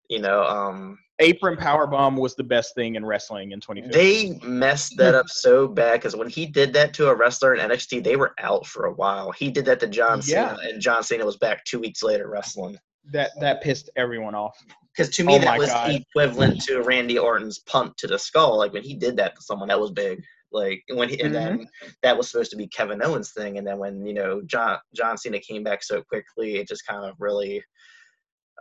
[0.10, 4.40] You know, um, apron power bomb was the best thing in wrestling in 2015.
[4.40, 7.70] They messed that up so bad because when he did that to a wrestler in
[7.70, 9.32] NXT, they were out for a while.
[9.32, 10.56] He did that to John yeah.
[10.56, 12.78] Cena, and John Cena was back two weeks later wrestling.
[13.12, 14.58] That that pissed everyone off.
[14.96, 15.92] Because to me, oh that was God.
[15.92, 18.58] equivalent to Randy Orton's punt to the skull.
[18.58, 20.24] Like when he did that to someone, that was big.
[20.52, 21.58] Like when he, and mm-hmm.
[21.58, 21.68] then
[22.04, 25.18] that was supposed to be Kevin Owens' thing, and then when you know John John
[25.18, 27.64] Cena came back so quickly, it just kind of really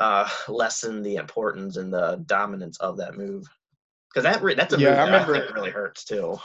[0.01, 3.47] uh, lessen the importance and the dominance of that move.
[4.09, 6.39] Because that re- that's a yeah, move I remember that I really hurts too.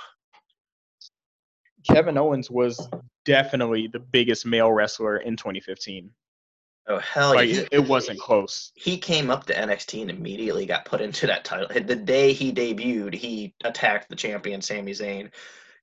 [1.89, 2.89] Kevin Owens was
[3.23, 6.09] definitely the biggest male wrestler in 2015.
[6.89, 7.63] Oh hell like, yeah!
[7.71, 8.71] It wasn't close.
[8.75, 11.67] He came up to NXT and immediately got put into that title.
[11.67, 15.29] The day he debuted, he attacked the champion Sami Zayn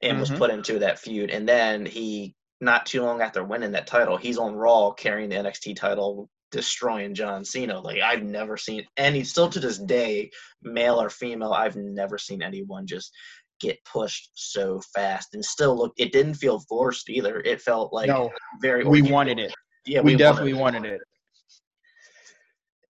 [0.00, 0.20] and mm-hmm.
[0.20, 1.30] was put into that feud.
[1.30, 5.36] And then he, not too long after winning that title, he's on Raw carrying the
[5.36, 7.80] NXT title destroying John Cena.
[7.80, 10.30] Like I've never seen any still to this day,
[10.62, 13.12] male or female, I've never seen anyone just
[13.60, 17.40] get pushed so fast and still look it didn't feel forced either.
[17.40, 19.54] It felt like no, very we wanted it.
[19.86, 20.88] Yeah, we, we definitely wanted it.
[20.88, 21.02] wanted it.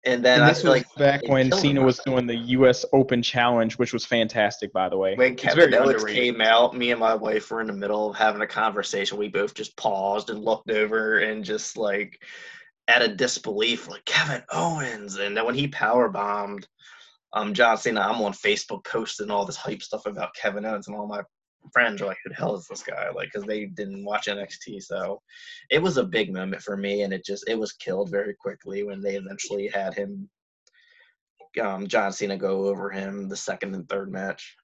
[0.06, 2.84] And then and this was like back when Cena was doing the U.S.
[2.92, 5.14] Open Challenge, which was fantastic, by the way.
[5.14, 8.42] When Kevin Owens came out, me and my wife were in the middle of having
[8.42, 9.16] a conversation.
[9.16, 12.22] We both just paused and looked over and just like
[12.86, 15.16] at a disbelief, like Kevin Owens.
[15.16, 16.68] And then when he power bombed
[17.32, 20.96] um, John Cena, I'm on Facebook posting all this hype stuff about Kevin Owens, and
[20.96, 21.22] all my
[21.72, 24.82] friends are like, "Who the hell is this guy?" Like, because they didn't watch NXT,
[24.82, 25.20] so
[25.70, 28.82] it was a big moment for me, and it just it was killed very quickly
[28.82, 30.28] when they eventually had him,
[31.60, 34.56] um, John Cena, go over him the second and third match.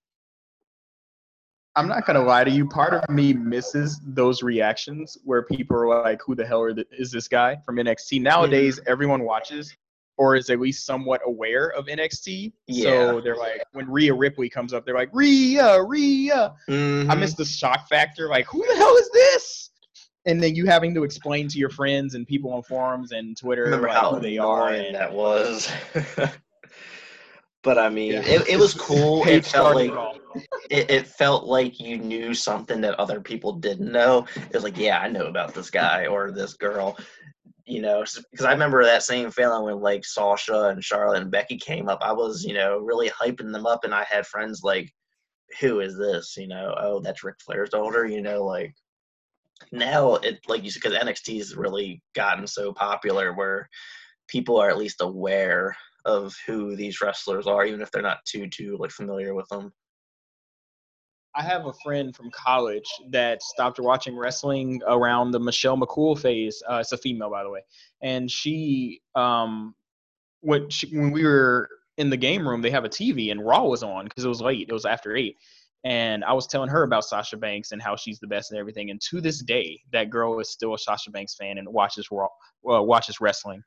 [1.76, 2.68] I'm not gonna lie to you.
[2.68, 7.28] Part of me misses those reactions where people are like, "Who the hell is this
[7.28, 8.90] guy from NXT?" Nowadays, mm-hmm.
[8.90, 9.76] everyone watches
[10.20, 12.52] or is at least somewhat aware of NXT.
[12.66, 12.84] Yeah.
[12.84, 16.52] So they're like, when Rhea Ripley comes up, they're like, Rhea, Rhea.
[16.68, 17.10] Mm-hmm.
[17.10, 18.28] I miss the shock factor.
[18.28, 19.70] Like, who the hell is this?
[20.26, 23.62] And then you having to explain to your friends and people on forums and Twitter
[23.64, 24.68] Remember like, how who they are.
[24.74, 25.72] And that was.
[27.62, 28.20] but I mean, yeah.
[28.20, 29.26] it, it was cool.
[29.26, 29.90] it felt like
[30.68, 34.26] it, it, felt like you knew something that other people didn't know.
[34.36, 36.98] It was like, yeah, I know about this guy or this girl,
[37.70, 41.56] you know, because I remember that same feeling when like Sasha and Charlotte and Becky
[41.56, 42.00] came up.
[42.02, 44.92] I was, you know, really hyping them up, and I had friends like,
[45.60, 48.06] "Who is this?" You know, oh, that's Ric Flair's daughter.
[48.06, 48.74] You know, like
[49.72, 53.68] now it like you said because NXT's really gotten so popular where
[54.28, 58.48] people are at least aware of who these wrestlers are, even if they're not too
[58.48, 59.72] too like familiar with them.
[61.34, 66.62] I have a friend from college that stopped watching wrestling around the Michelle McCool phase.
[66.68, 67.60] Uh, it's a female, by the way,
[68.02, 69.74] and she, um,
[70.40, 73.64] when she, when we were in the game room, they have a TV and Raw
[73.64, 74.68] was on because it was late.
[74.68, 75.36] It was after eight,
[75.84, 78.90] and I was telling her about Sasha Banks and how she's the best and everything.
[78.90, 82.28] And to this day, that girl is still a Sasha Banks fan and watches Raw,
[82.68, 83.62] uh, watches wrestling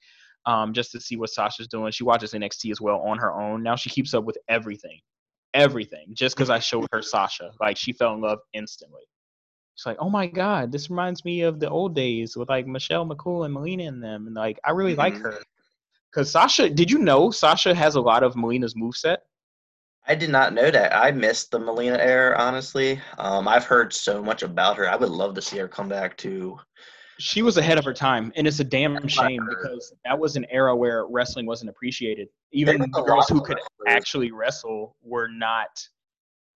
[0.46, 1.92] um, just to see what Sasha's doing.
[1.92, 3.64] She watches NXT as well on her own.
[3.64, 5.00] Now she keeps up with everything,
[5.54, 7.52] everything, just because I showed her Sasha.
[7.60, 9.02] Like she fell in love instantly.
[9.76, 13.08] She's like, oh my god, this reminds me of the old days with like Michelle
[13.08, 15.24] McCool and Melina and them, and like I really like Mhm.
[15.24, 15.44] her.
[16.14, 19.18] Cause Sasha, did you know Sasha has a lot of Melina's moveset?
[20.06, 20.96] I did not know that.
[20.96, 23.02] I missed the Melina era, honestly.
[23.18, 24.88] Um, I've heard so much about her.
[24.88, 26.60] I would love to see her come back to.
[27.20, 29.94] She was ahead of her time, and it's a damn That's what I shame because
[30.06, 32.28] that was an era where wrestling wasn't appreciated.
[32.52, 35.88] Even the girls who could actually wrestle were not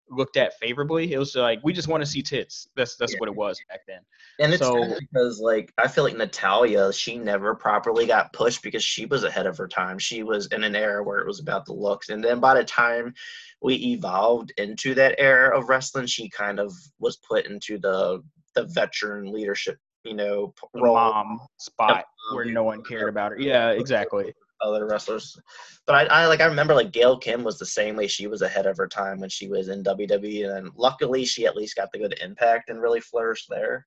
[0.10, 1.12] looked at favorably.
[1.14, 2.70] It was like we just want to see tits.
[2.76, 3.20] That's that's Yeah.
[3.20, 4.00] what it was back then.
[4.40, 8.84] And it's So- because, like, I feel like Natalya, she never properly got pushed because
[8.84, 10.00] she was ahead of her time.
[10.00, 12.08] She was in an era where it was about the looks.
[12.10, 13.14] And then by the time
[13.62, 18.24] we evolved into that era of wrestling, she kind of was put into the
[18.56, 19.78] the veteran leadership,
[20.08, 20.96] you know, role.
[20.96, 23.40] mom spot Um, where no one cared about her.
[23.40, 24.34] Yeah, exactly.
[24.62, 25.38] other wrestlers.
[25.86, 28.08] But I, I like I remember like Gail Kim was the same way.
[28.08, 31.56] She was ahead of her time when she was in WWE, and luckily she at
[31.56, 33.86] least got the good impact and really flourished there.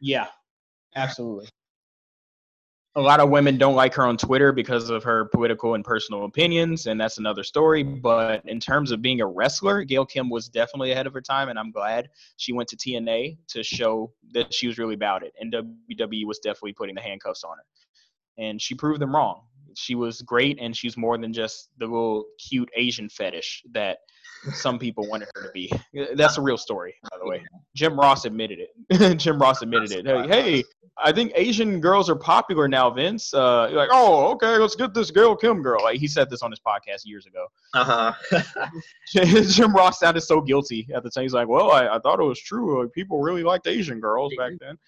[0.00, 0.26] Yeah,
[0.96, 1.48] absolutely.
[2.94, 6.26] A lot of women don't like her on Twitter because of her political and personal
[6.26, 7.82] opinions, and that's another story.
[7.82, 11.48] But in terms of being a wrestler, Gail Kim was definitely ahead of her time,
[11.48, 15.32] and I'm glad she went to TNA to show that she was really about it.
[15.40, 19.40] And WWE was definitely putting the handcuffs on her, and she proved them wrong.
[19.74, 24.00] She was great, and she's more than just the little cute Asian fetish that
[24.52, 25.72] some people wanted her to be.
[26.14, 27.42] That's a real story, by the way.
[27.74, 29.14] Jim Ross admitted it.
[29.18, 30.06] Jim Ross admitted it.
[30.06, 30.64] Hey, hey,
[30.98, 33.32] I think Asian girls are popular now, Vince.
[33.32, 35.82] Uh, you're like, oh, okay, let's get this girl, Kim girl.
[35.82, 37.46] Like he said this on his podcast years ago.
[37.74, 38.70] Uh huh.
[39.46, 41.22] Jim Ross sounded so guilty at the time.
[41.22, 42.82] He's like, well, I, I thought it was true.
[42.82, 44.78] Like, people really liked Asian girls back then.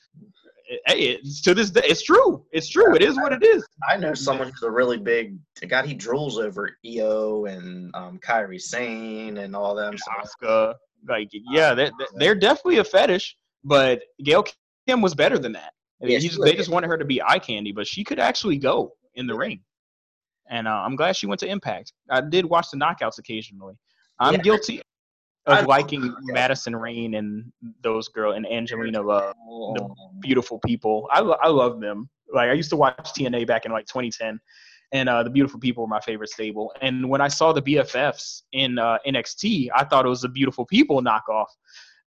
[0.87, 2.45] Hey, it's, to this day, it's true.
[2.53, 2.95] It's true.
[2.95, 3.67] It is what it is.
[3.89, 5.39] I know someone who's a really big
[5.69, 5.85] God.
[5.87, 9.95] He drools over Io and um, Kairi Sane and all them.
[9.95, 10.75] Asuka,
[11.09, 14.45] like, yeah, they're, they're definitely a fetish, but Gail
[14.87, 15.73] Kim was better than that.
[16.01, 18.19] Yeah, He she just- they just wanted her to be eye candy, but she could
[18.19, 19.61] actually go in the ring.
[20.51, 21.93] And uh, I'm glad she went to Impact.
[22.11, 23.75] I did watch the knockouts occasionally.
[24.19, 24.41] I'm Yeah.
[24.43, 24.84] guilty I
[25.47, 26.15] of liking.
[26.23, 27.53] Madison Rayne and
[27.83, 31.09] those girl and Angelina Love, Oh, beautiful people.
[31.11, 32.09] I, I love them.
[32.33, 34.41] Like I used to watch TNA back in like 2010,
[34.93, 36.73] and uh, the beautiful people were my favorite stable.
[36.81, 40.65] And when I saw the BFFs in uh, NXT, I thought it was the beautiful
[40.65, 41.47] people knockoff.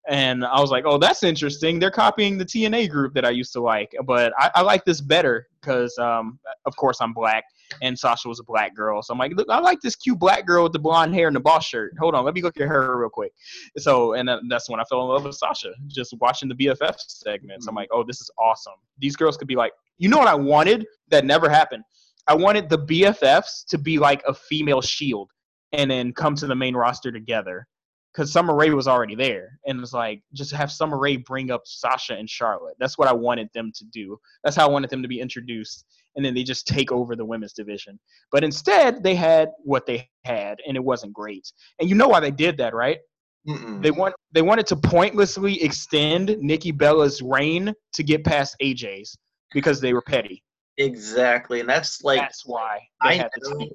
[0.07, 1.79] And I was like, oh, that's interesting.
[1.79, 3.95] They're copying the TNA group that I used to like.
[4.05, 7.43] But I, I like this better because, um, of course, I'm black
[7.81, 9.01] and Sasha was a black girl.
[9.01, 11.35] So I'm like, look, I like this cute black girl with the blonde hair and
[11.35, 11.93] the boss shirt.
[11.99, 13.31] Hold on, let me look at her real quick.
[13.77, 17.67] So, and that's when I fell in love with Sasha, just watching the BFF segments.
[17.67, 18.73] I'm like, oh, this is awesome.
[18.99, 21.83] These girls could be like, you know what I wanted that never happened?
[22.27, 25.29] I wanted the BFFs to be like a female shield
[25.73, 27.67] and then come to the main roster together.
[28.15, 29.59] Because Summer Rae was already there.
[29.65, 32.75] And it's like, just have Summer Rae bring up Sasha and Charlotte.
[32.79, 34.17] That's what I wanted them to do.
[34.43, 35.85] That's how I wanted them to be introduced
[36.15, 37.99] and then they just take over the women's division.
[38.31, 41.51] But instead, they had what they had, and it wasn't great.
[41.79, 42.99] And you know why they did that, right?
[43.47, 43.81] mm-mm.
[43.81, 49.15] They want they wanted to pointlessly extend Nikki Bella's reign to get past AJ's
[49.53, 50.43] because they were petty.
[50.77, 53.69] exactly, and that's like That's why I had know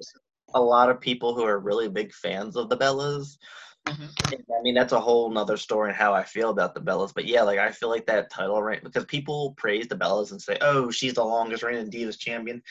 [0.53, 3.37] a lot of people who are really big fans of the Bellas.
[3.87, 4.09] Mhm.
[4.33, 7.13] I mean, that's a whole nother story and how I feel about the Bellas.
[7.13, 10.41] But yeah, like I feel like that title reign because people praise the Bellas and
[10.41, 12.61] say, "Oh, she's the longest reigning Divas champion."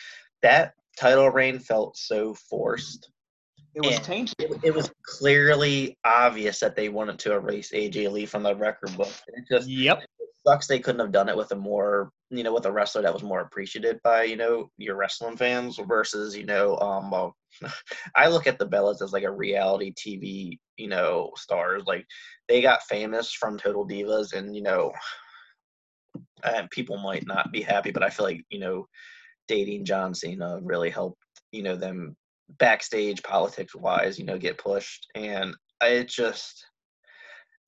[0.43, 3.11] That title reign felt so forced.
[3.75, 4.35] It was tainted.
[4.39, 8.97] It, it was clearly obvious that they wanted to erase AJ Lee from the record
[8.97, 9.13] book.
[9.29, 10.05] It just Yep.
[10.47, 13.13] sucks they couldn't have done it with a more you know with a wrestler that
[13.13, 17.37] was more appreciated by you know your wrestling fans versus you know um well,
[18.17, 22.07] I look at the Bellas as like a reality TV you know stars like
[22.49, 24.93] they got famous from Total Divas and you know
[26.43, 28.87] and people might not be happy but I feel like you know
[29.49, 31.23] dating John Cena really helped
[31.53, 32.17] you know them
[32.59, 36.65] backstage politics wise you know get pushed and it just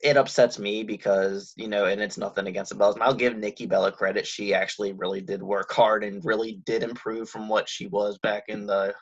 [0.03, 2.95] it upsets me because you know, and it's nothing against the Bellas.
[2.95, 6.83] And I'll give Nikki Bella credit; she actually really did work hard and really did
[6.83, 8.93] improve from what she was back in the,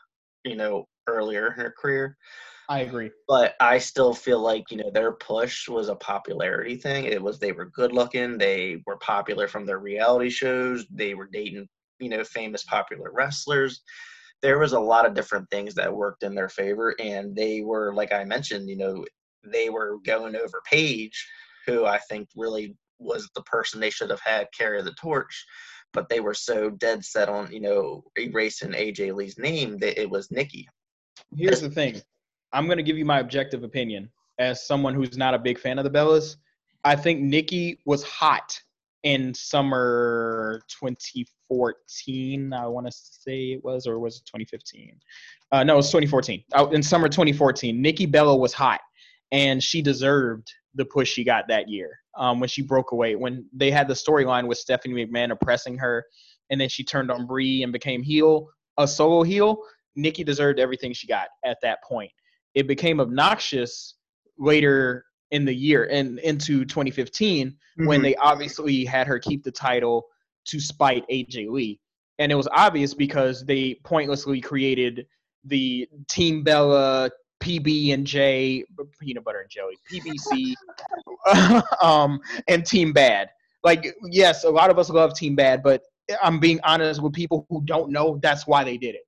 [0.44, 2.16] you know, earlier in her career.
[2.68, 3.10] I agree.
[3.26, 7.04] But I still feel like you know their push was a popularity thing.
[7.04, 11.28] It was they were good looking, they were popular from their reality shows, they were
[11.32, 11.68] dating
[11.98, 13.82] you know famous popular wrestlers.
[14.40, 17.92] There was a lot of different things that worked in their favor, and they were
[17.92, 19.04] like I mentioned, you know,
[19.44, 21.28] they were going over Paige,
[21.66, 25.44] who I think really was the person they should have had carry the torch.
[25.92, 30.08] But they were so dead set on, you know, erasing AJ Lee's name that it
[30.08, 30.68] was Nikki.
[31.36, 32.00] Here's the thing.
[32.52, 35.78] I'm going to give you my objective opinion as someone who's not a big fan
[35.78, 36.36] of the Bellas.
[36.84, 38.58] I think Nikki was hot
[39.02, 42.52] in summer 2014.
[42.52, 44.98] I want to say it was, or was it 2015?
[45.52, 46.42] Uh, no, it was 2014.
[46.72, 48.80] In summer 2014, Nikki Bella was hot,
[49.32, 53.16] and she deserved the push she got that year um, when she broke away.
[53.16, 56.04] When they had the storyline with Stephanie McMahon oppressing her,
[56.50, 59.58] and then she turned on Brie and became heel, a solo heel.
[59.96, 62.10] Nikki deserved everything she got at that point.
[62.54, 63.94] It became obnoxious
[64.38, 67.86] later in the year and into 2015 mm-hmm.
[67.86, 70.06] when they obviously had her keep the title
[70.46, 71.80] to spite AJ Lee.
[72.18, 75.06] And it was obvious because they pointlessly created
[75.44, 77.10] the Team Bella
[77.42, 78.64] PB and J
[79.00, 80.54] peanut butter and jelly PBC
[81.82, 83.28] um, and Team Bad.
[83.64, 85.82] Like yes, a lot of us love Team Bad, but
[86.22, 89.02] I'm being honest with people who don't know that's why they did it.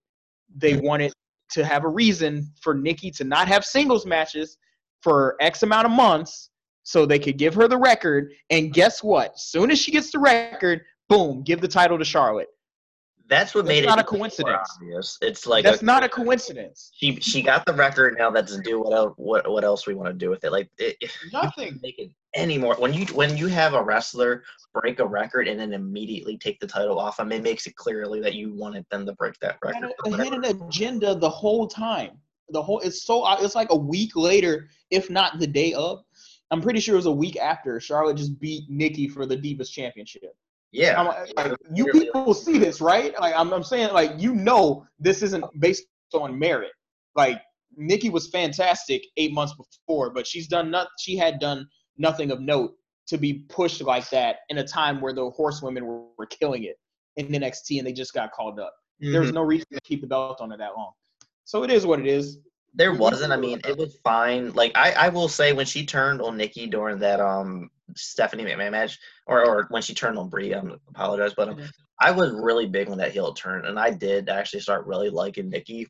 [0.57, 1.13] They wanted
[1.53, 4.57] to have a reason for Nikki to not have singles matches
[5.03, 6.51] for X amount of months
[6.85, 8.33] so they could give her the record.
[8.51, 9.39] And guess what?
[9.39, 12.49] Soon as she gets the record, boom, give the title to Charlotte.
[13.33, 14.69] That's what that's made not it not a coincidence.
[14.77, 15.17] Obvious.
[15.23, 16.91] It's like that's a, not a coincidence.
[16.95, 18.15] She she got the record.
[18.19, 20.53] Now let's do what else, what what else we want to do with it.
[20.53, 21.03] Like it,
[21.33, 21.81] nothing.
[21.83, 24.43] Make it any more when you when you have a wrestler
[24.75, 28.21] break a record and then immediately take the title off them, it makes it clearly
[28.21, 29.93] that you wanted them to break that record.
[30.05, 32.19] They had an agenda the whole time.
[32.51, 36.05] The whole it's so uh, it's like a week later, if not the day of.
[36.51, 39.71] I'm pretty sure it was a week after Charlotte just beat Nikki for the Divas
[39.71, 40.37] Championship.
[40.73, 43.19] Yeah, I'm, like, you people see this, right?
[43.21, 45.85] Like I'm, I'm saying, like you know, this isn't based
[46.15, 46.73] on merit.
[47.15, 47.43] Like
[47.77, 50.89] Nikki was fantastic eight months before, but she's done not.
[50.99, 51.69] She had done
[51.99, 52.75] nothing of note
[53.09, 56.79] to be pushed like that in a time where the horsewomen were, were killing it
[57.17, 58.73] in NXT and they just got called up.
[59.03, 59.13] Mm-hmm.
[59.13, 60.93] There was no reason to keep the belt on her that long.
[61.45, 62.39] So it is what it is.
[62.75, 63.33] There wasn't.
[63.33, 64.53] I mean, it was fine.
[64.53, 68.73] Like I, I will say when she turned on Nikki during that um Stephanie McMahon
[68.73, 71.67] match, or or when she turned on Brie, I apologize, but um, mm-hmm.
[72.01, 75.51] I was really big on that heel turn, and I did actually start really liking
[75.51, 75.87] Nikki.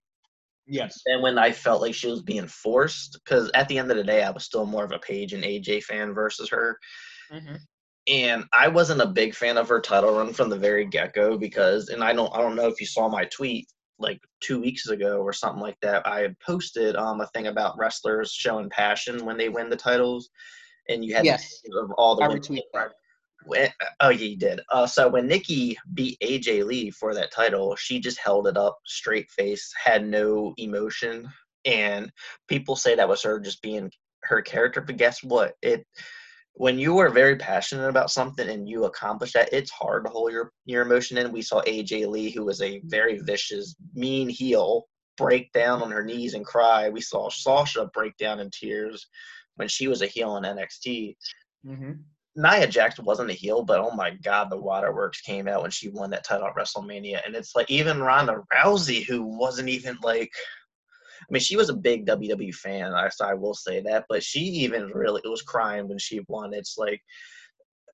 [0.66, 1.01] Yes.
[1.06, 4.05] And when I felt like she was being forced, because at the end of the
[4.05, 6.78] day, I was still more of a Paige and AJ fan versus her.
[7.32, 7.56] Mm-hmm.
[8.09, 11.36] And I wasn't a big fan of her title run from the very get go
[11.36, 13.66] because, and I don't, I don't know if you saw my tweet
[14.02, 16.06] like two weeks ago or something like that.
[16.06, 20.28] I had posted um a thing about wrestlers showing passion when they win the titles,
[20.89, 21.63] and you had yes.
[21.75, 22.25] of all the.
[22.25, 22.63] I retweet
[24.01, 24.61] Oh, yeah, you did.
[24.71, 28.79] Uh, so when Nikki beat AJ Lee for that title, she just held it up,
[28.87, 31.29] straight face, had no emotion,
[31.65, 32.13] and
[32.49, 33.91] people say that was her just being
[34.25, 34.81] her character.
[34.81, 35.55] But guess what?
[35.63, 35.87] It
[36.55, 40.33] when you are very passionate about something and you accomplish that, it's hard to hold
[40.33, 41.33] your your emotion in.
[41.33, 44.87] We saw AJ Lee, who was a very vicious, mean heel,
[45.17, 46.89] break down on her knees and cry.
[46.91, 49.07] We saw Sasha break down in tears
[49.62, 51.14] when she was a heel in NXT.
[51.64, 51.93] Mm-hmm.
[52.34, 55.89] Nia Jax wasn't a heel, but oh my god, the waterworks came out when she
[55.89, 57.20] won that title at WrestleMania.
[57.24, 60.32] And it's like even Ronda Rousey, who wasn't even like
[61.20, 64.40] I mean, she was a big WWE fan, I, I will say that, but she
[64.40, 66.52] even really was crying when she won.
[66.52, 67.01] It's like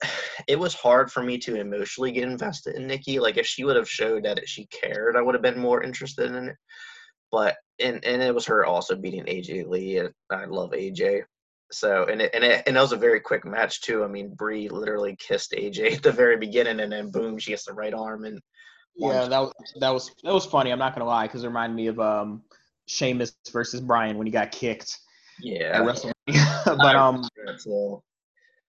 [0.48, 3.18] it was hard for me to emotionally get invested in Nikki.
[3.18, 6.30] Like if she would have showed that she cared, I would have been more interested
[6.30, 6.56] in it.
[7.30, 9.98] But and and it was her also beating AJ Lee.
[9.98, 11.24] And I love AJ.
[11.70, 14.04] So and it, and it and it was a very quick match too.
[14.04, 17.64] I mean, Brie literally kissed AJ at the very beginning, and then boom, she gets
[17.64, 18.40] the right arm and.
[19.00, 20.72] Yeah, that was that was that was funny.
[20.72, 22.42] I'm not gonna lie, because it reminded me of um,
[22.86, 24.98] Sheamus versus Bryan when he got kicked.
[25.40, 25.70] Yeah.
[25.74, 26.76] At WrestleMania.
[26.78, 27.28] but um,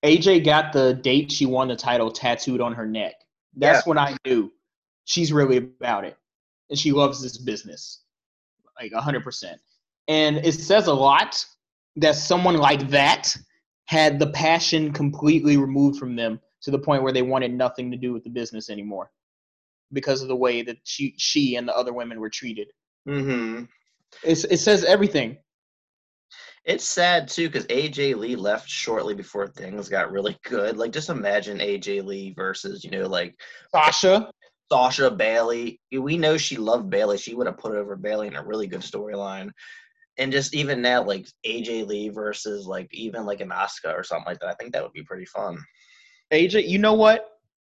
[0.03, 3.15] AJ got the date she won the title tattooed on her neck.
[3.55, 3.89] That's yeah.
[3.89, 4.51] when I knew
[5.05, 6.17] she's really about it,
[6.69, 8.01] and she loves this business,
[8.79, 9.59] like hundred percent.
[10.07, 11.43] And it says a lot
[11.99, 13.35] that someone like that
[13.85, 17.97] had the passion completely removed from them to the point where they wanted nothing to
[17.97, 19.11] do with the business anymore
[19.91, 22.67] because of the way that she she and the other women were treated.
[23.07, 23.63] Mm-hmm.
[24.23, 25.37] It's, it says everything.
[26.65, 30.77] It's sad too because AJ Lee left shortly before things got really good.
[30.77, 33.35] Like, just imagine AJ Lee versus, you know, like
[33.71, 34.29] Sasha.
[34.71, 35.79] Sasha Bayley.
[35.91, 37.17] We know she loved Bayley.
[37.17, 39.49] She would have put over Bayley in a really good storyline
[40.19, 44.25] and just even now, like AJ Lee versus like even like an Asuka or something
[44.27, 44.49] like that.
[44.49, 45.57] I think that would be pretty fun.
[46.31, 47.25] AJ, you know what?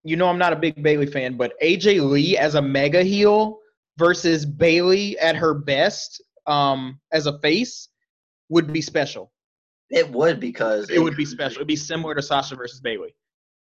[0.03, 3.59] You know I'm not a big Bayley fan, but AJ Lee as a mega heel
[3.97, 7.89] versus Bayley at her best um, as a face
[8.49, 9.31] would be special.
[9.89, 11.57] It would because it, it would be special.
[11.57, 13.13] It'd be similar to Sasha versus Bayley.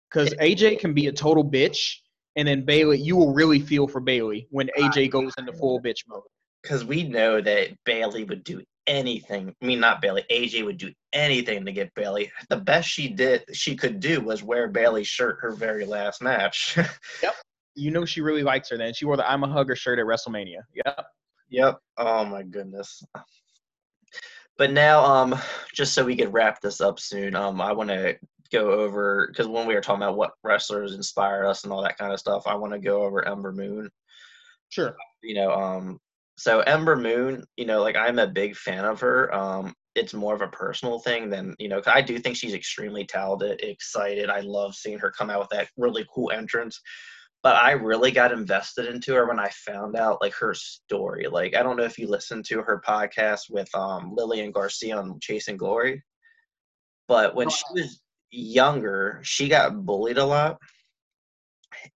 [0.09, 1.95] Because AJ can be a total bitch,
[2.37, 6.03] and then Bayley, you will really feel for Bayley when AJ goes into full bitch
[6.07, 6.23] mode
[6.67, 9.55] because we know that Bayley would do anything.
[9.61, 10.25] I mean, not Bayley.
[10.29, 12.29] AJ would do anything to get Bayley.
[12.49, 16.77] The best she did, she could do, was wear Bayley's shirt her very last match.
[17.23, 17.35] yep.
[17.75, 18.77] You know she really likes her.
[18.77, 20.61] Then she wore the "I'm a Hugger" shirt at WrestleMania.
[20.85, 21.05] Yep.
[21.49, 21.79] Yep.
[21.97, 23.01] Oh my goodness.
[24.57, 25.35] But now, um,
[25.73, 28.17] just so we could wrap this up soon, um, I want to
[28.51, 31.97] go over because when we were talking about what wrestlers inspire us and all that
[31.97, 33.89] kind of stuff, I want to go over Ember Moon.
[34.69, 34.95] Sure.
[35.21, 35.99] You know, um,
[36.37, 39.33] so Ember Moon, you know, like I'm a big fan of her.
[39.33, 41.81] Um, it's more of a personal thing than you know.
[41.87, 44.29] I do think she's extremely talented, excited.
[44.29, 46.79] I love seeing her come out with that really cool entrance.
[47.41, 51.27] But I really got invested into her when I found out like her story.
[51.27, 55.19] Like I don't know if you listened to her podcast with um, Lillian Garcia on
[55.19, 56.03] Chasing Glory,
[57.07, 57.99] but when she was
[58.29, 60.57] younger, she got bullied a lot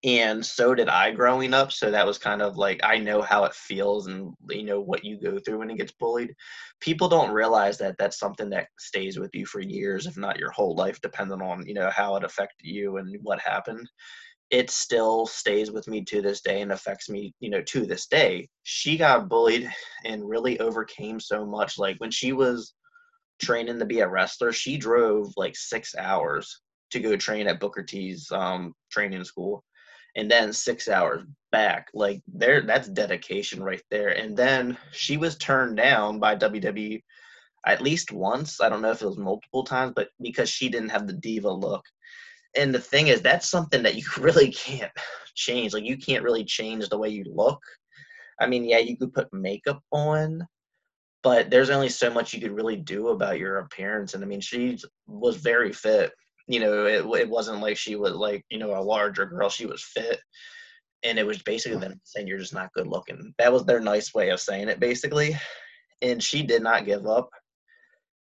[0.03, 1.71] and so did I growing up.
[1.71, 5.03] So that was kind of like I know how it feels and you know what
[5.03, 6.33] you go through when it gets bullied.
[6.79, 10.51] People don't realize that that's something that stays with you for years, if not your
[10.51, 13.89] whole life, depending on you know how it affected you and what happened.
[14.49, 18.07] It still stays with me to this day and affects me, you know, to this
[18.07, 18.49] day.
[18.63, 19.71] She got bullied
[20.03, 21.77] and really overcame so much.
[21.77, 22.73] Like when she was
[23.41, 26.61] training to be a wrestler, she drove like six hours
[26.91, 29.63] to go train at Booker T's um, training school
[30.15, 31.89] and then six hours back.
[31.93, 34.09] Like there, that's dedication right there.
[34.09, 37.01] And then she was turned down by WWE
[37.65, 38.59] at least once.
[38.61, 41.49] I don't know if it was multiple times, but because she didn't have the diva
[41.49, 41.83] look.
[42.57, 44.91] And the thing is, that's something that you really can't
[45.35, 45.73] change.
[45.73, 47.61] Like you can't really change the way you look.
[48.39, 50.45] I mean, yeah, you could put makeup on,
[51.21, 54.13] but there's only so much you could really do about your appearance.
[54.13, 56.11] And I mean, she was very fit
[56.51, 59.49] you know, it, it wasn't like she was like, you know, a larger girl.
[59.49, 60.19] She was fit.
[61.03, 63.33] And it was basically them saying you're just not good looking.
[63.39, 65.35] That was their nice way of saying it, basically.
[66.01, 67.29] And she did not give up.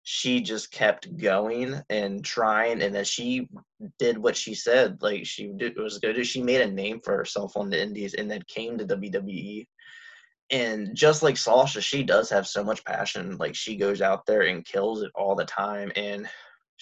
[0.05, 2.83] She just kept going and trying.
[2.83, 3.49] And then she
[3.99, 6.27] did what she said, like she did, was good.
[6.27, 9.67] She made a name for herself on the Indies and then came to WWE
[10.53, 13.39] and just like Sasha, she does have so much passion.
[13.39, 15.91] Like she goes out there and kills it all the time.
[15.97, 16.29] And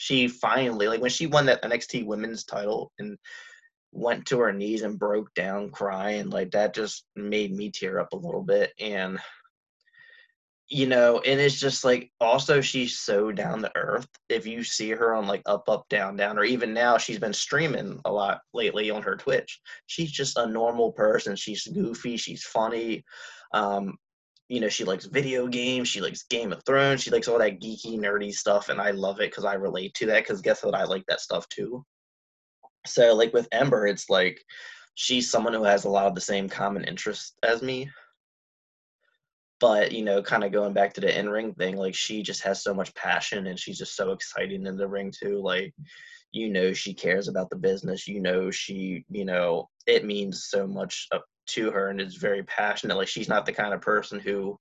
[0.00, 3.18] she finally like when she won that NXT women's title and
[3.92, 8.14] went to her knees and broke down crying like that just made me tear up
[8.14, 8.72] a little bit.
[8.80, 9.18] And
[10.68, 14.08] you know and it's just like also she's so down to earth.
[14.30, 17.34] If you see her on like up up down down or even now she's been
[17.34, 19.60] streaming a lot lately on her twitch.
[19.86, 21.36] She's just a normal person.
[21.36, 22.16] She's goofy.
[22.16, 23.04] She's funny.
[23.52, 23.98] Um
[24.50, 27.60] you know, she likes video games, she likes Game of Thrones, she likes all that
[27.60, 30.24] geeky, nerdy stuff, and I love it because I relate to that.
[30.24, 31.84] Because guess what, I like that stuff too.
[32.84, 34.42] So, like with Ember, it's like
[34.96, 37.90] she's someone who has a lot of the same common interests as me.
[39.60, 42.42] But you know, kind of going back to the in ring thing, like she just
[42.42, 45.40] has so much passion, and she's just so exciting in the ring too.
[45.40, 45.72] Like,
[46.32, 48.08] you know, she cares about the business.
[48.08, 51.06] You know, she, you know, it means so much
[51.50, 52.96] to her and is very passionate.
[52.96, 54.58] Like she's not the kind of person who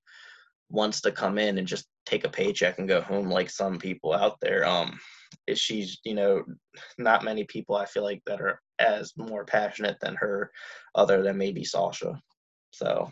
[0.69, 4.13] wants to come in and just take a paycheck and go home like some people
[4.13, 4.65] out there.
[4.65, 4.99] Um,
[5.53, 6.43] she's you know
[6.97, 10.51] not many people I feel like that are as more passionate than her,
[10.95, 12.19] other than maybe Sasha.
[12.71, 13.11] So.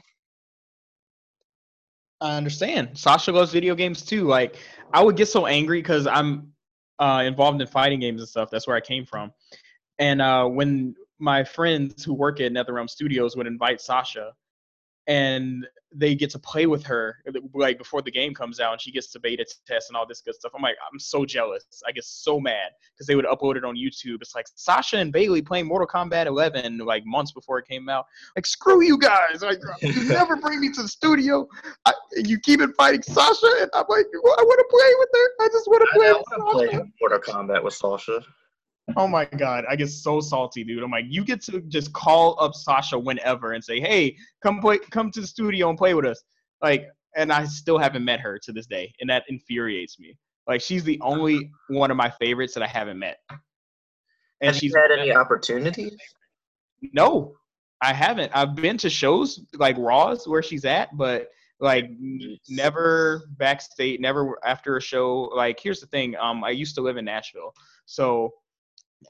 [2.20, 2.98] I understand.
[2.98, 4.24] Sasha loves video games too.
[4.24, 4.56] Like
[4.92, 6.52] I would get so angry because I'm
[6.98, 8.50] uh, involved in fighting games and stuff.
[8.50, 9.32] That's where I came from.
[10.00, 14.34] And uh, when my friends who work at NetherRealm Studios would invite Sasha,
[15.08, 15.66] and
[15.96, 17.16] they get to play with her
[17.54, 20.22] like before the game comes out, and she gets to beta test and all this
[20.22, 20.52] good stuff.
[20.54, 21.64] I'm like, I'm so jealous.
[21.88, 24.18] I get so mad because they would upload it on YouTube.
[24.22, 28.06] It's like Sasha and Bayley playing Mortal Kombat 11 like months before it came out.
[28.36, 29.42] Like, screw you guys!
[29.42, 31.48] Like, you never bring me to the studio.
[31.86, 35.46] I, you keep inviting Sasha, and I'm like, I want to play with her.
[35.46, 36.08] I just want to play.
[36.10, 38.22] I want to play Mortal Kombat with Sasha.
[38.96, 40.82] Oh my god, I get so salty, dude.
[40.82, 44.78] I'm like, you get to just call up Sasha whenever and say, "Hey, come play,
[44.78, 46.24] come to the studio and play with us."
[46.62, 50.18] Like, and I still haven't met her to this day, and that infuriates me.
[50.48, 53.18] Like, she's the only one of my favorites that I haven't met.
[54.40, 55.98] And Have she's had any opportunities?
[56.94, 57.34] No,
[57.82, 58.32] I haven't.
[58.34, 61.28] I've been to shows like Raws where she's at, but
[61.60, 61.90] like
[62.48, 65.24] never backstage, never after a show.
[65.36, 66.16] Like, here's the thing.
[66.16, 67.54] Um, I used to live in Nashville,
[67.86, 68.32] so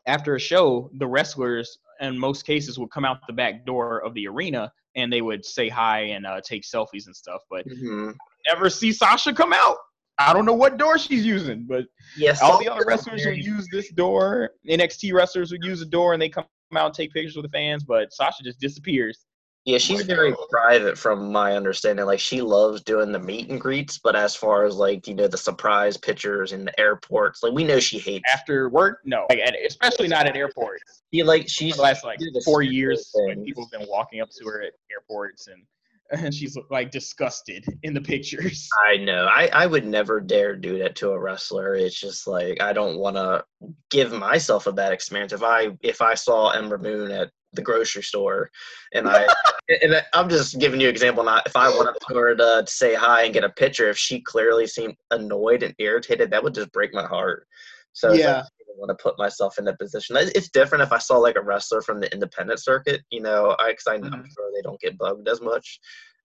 [0.06, 4.14] after a show, the wrestlers in most cases would come out the back door of
[4.14, 7.42] the arena and they would say hi and uh, take selfies and stuff.
[7.50, 8.12] But mm-hmm.
[8.48, 9.78] never see Sasha come out.
[10.20, 11.86] I don't know what door she's using, but
[12.18, 14.52] yes, all the other wrestlers would use this door.
[14.68, 16.46] NXT wrestlers would use the door and they come
[16.76, 19.26] out and take pictures with the fans, but Sasha just disappears.
[19.68, 22.06] Yeah, she's very uh, private from my understanding.
[22.06, 25.28] Like she loves doing the meet and greets, but as far as like you know
[25.28, 28.24] the surprise pictures in the airports, like we know she hates.
[28.34, 31.04] After work, no, like, especially not at airports.
[31.14, 34.30] She like she's For the last like four years, like, people have been walking up
[34.38, 35.62] to her at airports and.
[36.10, 38.70] And she's like disgusted in the pictures.
[38.90, 39.26] I know.
[39.30, 41.76] I, I would never dare do that to a wrestler.
[41.76, 43.44] It's just like I don't want to
[43.90, 45.34] give myself a bad experience.
[45.34, 48.50] If I if I saw Ember Moon at the grocery store,
[48.94, 49.28] and I
[49.84, 51.24] and I- I'm just giving you an example.
[51.26, 53.98] Not if I went up to her to say hi and get a picture, if
[53.98, 57.46] she clearly seemed annoyed and irritated, that would just break my heart.
[57.92, 58.40] So like, Yeah.
[58.40, 60.16] I don't want to put myself in that position.
[60.18, 63.72] It's different if I saw like a wrestler from the independent circuit, you know, I
[63.72, 64.26] because I'm Mhm.
[64.34, 65.80] sure they don't get bugged as much.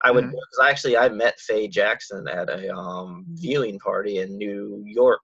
[0.05, 4.83] I would because actually I met Faye Jackson at a um, viewing party in New
[4.85, 5.21] York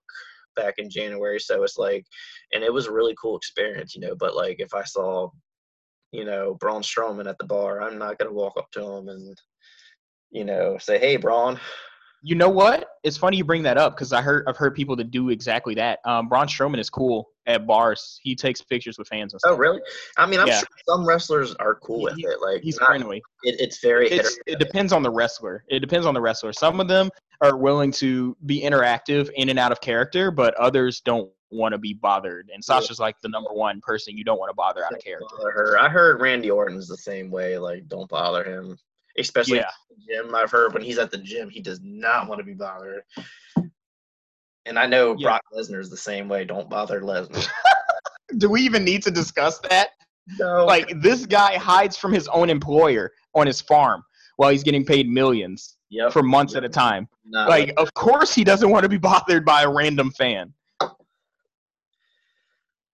[0.55, 1.39] back in January.
[1.39, 2.05] So it's like,
[2.53, 4.15] and it was a really cool experience, you know.
[4.15, 5.29] But like, if I saw,
[6.11, 9.37] you know, Braun Strowman at the bar, I'm not gonna walk up to him and,
[10.31, 11.59] you know, say, "Hey, Braun."
[12.21, 12.89] You know what?
[13.03, 15.73] It's funny you bring that up because I heard I've heard people that do exactly
[15.75, 15.99] that.
[16.03, 18.19] Um, Braun Strowman is cool at bars.
[18.21, 19.53] He takes pictures with fans and stuff.
[19.53, 19.79] Oh, really?
[20.17, 20.59] I mean, I'm Yeah.
[20.59, 22.41] sure some wrestlers are cool with He- it.
[22.41, 23.23] Like, He's not- friendly.
[23.43, 25.63] it, it's very It's, it depends on the wrestler.
[25.69, 26.51] It depends on the wrestler.
[26.51, 27.09] Some of them
[27.41, 31.77] are willing to be interactive in and out of character, but others don't want to
[31.77, 32.49] be bothered.
[32.53, 32.63] And.
[32.63, 35.25] Sasha's like the number one person you don't want to bother out of character.
[35.41, 35.77] her.
[35.79, 37.57] I heard Randy Orton's the same way.
[37.57, 38.77] Like, don't bother him,
[39.17, 39.69] especially Yeah.
[40.07, 40.35] gym.
[40.35, 43.01] I've heard when he's at the gym, he does not want to be bothered.
[44.65, 45.27] And I know Yeah.
[45.29, 46.45] Brock Lesnar's the same way.
[46.45, 47.47] Don't bother Lesnar.
[48.37, 49.89] Do we even need to discuss that?
[50.37, 54.03] no, Like this guy hides from his own employer on his farm
[54.35, 56.11] while he's getting paid millions yep.
[56.13, 57.07] for months at a time.
[57.31, 60.53] Like, of course he doesn't want to be bothered by a random fan.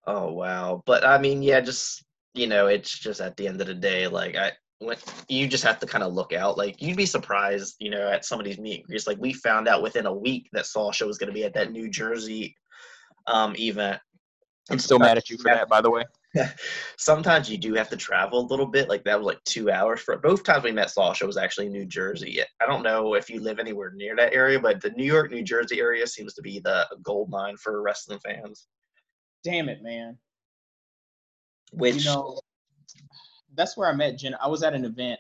[0.07, 0.83] Oh wow.
[0.85, 2.03] But I mean, yeah, just
[2.33, 4.51] you know, it's just at the end of the day, like I.
[4.79, 4.97] When,
[5.29, 6.57] you just have to kind of look out.
[6.57, 9.07] Like you'd be surprised, you know, at somebody's meet and greets.
[9.07, 11.71] Like we found out within a week that Sasha was going to be at that
[11.71, 12.57] New Jersey
[13.25, 14.01] um, event.
[14.69, 16.03] I'm still mad at you for that, by the way.
[16.97, 18.89] sometimes you do have to travel a little bit.
[18.89, 21.71] Like that was like two hours for both times we met Sasha was actually in
[21.71, 22.41] New Jersey.
[22.61, 25.43] I don't know if you live anywhere near that area, but the New York, New
[25.43, 28.67] Jersey area seems to be the gold mine for wrestling fans.
[29.45, 30.17] Damn it, man.
[31.71, 32.39] Which you know,
[33.55, 34.37] that's where I met Jenna.
[34.41, 35.19] I was at an event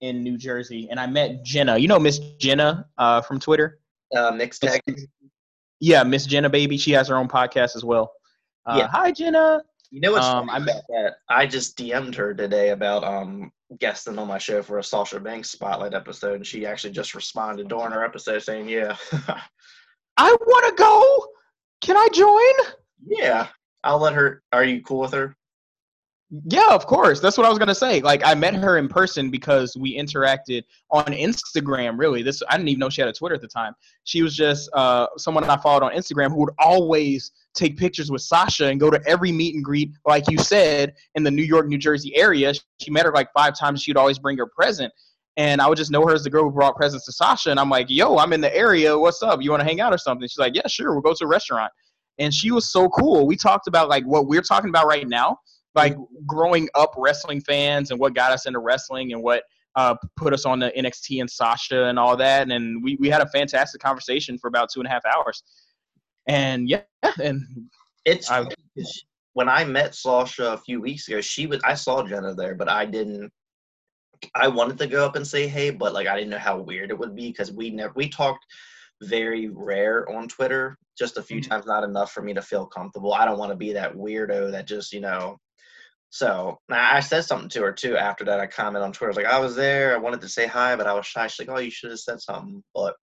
[0.00, 1.78] in New Jersey, and I met Jenna.
[1.78, 3.78] You know Miss Jenna uh, from Twitter.
[4.16, 4.80] uh, mixed tag.
[5.78, 6.76] Yeah, Miss Jenna, baby.
[6.76, 8.12] She has her own podcast as well.
[8.66, 8.88] Uh, Yeah.
[8.88, 9.62] Hi, Jenna.
[9.90, 11.14] You know what's Um, I about that?
[11.28, 15.50] I just DM'd her today about um guesting on my show for a Sasha Banks
[15.50, 18.96] spotlight episode, and she actually just responded during her episode saying, "Yeah,
[20.16, 21.26] I want to go.
[21.80, 22.74] Can I join?
[23.06, 23.48] yeah."
[23.84, 24.42] I'll let her.
[24.52, 25.36] Are you cool with her?
[26.44, 27.18] Yeah, of course.
[27.18, 28.00] That's what I was gonna say.
[28.00, 30.62] Like I met her in person because we interacted
[30.92, 31.98] on Instagram.
[31.98, 33.74] Really, this I didn't even know she had a Twitter at the time.
[34.04, 38.22] She was just uh, someone I followed on Instagram who would always take pictures with
[38.22, 41.66] Sasha and go to every meet and greet, like you said, in the New York,
[41.66, 42.54] New Jersey area.
[42.80, 43.82] She met her like five times.
[43.82, 44.92] She'd always bring her present.
[45.36, 47.50] And I would just know her as the girl who brought presents to Sasha.
[47.50, 48.96] And I'm like, yo, I'm in the area.
[48.96, 49.42] What's up?
[49.42, 50.28] You want to hang out or something?
[50.28, 50.92] She's like, yeah, sure.
[50.92, 51.72] We'll go to a restaurant.
[52.20, 53.26] And she was so cool.
[53.26, 55.38] We talked about like what we're talking about right now
[55.74, 59.44] like growing up wrestling fans and what got us into wrestling and what
[59.76, 62.50] uh, put us on the NXT and Sasha and all that.
[62.50, 65.42] And we, we had a fantastic conversation for about two and a half hours.
[66.26, 66.82] And yeah,
[67.22, 67.42] and
[68.04, 68.46] It's I-
[69.34, 71.20] when I met Sasha a few weeks ago.
[71.20, 73.30] She was I saw Jenna there, but I didn't.
[74.34, 76.90] I wanted to go up and say hey, but like I didn't know how weird
[76.90, 78.44] it would be because we never we talked
[79.02, 81.48] very rare on Twitter, just a few Mhm.
[81.48, 83.12] times, not enough for me to feel comfortable.
[83.14, 85.38] I don't want to be that weirdo that just you know.
[86.10, 88.38] So I said something to her too after that.
[88.40, 89.94] I commented on Twitter I was like I was there.
[89.94, 91.26] I wanted to say hi, but I was shy.
[91.26, 92.94] She's like, "Oh, you should have said something." But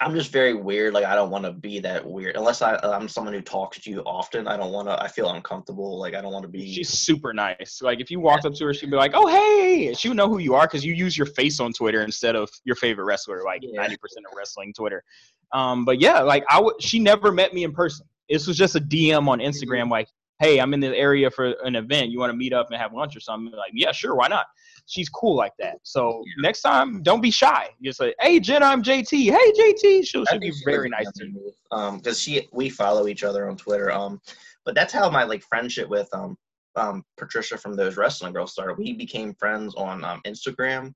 [0.00, 0.92] I'm just very weird.
[0.92, 3.90] Like I don't want to be that weird unless I I'm someone who talks to
[3.90, 4.48] you often.
[4.48, 5.00] I don't want to.
[5.00, 5.98] I feel uncomfortable.
[6.00, 6.74] Like I don't want to be.
[6.74, 7.80] she's super nice.
[7.80, 10.28] Like if you walked up to her, she'd be like, "Oh hey," she would know
[10.28, 13.44] who you are because you use your face on Twitter instead of your favorite wrestler.
[13.44, 13.80] Like Yeah.
[13.82, 15.04] ninety percent of wrestling Twitter.
[15.52, 16.80] Um, but yeah, like I would.
[16.80, 18.06] She never met me in person.
[18.28, 19.90] This was just a DM on Instagram.
[19.90, 20.08] Like,
[20.40, 22.10] hey, I'm in the area for an event.
[22.10, 23.52] You want to meet up and have lunch or something?
[23.52, 24.46] Like, yeah, sure, why not?
[24.86, 25.76] She's cool like that.
[25.82, 27.70] So next time, don't be shy.
[27.82, 29.10] Just like, hey, Jenna, I'm JT.
[29.10, 30.06] Hey, JT.
[30.06, 31.52] She'll, she'll be very nice to you.
[31.70, 33.90] Um, because she we follow each other on Twitter.
[33.92, 34.20] Um,
[34.64, 36.36] but that's how my like friendship with um
[36.76, 38.78] um Patricia from those wrestling girls started.
[38.78, 40.92] We became friends on um Instagram.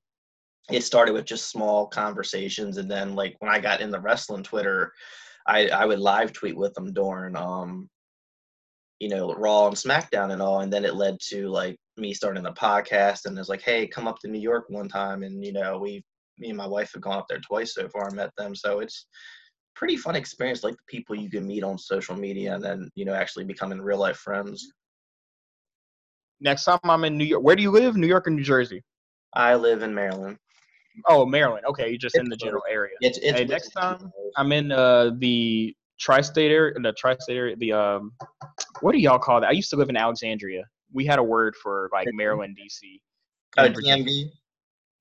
[0.71, 4.43] It started with just small conversations, and then like when I got in the wrestling
[4.43, 4.93] Twitter,
[5.47, 7.89] I I would live tweet with them during um
[9.01, 12.43] you know Raw and SmackDown and all, and then it led to like me starting
[12.43, 15.23] the podcast and it's like, hey, come up to New York one time.
[15.23, 16.03] And, you know, we,
[16.39, 18.55] me and my wife have gone up there twice so far and met them.
[18.55, 19.07] So it's
[19.75, 23.05] pretty fun experience, like the people you can meet on social media and then, you
[23.05, 24.73] know, actually becoming real life friends.
[26.41, 27.97] Next time I'm in New York, where do you live?
[27.97, 28.83] New York or New Jersey?
[29.35, 30.39] I live in Maryland.
[31.07, 31.65] Oh, Maryland.
[31.67, 32.93] Okay, you're just It's in the general area.
[33.01, 34.13] It's, it's Hey, next time.
[34.37, 36.75] I'm in uh, the tri-state area.
[36.81, 37.57] The tri-state area.
[37.57, 38.13] The um,
[38.81, 39.49] what do y'all call that?
[39.49, 40.65] I used to live in Alexandria.
[40.93, 43.01] We had a word for like Maryland, DC.
[43.59, 43.69] Oh.
[43.69, 44.31] DMV?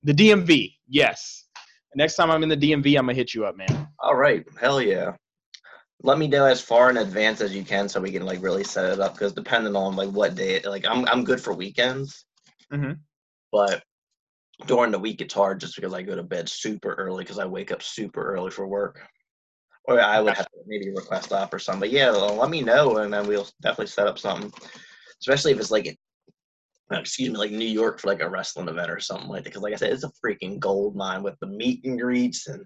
[0.04, 0.74] The DMV.
[0.88, 1.44] Yes.
[1.94, 3.88] Next time I'm in the DMV, I'm gonna hit you up, man.
[4.00, 5.12] All right, hell yeah.
[6.02, 8.62] Let me know as far in advance as you can so we can like really
[8.62, 12.24] set it up because depending on like what day, like I'm I'm good for weekends,
[12.72, 12.98] Mhm.
[13.50, 13.82] but
[14.66, 17.46] during the week it's hard just because I go to bed super early because I
[17.46, 19.00] wake up super early for work.
[19.84, 21.80] Or I would have to maybe request off or something.
[21.80, 24.52] But yeah, let me know and then we'll definitely set up something.
[25.20, 25.98] Especially if it's like
[26.92, 29.50] uh, excuse me, like New York for like a wrestling event or something like that.
[29.50, 32.64] Because like I said, it's a freaking gold mine with the meet and greets and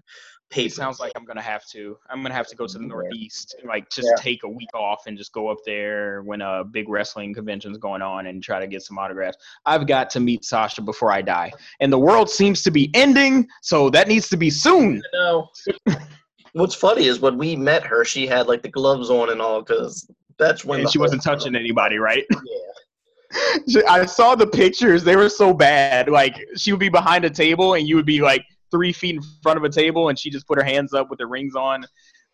[0.53, 0.67] paper.
[0.67, 1.97] It sounds like I'm gonna have to.
[2.09, 2.87] I'm gonna have to go to the Yeah.
[2.87, 4.21] Northeast, like just Yeah.
[4.21, 8.01] take a week off and just go up there when a big wrestling convention's going
[8.01, 9.37] on and try to get some autographs.
[9.65, 13.47] I've got to meet Sasha before I die, and the world seems to be ending,
[13.61, 15.01] so that needs to be soon.
[15.13, 15.49] No.
[16.53, 19.61] What's funny is when we met her, she had like the gloves on and all
[19.63, 20.07] because
[20.37, 22.25] that's when And she wasn't touching anybody, right?
[22.29, 23.81] Yeah.
[23.89, 26.09] I saw the pictures; they were so bad.
[26.09, 29.21] Like she would be behind a table, and you would be like three feet in
[29.43, 31.85] front of a table, and she just put her hands up with the rings on.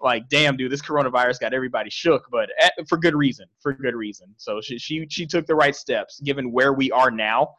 [0.02, 3.48] Like, damn, dude, this coronavirus got everybody shook, but eh, for good reason.
[3.60, 4.34] For good reason.
[4.38, 7.56] So she she she took the right steps, given where we are now.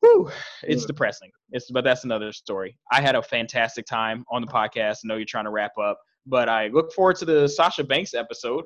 [0.00, 0.30] Whew,
[0.62, 1.30] it's depressing.
[1.50, 2.78] It's but that's another story.
[2.92, 4.98] I had a fantastic time on the podcast.
[5.04, 8.14] I know you're trying to wrap up, but I look forward to the Sasha Banks
[8.14, 8.64] episode.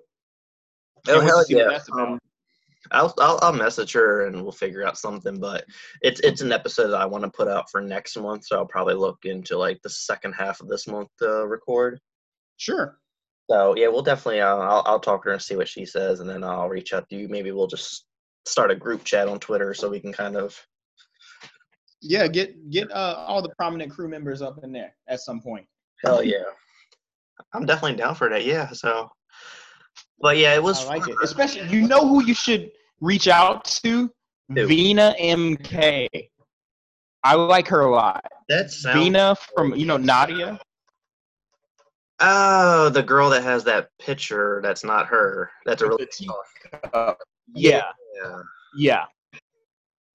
[1.08, 2.02] Oh Can't wait to hell yeah!
[2.02, 2.18] Um,
[2.90, 5.38] I'll, I'll I'll message her and we'll figure out something.
[5.38, 5.64] But
[6.02, 8.94] it's it's an episode I want to put out for next month, so I'll probably
[8.94, 12.00] look into like the second half of this month to record.
[12.56, 12.98] Sure.
[13.50, 14.40] So yeah, we'll definitely.
[14.40, 16.92] Uh, I'll I'll talk to her and see what she says, and then I'll reach
[16.92, 17.28] out to you.
[17.28, 18.06] Maybe we'll just
[18.46, 20.58] start a group chat on Twitter so we can kind of.
[22.00, 25.66] Yeah, get get uh, all the prominent crew members up in there at some point.
[26.04, 26.44] Hell yeah!
[27.54, 28.44] I'm definitely down for that.
[28.44, 28.70] Yeah.
[28.72, 29.10] So.
[30.20, 30.84] But yeah, it was.
[30.84, 31.16] I like it.
[31.22, 32.70] Especially, you know who you should
[33.00, 34.10] reach out to?
[34.54, 34.66] Who?
[34.66, 36.08] Vina MK.
[37.22, 38.24] I like her a lot.
[38.48, 38.84] That's.
[38.84, 40.60] Vina from you know Nadia.
[42.20, 44.60] Oh, the girl that has that picture.
[44.62, 45.50] That's not her.
[45.66, 46.06] That's a really.
[46.22, 47.12] Yeah,
[47.54, 47.82] Yeah.
[48.76, 49.04] yeah,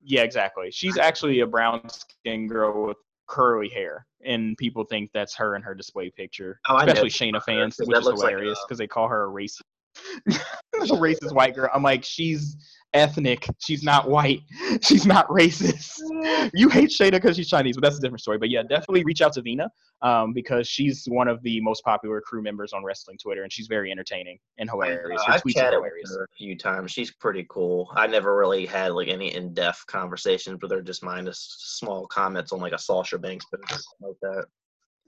[0.02, 0.22] yeah.
[0.22, 0.72] Exactly.
[0.72, 2.98] She's actually a brown skinned girl with
[3.28, 6.60] curly hair, and people think that's her in her display picture.
[6.70, 6.86] Oh, I.
[6.86, 9.62] Especially Shayna fans, which is like, hilarious uh, because they call her a racist.
[10.28, 11.70] a racist white girl.
[11.74, 12.58] I'm like, she's
[12.94, 13.48] ethnic.
[13.60, 14.42] She's not white.
[14.82, 16.00] She's not racist.
[16.54, 18.38] You hate Shayna because she's Chinese, but that's a different story.
[18.38, 19.72] But yeah, definitely reach out to Vina
[20.02, 23.68] um, because she's one of the most popular crew members on wrestling Twitter, and she's
[23.68, 25.24] very entertaining and hilarious.
[25.26, 26.92] Her I've tweets chatted with her a few times.
[26.92, 27.90] She's pretty cool.
[27.96, 32.60] I never really had like any in-depth conversations with her, just minus small comments on
[32.60, 33.62] like a Sasha Banks, but
[34.02, 34.46] like that.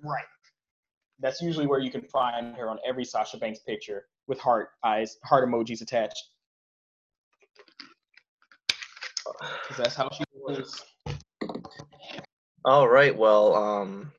[0.04, 0.24] Right.
[1.20, 5.18] That's usually where you can find her on every Sasha Banks picture with heart eyes,
[5.26, 6.24] heart emojis attached.
[9.68, 10.86] 'Cause that's how she was.
[12.64, 13.16] All right.
[13.16, 14.14] Well, um,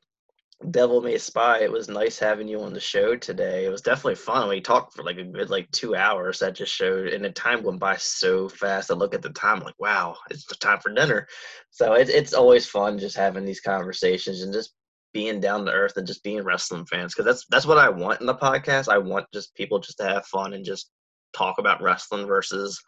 [0.69, 1.59] Devil May Spy.
[1.61, 3.65] It was nice having you on the show today.
[3.65, 4.47] It was definitely fun.
[4.49, 6.37] We talked for like a good like two hours.
[6.39, 8.91] That just showed, and the time went by so fast.
[8.91, 11.27] I look at the time like, wow, it's the time for dinner.
[11.71, 14.75] So it's it's always fun just having these conversations and just
[15.13, 18.21] being down to earth and just being wrestling fans because that's that's what I want
[18.21, 18.89] in the podcast.
[18.89, 20.89] I want just people just to have fun and just
[21.35, 22.81] talk about wrestling versus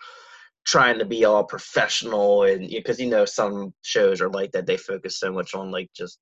[0.66, 4.78] trying to be all professional and because you know some shows are like that they
[4.78, 6.20] focus so much on like just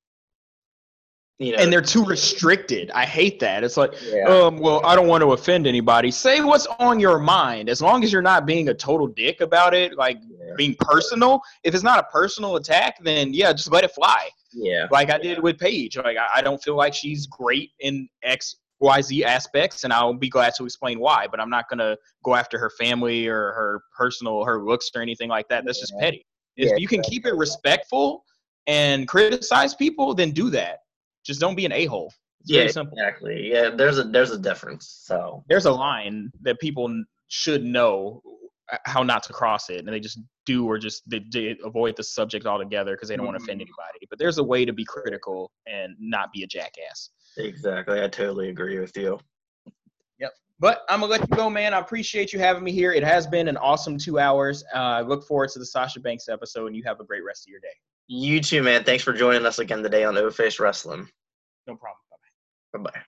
[1.39, 2.91] you know And they're too restricted.
[2.91, 3.63] I hate that.
[3.63, 6.11] It's like, yeah, um, well, I don't want to offend anybody.
[6.11, 7.69] Say what's on your mind.
[7.69, 11.41] As long as you're not being a total dick about it, like yeah, being personal.
[11.63, 14.29] If it's not a personal attack, then yeah, just let it fly.
[14.53, 15.97] Yeah, like I did with Paige.
[15.97, 20.13] Like I, I don't feel like she's great in X, Y, Z aspects, and I'll
[20.13, 21.27] be glad to explain why.
[21.29, 25.29] But I'm not gonna go after her family or her personal, her looks or anything
[25.29, 25.65] like that.
[25.65, 26.25] That's just petty.
[26.55, 28.23] If Yeah, you can keep it respectful
[28.67, 30.79] and criticize people, then do that.
[31.25, 32.11] Just don't be an a hole.
[32.45, 32.97] Yeah, simple.
[32.97, 33.51] exactly.
[33.51, 35.01] Yeah, there's a there's a difference.
[35.05, 38.21] So There's a line that people should know
[38.85, 42.03] how not to cross it, and they just do or just they, they avoid the
[42.03, 44.07] subject altogether because they don't want to offend anybody.
[44.09, 47.09] But there's a way to be critical and not be a jackass.
[47.37, 49.19] exactly, I totally agree with you.
[50.19, 50.31] Yep.
[50.59, 51.73] But I'm gonna let you go, man.
[51.73, 52.93] I appreciate you having me here.
[52.93, 54.63] It has been an awesome two hours.
[54.73, 57.47] Uh, I look forward to the Sasha Banks episode, and you have a great rest
[57.47, 57.75] of your day.
[58.07, 58.83] You too, man.
[58.83, 61.07] Thanks for joining us again today on No Face Wrestling.
[61.67, 61.97] No problem.
[62.73, 63.03] Bye bye.